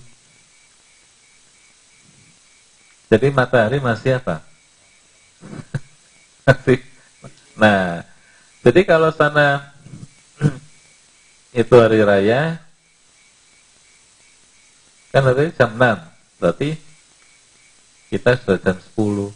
[3.15, 4.43] Jadi matahari masih apa?
[6.51, 6.83] masih.
[7.55, 8.03] Nah,
[8.67, 9.71] jadi kalau sana
[11.55, 12.59] itu hari raya
[15.15, 16.43] Kan berarti jam 6.
[16.43, 16.75] Berarti
[18.11, 19.31] kita sudah jam 10.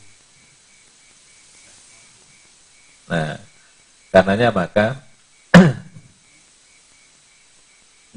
[3.15, 3.48] Nah,
[4.11, 4.87] karenanya maka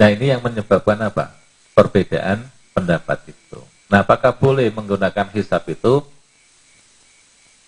[0.02, 1.30] Nah ini yang menyebabkan apa?
[1.78, 2.42] Perbedaan
[2.74, 3.62] pendapat itu.
[3.86, 6.02] Nah apakah boleh menggunakan hisap itu?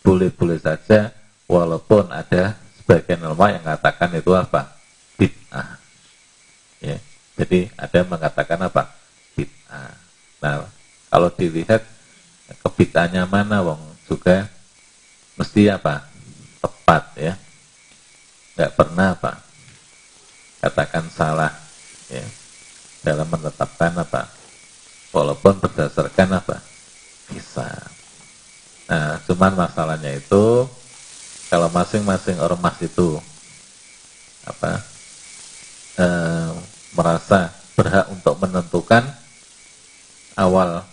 [0.01, 1.13] Boleh-boleh saja,
[1.45, 4.75] walaupun ada sebagian ulama yang mengatakan itu apa?
[5.13, 5.77] Bid'ah.
[6.81, 6.97] Ya.
[7.37, 8.81] Jadi ada yang mengatakan apa?
[9.37, 9.93] Bid'ah.
[10.41, 10.65] Nah
[11.13, 11.85] kalau dilihat
[12.65, 13.79] kebid'ahnya mana, wong
[14.09, 14.49] juga
[15.37, 16.01] mesti apa?
[16.65, 17.33] Tepat ya.
[18.53, 19.33] Nggak pernah apa?
[20.63, 21.51] Katakan salah
[22.07, 22.23] ya,
[23.01, 24.29] dalam menetapkan apa?
[25.13, 26.57] Walaupun berdasarkan apa?
[27.29, 27.69] Bisa
[28.83, 30.67] nah cuman masalahnya itu
[31.47, 33.15] kalau masing-masing ormas itu
[34.43, 34.83] apa
[35.95, 36.07] e,
[36.91, 37.47] merasa
[37.79, 39.07] berhak untuk menentukan
[40.35, 40.83] awal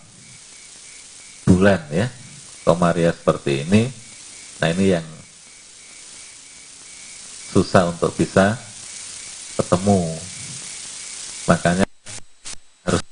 [1.45, 2.07] bulan ya.
[2.61, 3.89] Komaria seperti ini.
[4.61, 5.05] Nah ini yang
[7.51, 8.55] susah untuk bisa
[9.59, 10.15] ketemu
[11.43, 11.83] makanya
[12.87, 13.03] harus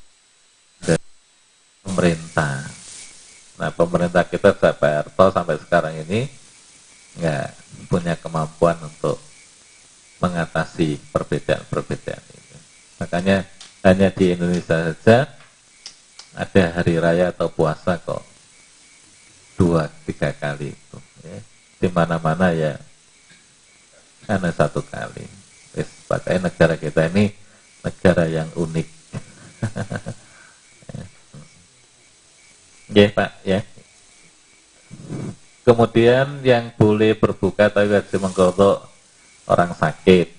[0.80, 0.95] ada
[1.84, 2.56] pemerintah.
[3.60, 6.32] Nah pemerintah kita Pak RT sampai sekarang ini
[7.20, 7.48] nggak
[7.91, 9.20] punya kemampuan untuk
[10.24, 12.57] mengatasi perbedaan-perbedaan itu.
[13.03, 13.44] Makanya
[13.84, 15.28] hanya di Indonesia saja
[16.32, 18.24] ada hari raya atau puasa kok
[19.60, 20.98] dua tiga kali itu.
[21.28, 21.40] Ya.
[21.80, 22.80] Di mana-mana ya
[24.30, 25.26] hanya satu kali.
[26.06, 27.34] Pakai negara kita ini
[27.81, 28.88] negara yang unik.
[32.93, 33.60] ya Pak, ya.
[35.65, 38.85] Kemudian yang boleh berbuka tapi wajib mengkodok
[39.49, 40.34] orang sakit.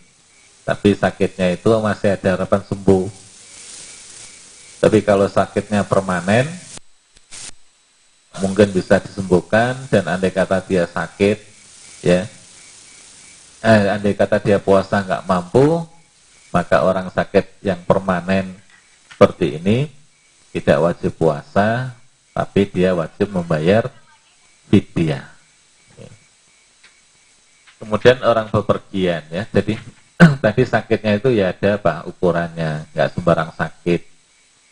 [0.66, 3.06] Tapi sakitnya itu masih ada harapan sembuh.
[4.80, 6.46] Tapi kalau sakitnya permanen,
[8.40, 11.36] mungkin bisa disembuhkan dan andai kata dia sakit,
[12.00, 12.24] ya,
[13.60, 15.84] eh, andai kata dia puasa nggak mampu,
[16.50, 18.56] maka orang sakit yang permanen
[19.12, 19.88] seperti ini
[20.50, 21.94] tidak wajib puasa,
[22.34, 23.86] tapi dia wajib membayar
[24.72, 25.28] fidyah.
[27.80, 29.80] Kemudian orang bepergian ya, jadi
[30.44, 34.04] tadi sakitnya itu ya ada apa ukurannya, nggak sembarang sakit.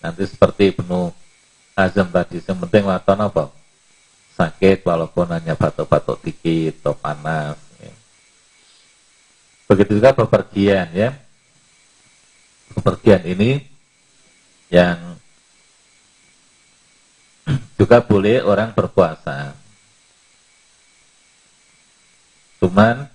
[0.04, 1.08] Nanti seperti penuh
[1.72, 3.48] azam tadi, yang penting apa?
[4.36, 7.67] Sakit walaupun hanya batuk-batuk dikit atau panas.
[9.68, 11.12] Begitu juga bepergian ya,
[12.72, 13.60] kepergian ini
[14.72, 14.96] yang
[17.78, 19.52] juga boleh orang berpuasa.
[22.58, 23.06] Cuman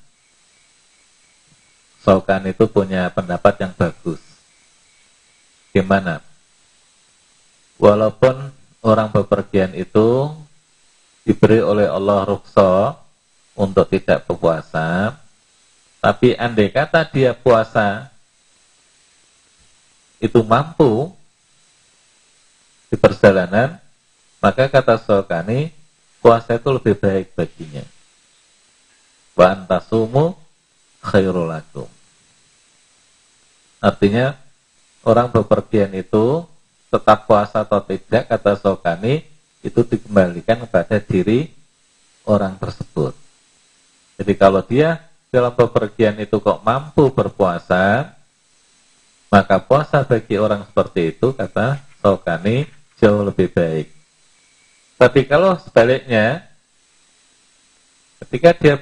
[2.03, 4.19] Saukan itu punya pendapat yang bagus.
[5.71, 6.19] Gimana?
[7.79, 8.51] Walaupun
[8.83, 10.27] orang bepergian itu
[11.23, 12.99] diberi oleh Allah rukso
[13.55, 15.15] untuk tidak berpuasa,
[16.03, 18.11] tapi andai kata dia puasa
[20.19, 21.15] itu mampu
[22.91, 23.79] di perjalanan,
[24.43, 25.71] maka kata Sokani,
[26.19, 27.87] puasa itu lebih baik baginya.
[29.31, 30.35] Wa antasumu
[30.99, 31.87] khairulakum.
[33.79, 34.35] Artinya,
[35.07, 36.43] orang bepergian itu
[36.91, 39.23] tetap puasa atau tidak, kata Sokani,
[39.63, 41.47] itu dikembalikan kepada diri
[42.27, 43.15] orang tersebut.
[44.19, 48.13] Jadi kalau dia dalam bepergian itu kok mampu berpuasa,
[49.33, 52.69] maka puasa bagi orang seperti itu, kata Saukani,
[53.01, 53.89] jauh lebih baik.
[55.01, 56.45] Tapi kalau sebaliknya,
[58.21, 58.75] ketika dia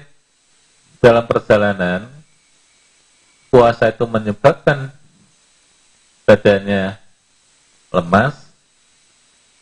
[1.00, 2.12] dalam perjalanan,
[3.48, 4.92] puasa itu menyebabkan
[6.28, 7.00] badannya
[7.96, 8.36] lemas,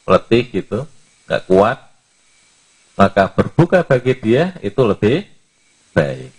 [0.10, 0.90] letih gitu,
[1.30, 1.78] nggak kuat,
[2.98, 5.30] maka berbuka bagi dia itu lebih
[5.94, 6.39] baik.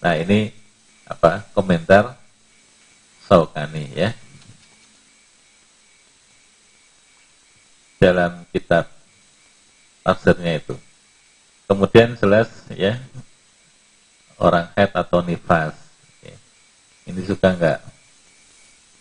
[0.00, 0.52] Nah ini
[1.06, 2.18] apa komentar
[3.26, 4.10] Saukani ya.
[7.96, 8.86] Dalam kitab
[10.06, 10.76] tafsirnya itu.
[11.66, 13.00] Kemudian jelas ya
[14.38, 15.74] orang head atau nifas.
[16.22, 16.36] Ya.
[17.10, 17.80] Ini juga enggak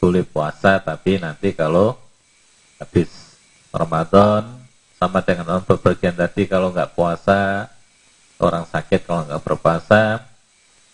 [0.02, 1.98] boleh puasa tapi nanti kalau
[2.78, 3.10] habis
[3.74, 4.46] Ramadan
[4.96, 7.68] sama dengan orang berpergian tadi kalau nggak puasa
[8.40, 10.24] orang sakit kalau nggak berpuasa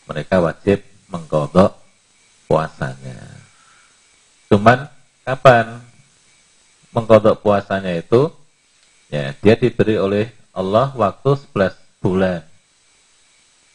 [0.05, 1.77] mereka wajib menggodok
[2.47, 3.19] puasanya.
[4.51, 4.87] Cuman
[5.23, 5.79] kapan
[6.91, 8.31] mengkodok puasanya itu?
[9.11, 12.43] Ya, dia diberi oleh Allah waktu 11 bulan.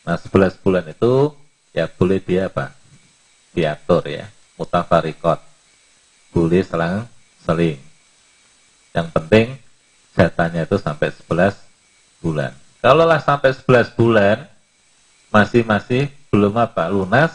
[0.05, 1.33] Nah, 11 bulan itu
[1.77, 2.73] ya boleh dia apa?
[3.53, 4.29] Diatur ya,
[4.61, 5.41] mutafarikot.
[6.33, 7.09] Boleh selang
[7.45, 7.81] seling.
[8.93, 9.47] Yang penting
[10.17, 11.57] jatahnya itu sampai 11
[12.21, 12.53] bulan.
[12.81, 14.49] Kalau lah sampai 11 bulan
[15.31, 17.33] masih masih belum apa lunas,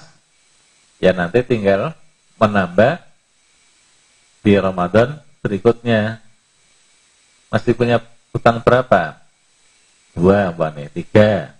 [1.02, 1.96] ya nanti tinggal
[2.38, 3.02] menambah
[4.42, 6.22] di Ramadan berikutnya.
[7.52, 8.00] Masih punya
[8.32, 9.20] utang berapa?
[10.16, 11.52] Dua, nih, tiga.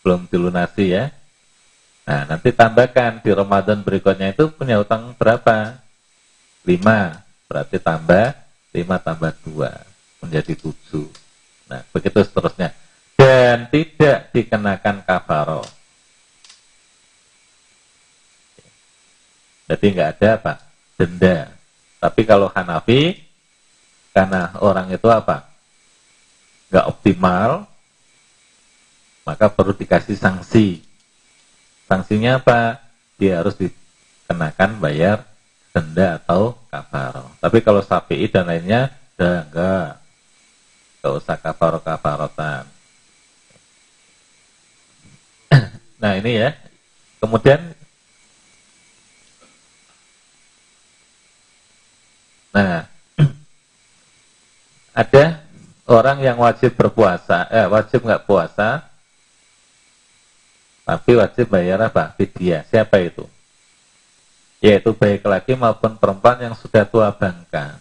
[0.00, 1.12] Belum dilunasi ya.
[2.04, 5.80] Nah, nanti tambahkan di Ramadan berikutnya itu punya utang berapa?
[6.64, 7.24] Lima.
[7.44, 8.32] Berarti tambah
[8.74, 9.70] lima tambah dua
[10.18, 11.06] menjadi tujuh.
[11.70, 12.74] Nah, begitu seterusnya
[13.24, 15.64] dan tidak dikenakan kafaro.
[19.64, 20.52] Jadi nggak ada apa?
[21.00, 21.48] Denda.
[22.04, 23.16] Tapi kalau Hanafi,
[24.12, 25.48] karena orang itu apa?
[26.68, 27.64] Nggak optimal,
[29.24, 30.84] maka perlu dikasih sanksi.
[31.88, 32.76] Sanksinya apa?
[33.16, 35.24] Dia harus dikenakan bayar
[35.72, 37.32] denda atau kafaro.
[37.40, 39.96] Tapi kalau sapi dan lainnya, enggak.
[41.00, 42.73] Enggak usah kafaro-kafarotan.
[46.04, 46.52] Nah ini ya.
[47.24, 47.72] Kemudian
[52.54, 52.86] Nah,
[55.02, 55.42] ada
[55.90, 58.86] orang yang wajib berpuasa, eh wajib nggak puasa,
[60.86, 62.14] tapi wajib bayar apa?
[62.14, 62.62] Fidyah.
[62.70, 63.26] Siapa itu?
[64.62, 67.74] Yaitu baik laki maupun perempuan yang sudah tua bangka.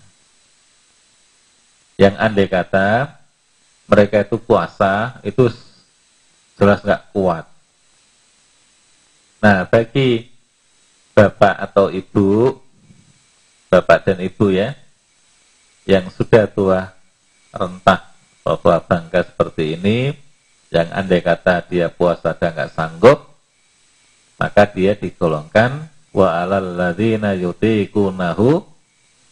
[1.94, 3.14] Yang andai kata
[3.86, 5.54] mereka itu puasa, itu
[6.58, 7.53] jelas nggak kuat.
[9.44, 10.24] Nah, bagi
[11.12, 12.56] bapak atau ibu,
[13.68, 14.72] bapak dan ibu ya,
[15.84, 16.96] yang sudah tua
[17.52, 20.16] rentah atau tua bangga seperti ini,
[20.72, 23.36] yang andai kata dia puasa dan nggak sanggup,
[24.40, 28.64] maka dia digolongkan wa alal ladzina yutiqunahu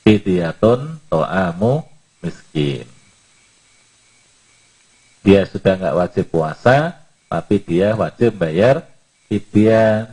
[0.04, 1.88] fidyatun to'amu
[2.20, 2.84] miskin.
[5.24, 7.00] Dia sudah nggak wajib puasa,
[7.32, 8.91] tapi dia wajib bayar
[9.32, 10.12] fidyah.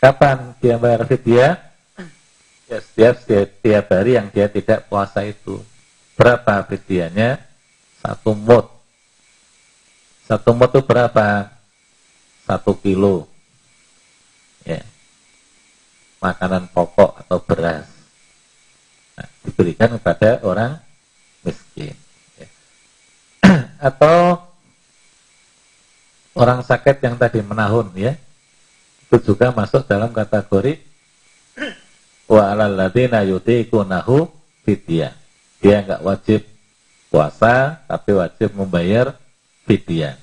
[0.00, 1.60] Kapan dia bayar fidyah?
[2.66, 5.60] Ya setiap, setiap, hari yang dia tidak puasa itu.
[6.16, 7.44] Berapa fidyahnya?
[8.00, 8.72] Satu mut.
[10.24, 11.52] Satu mut itu berapa?
[12.48, 13.28] Satu kilo.
[14.64, 14.80] Ya.
[16.24, 17.86] Makanan pokok atau beras.
[19.14, 20.80] Nah, diberikan kepada orang
[21.44, 21.94] miskin.
[22.40, 22.48] Ya.
[23.92, 24.42] atau
[26.36, 28.14] orang sakit yang tadi menahun ya
[29.06, 30.78] itu juga masuk dalam kategori
[32.26, 34.28] wa alal ladzina yutiqunahu
[34.66, 35.14] fidyah.
[35.62, 36.40] Dia enggak wajib
[37.08, 39.14] puasa tapi wajib membayar
[39.64, 40.18] fidyah.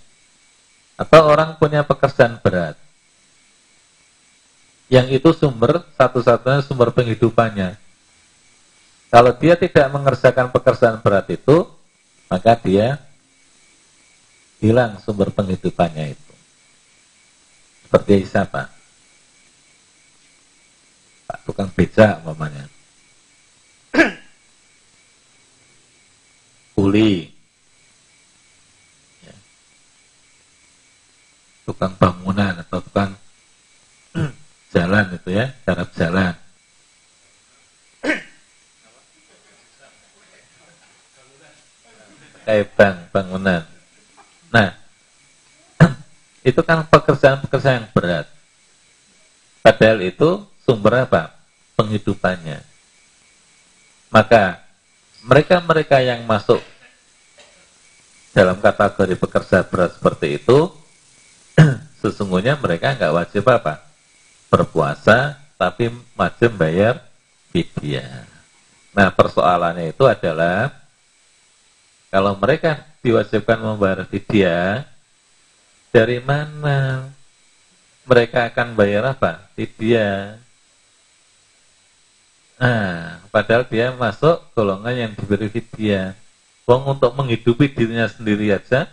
[0.99, 2.77] Atau orang punya pekerjaan berat.
[4.91, 7.81] Yang itu sumber satu-satunya sumber penghidupannya.
[9.09, 11.65] Kalau dia tidak mengerjakan pekerjaan berat itu,
[12.29, 13.01] maka dia
[14.63, 16.33] hilang sumber penghidupannya itu.
[17.83, 18.71] Seperti siapa?
[21.27, 22.71] Pak tukang beca umpamanya.
[26.79, 27.27] Kuli.
[29.27, 29.35] Ya.
[31.67, 33.19] Tukang bangunan atau tukang
[34.73, 36.31] jalan itu ya, cara jalan.
[42.47, 43.72] Kayak bang, bangunan.
[44.53, 44.69] Nah,
[46.49, 48.29] itu kan pekerjaan-pekerjaan yang berat.
[49.65, 51.33] Padahal itu sumber apa?
[51.73, 52.61] Penghidupannya.
[54.13, 54.61] Maka
[55.25, 56.61] mereka-mereka yang masuk
[58.29, 60.69] dalam kategori pekerja berat seperti itu,
[62.05, 63.81] sesungguhnya mereka nggak wajib apa?
[64.53, 67.01] Berpuasa, tapi wajib bayar
[67.49, 68.29] fidyah.
[68.93, 70.69] Nah, persoalannya itu adalah
[72.13, 74.87] kalau mereka diwajibkan membayar fidyah,
[75.91, 77.11] dari mana
[78.07, 79.43] mereka akan bayar apa?
[79.59, 80.39] Fidyah.
[82.63, 86.15] Nah, padahal dia masuk golongan yang diberi fidyah.
[86.63, 88.87] Wong untuk menghidupi dirinya sendiri aja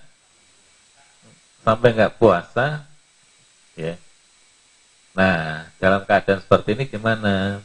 [1.62, 2.82] sampai nggak puasa,
[3.78, 3.94] ya.
[5.14, 7.62] Nah, dalam keadaan seperti ini gimana?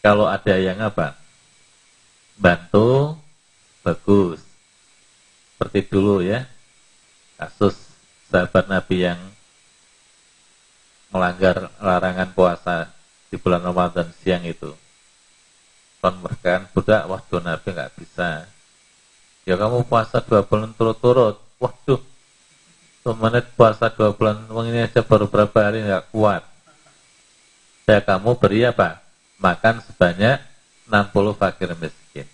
[0.00, 1.20] Kalau ada yang apa?
[2.40, 3.20] Bantu,
[3.84, 4.51] bagus
[5.62, 6.42] seperti dulu ya.
[7.38, 7.78] Kasus
[8.26, 9.20] sahabat Nabi yang
[11.14, 12.90] melanggar larangan puasa
[13.30, 14.74] di bulan Ramadan siang itu.
[16.02, 18.50] Konverkan budak waduh Nabi nggak bisa.
[19.46, 21.38] Ya kamu puasa dua bulan turut-turut.
[21.62, 22.02] Waduh
[23.22, 26.42] menit puasa dua bulan uang ini aja baru berapa hari nggak kuat.
[27.86, 28.98] Saya kamu beri apa
[29.38, 30.42] makan sebanyak
[30.90, 32.26] 60 fakir miskin.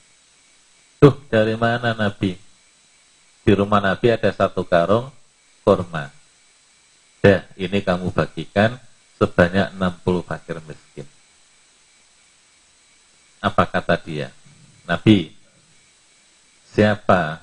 [0.97, 2.48] Tuh, dari mana Nabi?
[3.49, 5.09] Di rumah Nabi ada satu karung
[5.65, 6.13] kurma.
[7.25, 8.77] Dah, ini kamu bagikan
[9.17, 11.09] sebanyak 60 fakir miskin.
[13.41, 14.29] Apa kata dia?
[14.85, 15.33] Nabi,
[16.77, 17.41] siapa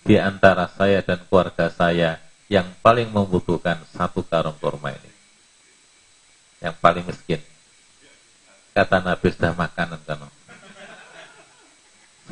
[0.00, 2.16] di antara saya dan keluarga saya
[2.48, 5.12] yang paling membutuhkan satu karung kurma ini?
[6.64, 7.44] Yang paling miskin.
[8.72, 10.24] Kata Nabi sudah makanan kan?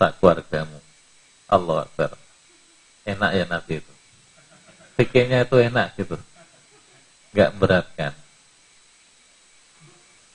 [0.00, 0.80] Sak keluargamu.
[1.44, 2.23] Allah Akbar.
[3.04, 3.92] Enak ya Nabi itu.
[4.96, 6.16] Pikirnya itu enak gitu.
[7.34, 8.14] Enggak berat kan?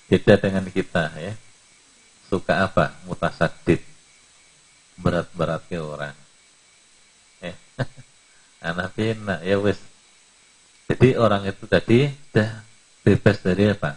[0.09, 1.33] Beda dengan kita ya.
[2.29, 2.93] Suka apa?
[3.09, 3.81] Mutasadid.
[5.01, 6.13] Berat-berat ke orang.
[7.41, 7.55] Ya.
[8.69, 9.79] Anak enak ya wis.
[10.89, 12.65] Jadi orang itu tadi sudah
[13.05, 13.95] bebas dari apa?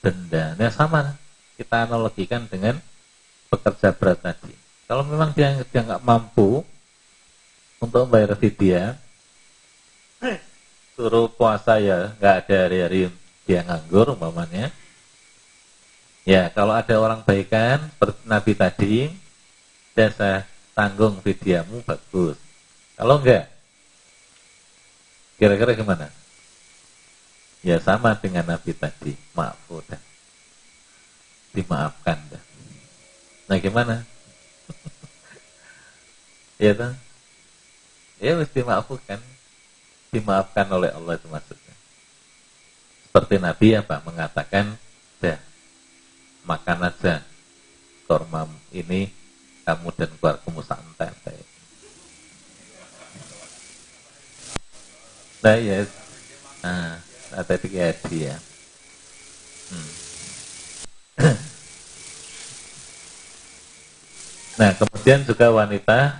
[0.00, 0.54] Denda.
[0.54, 1.16] Nah sama
[1.56, 2.78] kita analogikan dengan
[3.48, 4.54] pekerja berat tadi.
[4.86, 6.62] Kalau memang dia dia nggak mampu
[7.80, 8.96] untuk membayar vidya,
[10.96, 13.12] suruh puasa ya nggak ada hari-hari
[13.44, 14.72] dia nganggur umpamanya.
[16.26, 18.96] Ya kalau ada orang baikan seperti Nabi tadi,
[19.94, 20.42] saya
[20.74, 22.34] tanggung vidyamu bagus.
[22.98, 23.46] Kalau enggak,
[25.38, 26.10] kira-kira gimana?
[27.62, 30.00] Ya sama dengan Nabi tadi, maaf udah
[31.54, 32.18] dimaafkan.
[33.46, 34.02] Nah gimana?
[36.64, 37.05] ya tuh?
[38.16, 39.20] Ya mesti dimaafkan.
[40.12, 41.74] Dimaafkan oleh Allah itu maksudnya.
[43.08, 44.00] Seperti Nabi apa?
[44.04, 44.76] Mengatakan,
[45.20, 45.40] dah,
[46.48, 47.20] makan aja
[48.06, 49.10] korma ini
[49.66, 51.10] kamu dan keluargamu santai.
[55.42, 55.84] Nah ya,
[56.62, 56.98] nah,
[57.34, 58.34] ada tiga dia.
[59.70, 59.90] Hmm.
[64.56, 66.16] Nah, kemudian juga wanita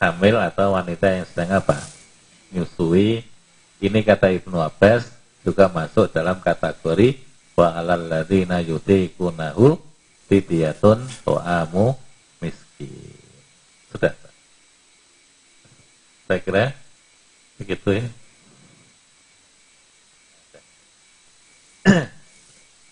[0.00, 1.76] hamil atau wanita yang sedang apa?
[2.52, 3.24] Nyusui.
[3.76, 5.12] Ini kata Ibnu Abbas
[5.44, 7.20] juga masuk dalam kategori
[7.56, 9.76] wa alal ladzina yutiqunahu
[10.28, 11.94] fidyatun to'amu
[12.40, 13.20] miskin.
[13.92, 14.12] Sudah.
[16.26, 16.64] Saya kira
[17.60, 18.06] begitu ya.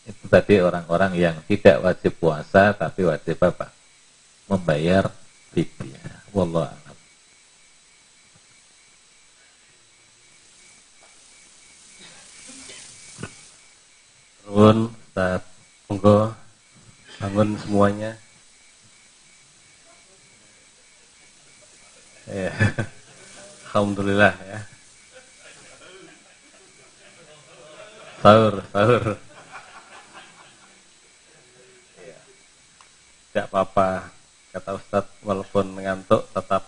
[0.08, 3.72] Itu tadi orang-orang yang tidak wajib puasa tapi wajib apa?
[4.44, 5.08] membayar
[5.56, 6.20] fidyah.
[6.36, 6.83] Wallahu
[14.64, 15.44] Bangun, Ustaz.
[15.92, 16.32] Monggo
[17.20, 18.16] bangun semuanya.
[22.24, 22.48] Ya.
[23.68, 24.60] Alhamdulillah ya.
[28.24, 29.04] Sahur, sahur.
[32.00, 32.18] Ya.
[33.36, 34.08] Tidak apa-apa
[34.48, 36.64] kata Ustadz walaupun ngantuk tetap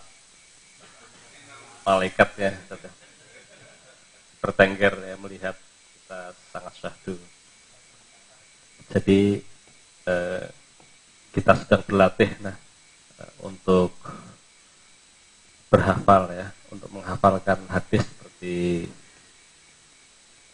[1.81, 2.91] malaikat ya ya.
[4.37, 5.57] bertengger ya melihat
[5.97, 7.17] kita sangat syahdu
[8.93, 9.41] jadi
[10.07, 10.45] eh,
[11.35, 12.55] kita sedang berlatih nah
[13.43, 13.91] untuk
[15.67, 18.87] berhafal ya untuk menghafalkan hadis seperti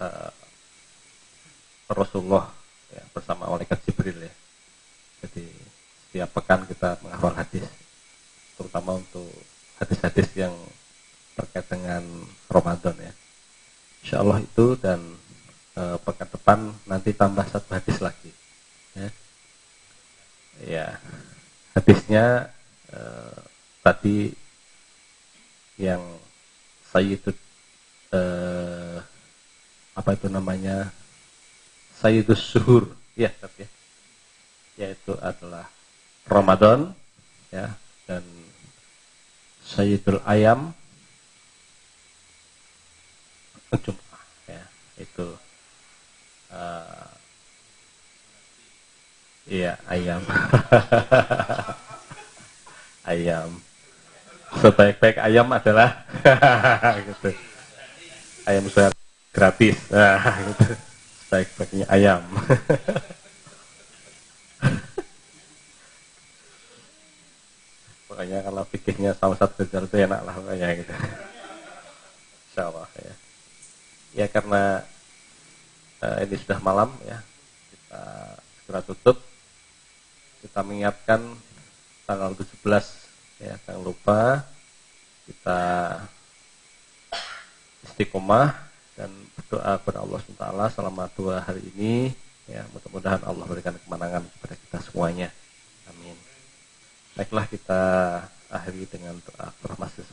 [0.01, 0.31] eh,
[1.93, 2.49] Rasulullah
[2.89, 4.33] ya, bersama malaikat Jibril ya.
[5.23, 5.45] Jadi
[6.09, 7.65] setiap pekan kita menghafal hadis
[8.57, 9.29] terutama untuk
[9.81, 10.53] hadis-hadis yang
[11.33, 12.03] terkait dengan
[12.49, 13.13] Ramadan ya.
[14.03, 14.99] Insya Allah itu dan
[15.73, 18.31] e, pekan depan nanti tambah satu hadis lagi.
[18.93, 19.09] Ya,
[20.63, 20.87] ya.
[21.73, 22.53] Hadisnya
[22.93, 22.99] e,
[23.81, 24.17] tadi
[25.81, 26.01] yang
[26.93, 27.37] Sayyidud
[28.13, 28.21] e,
[29.97, 30.93] apa itu namanya?
[31.97, 32.93] Sayyidus Suhur.
[33.13, 33.69] Ya tapi ya.
[34.73, 35.69] Yaitu adalah
[36.25, 36.97] Ramadan
[37.53, 37.77] ya
[38.09, 38.25] dan
[39.61, 40.73] Sayyidul Ayam
[43.73, 44.63] Jum'ah ya.
[45.01, 45.33] Itu
[46.53, 47.09] uh,
[49.49, 50.21] iya ayam
[53.11, 53.49] ayam
[54.61, 56.05] sebaik-baik ayam adalah
[57.09, 57.33] gitu
[58.45, 58.93] ayam saya
[59.33, 60.77] gratis nah, gitu.
[61.25, 62.21] sebaik-baiknya ayam
[68.13, 70.93] Makanya kalau fikihnya sama satu jalur itu enak lah makanya gitu.
[72.45, 73.13] Insya Allah ya.
[74.13, 74.85] Ya karena
[76.03, 77.19] uh, ini sudah malam ya,
[77.71, 78.01] kita
[78.59, 79.17] segera tutup.
[80.43, 81.23] Kita mengingatkan
[82.03, 82.59] tanggal 17
[83.39, 84.43] ya, jangan lupa
[85.23, 85.59] kita
[87.87, 88.51] istiqomah
[88.99, 89.07] dan
[89.39, 92.11] berdoa kepada Allah SWT selama dua hari ini
[92.51, 92.67] ya.
[92.75, 95.31] Mudah-mudahan Allah berikan kemenangan kepada kita semuanya.
[95.87, 96.19] Amin.
[97.15, 97.81] Baiklah kita
[98.51, 99.47] akhiri dengan doa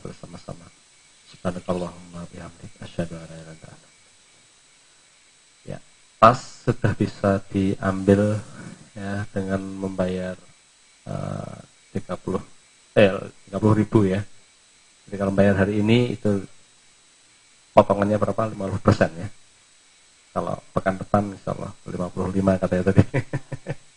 [0.01, 0.65] bersama-sama.
[1.31, 3.90] Subhanakallahumma bihamdik asyhadu an la ilaha illa anta
[6.21, 8.37] pas sudah bisa diambil
[8.93, 10.37] ya dengan membayar
[11.09, 11.57] uh,
[11.97, 12.37] 30
[12.93, 13.09] eh
[13.49, 14.21] 30 ribu ya.
[15.09, 16.45] Jadi kalau bayar hari ini itu
[17.73, 18.53] potongannya berapa?
[18.53, 19.27] 50 persen ya.
[20.37, 23.03] Kalau pekan depan insya Allah 55 katanya tadi